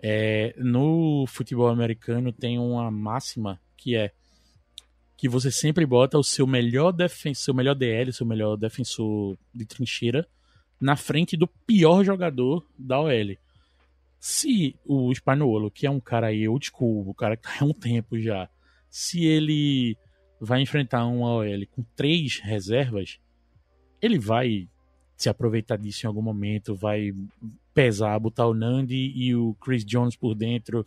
[0.01, 4.13] É, no futebol americano tem uma máxima que é
[5.18, 9.65] que você sempre bota o seu melhor defensor, seu melhor DL, seu melhor defensor de
[9.65, 10.26] trincheira
[10.80, 13.35] na frente do pior jogador da OL.
[14.18, 17.65] Se o Spaniolo, que é um cara aí old school, o cara que tá há
[17.65, 18.49] um tempo já,
[18.89, 19.97] se ele
[20.39, 23.19] vai enfrentar uma OL com três reservas,
[24.01, 24.69] ele vai
[25.23, 27.14] se aproveitar disso em algum momento, vai
[27.73, 30.85] pesar, botar o Nandi e o Chris Jones por dentro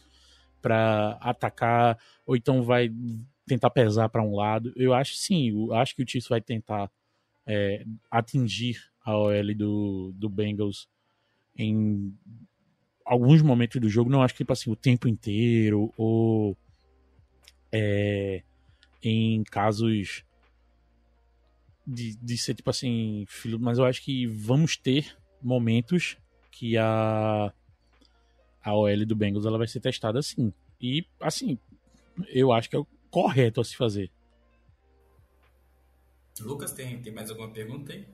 [0.60, 2.90] para atacar, ou então vai
[3.46, 4.72] tentar pesar para um lado.
[4.76, 6.90] Eu acho sim, eu acho que o Chiefs vai tentar
[7.46, 10.88] é, atingir a OL do, do Bengals
[11.56, 12.12] em
[13.04, 14.10] alguns momentos do jogo.
[14.10, 16.56] Não acho que tipo assim, o tempo inteiro ou
[17.70, 18.42] é,
[19.02, 20.24] em casos
[21.86, 26.16] de, de ser tipo assim, filho, mas eu acho que vamos ter momentos
[26.50, 27.52] que a
[28.62, 30.52] a OL do Bengals ela vai ser testada assim.
[30.80, 31.58] E assim,
[32.28, 34.10] eu acho que é o correto a se fazer.
[36.40, 38.06] Lucas, tem, tem mais alguma pergunta aí?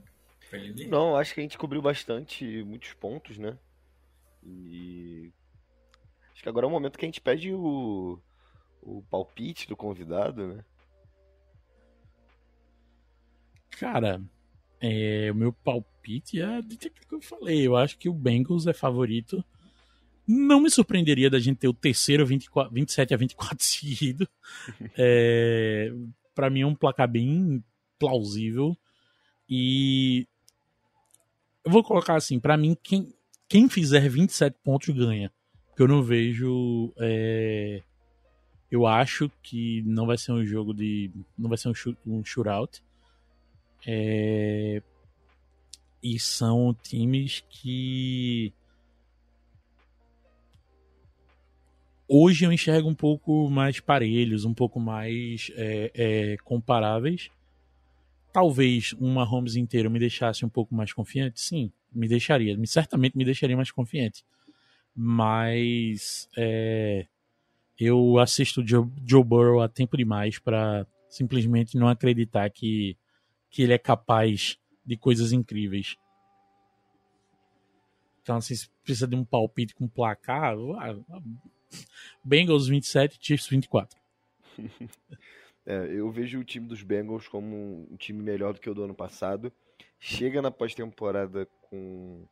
[0.89, 3.57] Não, acho que a gente cobriu bastante, muitos pontos, né?
[4.43, 5.33] E
[6.33, 8.19] acho que agora é o momento que a gente pede o,
[8.83, 10.65] o palpite do convidado, né?
[13.81, 14.21] Cara,
[14.79, 17.67] é, o meu palpite é de que eu falei.
[17.67, 19.43] Eu acho que o Bengals é favorito.
[20.29, 24.29] Não me surpreenderia da gente ter o terceiro 24, 27 a 24 seguido.
[24.99, 25.91] É,
[26.35, 27.65] para mim é um placar bem
[27.99, 28.77] plausível.
[29.49, 30.29] E
[31.65, 33.15] eu vou colocar assim, para mim quem,
[33.49, 35.33] quem fizer 27 pontos ganha.
[35.69, 37.83] Porque eu não vejo é,
[38.71, 41.73] eu acho que não vai ser um jogo de não vai ser um,
[42.07, 42.83] um shootout.
[43.87, 44.83] É,
[46.03, 48.53] e são times que
[52.09, 57.31] hoje eu enxergo um pouco mais parelhos, um pouco mais é, é, comparáveis.
[58.33, 63.17] Talvez uma Holmes inteiro me deixasse um pouco mais confiante, sim, me deixaria, me, certamente
[63.17, 64.25] me deixaria mais confiante.
[64.95, 67.07] Mas é,
[67.79, 72.97] eu assisto Joe, Joe Burrow há tempo demais para simplesmente não acreditar que,
[73.51, 75.97] que ele é capaz de coisas incríveis.
[78.23, 78.55] Então, assim,
[78.85, 80.57] precisa de um palpite com placar.
[82.23, 83.99] Bengals 27, Chiefs 24.
[85.67, 88.83] É, eu vejo o time dos Bengals como um time melhor do que o do
[88.83, 89.53] ano passado.
[90.01, 92.25] Chega na pós-temporada com,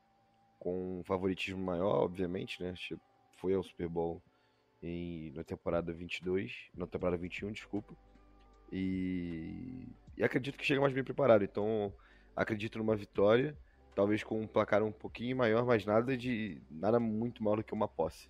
[0.58, 2.74] com um favoritismo maior, obviamente, né?
[3.36, 4.22] Foi ao Super Bowl
[4.82, 7.94] em, na temporada 22, na temporada 21, desculpa.
[8.72, 11.44] E, e acredito que chega mais bem preparado.
[11.44, 11.92] Então,
[12.36, 13.56] acredito numa vitória,
[13.94, 17.74] talvez com um placar um pouquinho maior, mas nada de nada muito maior do que
[17.74, 18.28] uma posse.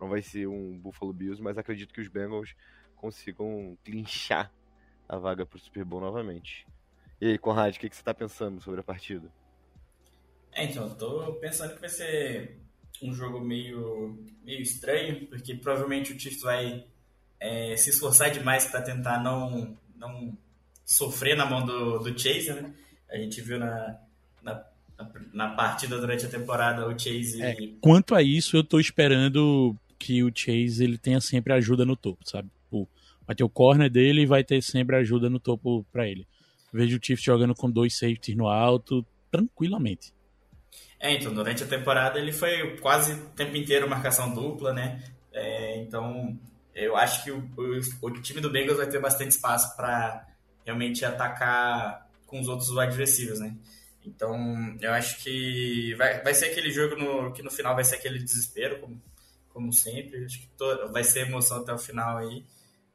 [0.00, 2.54] Não vai ser um Buffalo Bills, mas acredito que os Bengals
[2.96, 4.52] consigam clinchar
[5.08, 6.66] a vaga para o Super Bowl novamente.
[7.20, 9.30] E aí, Conrad, o que, que você está pensando sobre a partida?
[10.52, 12.58] É, então, eu tô pensando que vai ser
[13.02, 16.86] um jogo meio, meio estranho, porque provavelmente o Chiefs vai
[17.40, 20.36] é, se esforçar demais para tentar não, não
[20.84, 22.72] sofrer na mão do, do Chase, né?
[23.10, 23.98] A gente viu na,
[24.42, 24.64] na,
[25.32, 27.42] na partida durante a temporada o Chase.
[27.42, 31.96] É, quanto a isso, eu tô esperando que o Chase ele tenha sempre ajuda no
[31.96, 32.50] topo, sabe?
[33.30, 36.26] vai ter o corner dele e vai ter sempre ajuda no topo para ele.
[36.72, 40.12] Vejo o Chiefs jogando com dois safeties no alto, tranquilamente.
[40.98, 45.00] É, então, durante a temporada ele foi quase o tempo inteiro marcação dupla, né?
[45.32, 46.36] É, então,
[46.74, 50.26] eu acho que o, o, o, time do Bengals vai ter bastante espaço para
[50.64, 53.56] realmente atacar com os outros receivers, né?
[54.04, 57.96] Então, eu acho que vai, vai ser aquele jogo no, que no final vai ser
[57.96, 59.02] aquele desespero, como,
[59.50, 60.24] como sempre.
[60.24, 62.44] Acho que to, vai ser emoção até o final aí.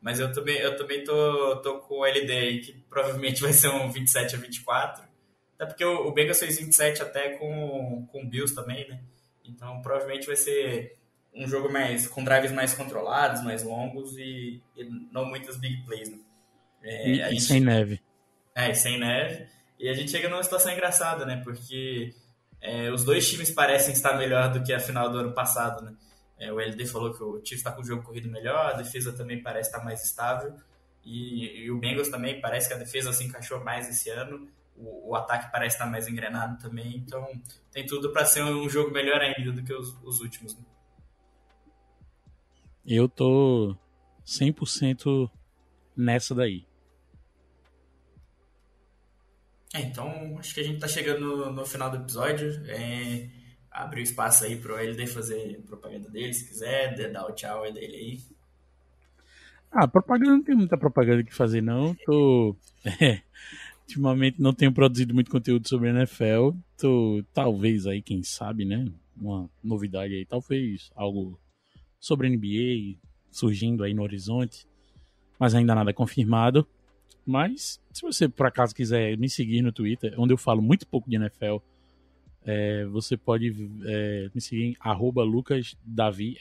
[0.02, 3.69] Mas eu também, eu também tô, tô com o LD aí, que provavelmente vai ser
[3.69, 5.15] um 27 a 24
[5.56, 9.02] até porque o, o Bengals fez 27 até com, com o Bills também, né?
[9.43, 10.97] Então provavelmente vai ser
[11.36, 16.10] um jogo mais com drives mais controlados, mais longos e, e não muitas big plays.
[16.10, 16.20] Né?
[16.82, 18.02] É, e, gente, sem neve.
[18.56, 19.48] É, e sem neve.
[19.78, 21.41] E a gente chega numa situação engraçada, né?
[21.44, 22.14] Porque
[22.62, 25.94] é, os dois times parecem estar melhor do que a final do ano passado, né?
[26.38, 29.14] É, o LD falou que o Chiefs está com o jogo corrido melhor, a defesa
[29.14, 30.53] também parece estar mais estável.
[31.03, 34.49] E, e, o Bengals também parece que a defesa se encaixou mais esse ano.
[34.76, 36.98] O, o ataque parece estar mais engrenado também.
[36.98, 37.28] Então
[37.72, 40.57] tem tudo para ser um jogo melhor ainda do que os, os últimos.
[40.57, 40.64] Né?
[42.88, 43.76] Eu tô
[44.26, 45.30] 100%
[45.95, 46.66] nessa daí.
[49.74, 52.64] É, então acho que a gente tá chegando no, no final do episódio.
[52.68, 53.28] É,
[53.72, 58.20] abrir espaço aí pro LD fazer propaganda dele, se quiser, dar o tchau dele aí.
[59.72, 61.95] Ah, propaganda não tem muita propaganda que fazer, não.
[62.06, 62.56] Tô.
[63.02, 63.24] É,
[63.88, 66.52] ultimamente não tenho produzido muito conteúdo sobre NFL.
[66.78, 68.86] Tô, talvez aí, quem sabe, né?
[69.18, 71.40] Uma novidade aí, talvez algo
[72.06, 72.99] sobre NBA
[73.32, 74.68] surgindo aí no horizonte,
[75.40, 76.68] mas ainda nada confirmado.
[77.26, 81.10] Mas se você por acaso quiser me seguir no Twitter, onde eu falo muito pouco
[81.10, 81.57] de NFL,
[82.44, 83.52] é, você pode
[83.86, 85.23] é, me seguir em arroba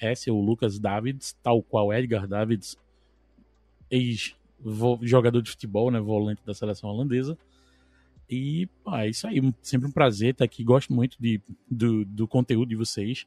[0.03, 2.77] S ou Lucas Davids, tal qual Edgar Davids,
[3.91, 7.39] ex-jogador de futebol, né, volante da seleção holandesa.
[8.29, 8.69] E
[8.99, 10.63] é isso aí, sempre um prazer estar aqui.
[10.63, 13.27] Gosto muito de, do, do conteúdo de vocês.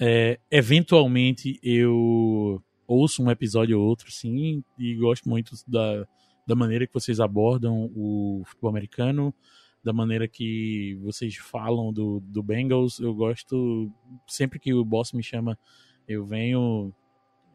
[0.00, 6.06] É, eventualmente eu ouço um episódio ou outro, sim, e gosto muito da,
[6.46, 9.34] da maneira que vocês abordam o futebol americano,
[9.82, 12.98] da maneira que vocês falam do, do Bengals.
[12.98, 13.90] Eu gosto,
[14.26, 15.58] sempre que o boss me chama,
[16.06, 16.94] eu venho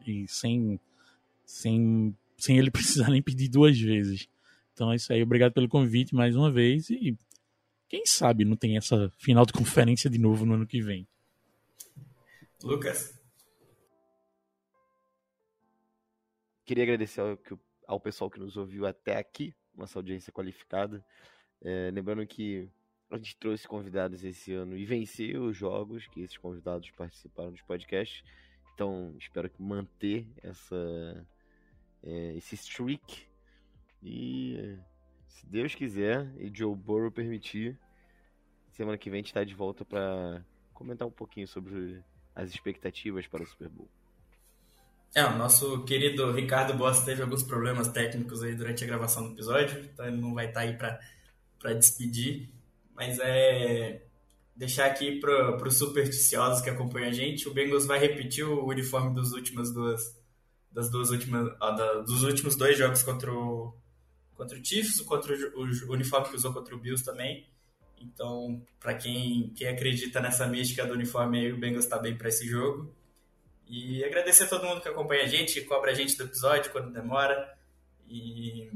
[0.06, 0.78] e sem,
[1.44, 4.28] sem sem ele precisar nem pedir duas vezes.
[4.72, 7.16] Então é isso aí, obrigado pelo convite mais uma vez e
[7.88, 11.06] quem sabe não tem essa final de conferência de novo no ano que vem.
[12.64, 13.22] Lucas.
[16.64, 17.38] Queria agradecer ao,
[17.86, 21.04] ao pessoal que nos ouviu até aqui, nossa audiência qualificada.
[21.60, 22.70] É, lembrando que
[23.10, 27.60] a gente trouxe convidados esse ano e venceu os jogos que esses convidados participaram dos
[27.60, 28.24] podcasts.
[28.72, 31.26] Então, espero que manter essa
[32.02, 33.28] é, esse streak.
[34.02, 34.78] E
[35.28, 37.78] se Deus quiser e Joe Burrow permitir,
[38.70, 40.42] semana que vem a gente está de volta para
[40.72, 42.02] comentar um pouquinho sobre
[42.34, 43.88] as expectativas para o Super Bowl.
[45.14, 49.32] É, o nosso querido Ricardo Boss teve alguns problemas técnicos aí durante a gravação do
[49.32, 52.50] episódio, então ele não vai estar tá aí para despedir,
[52.94, 54.02] mas é
[54.56, 59.14] deixar aqui para os supersticiosos que acompanham a gente, o Bengals vai repetir o uniforme
[59.14, 60.16] das últimas duas
[60.74, 63.72] das duas últimas, da, dos últimos dois jogos contra o,
[64.34, 67.46] contra o Chiefs, contra o, o uniforme que usou contra o Bills também.
[68.12, 72.46] Então, para quem, quem acredita nessa mística do uniforme o Bengals está bem para esse
[72.46, 72.94] jogo.
[73.66, 76.70] E agradecer a todo mundo que acompanha a gente, que cobra a gente do episódio
[76.70, 77.56] quando demora.
[78.06, 78.70] E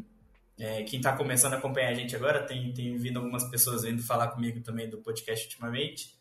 [0.58, 4.02] é, quem está começando a acompanhar a gente agora, tem, tem vindo algumas pessoas vindo
[4.02, 6.18] falar comigo também do podcast ultimamente.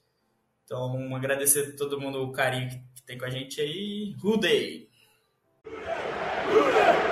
[0.66, 4.14] Então, agradecer a todo mundo o carinho que, que tem com a gente aí.
[4.42, 4.90] Day!
[5.66, 7.07] Hooter!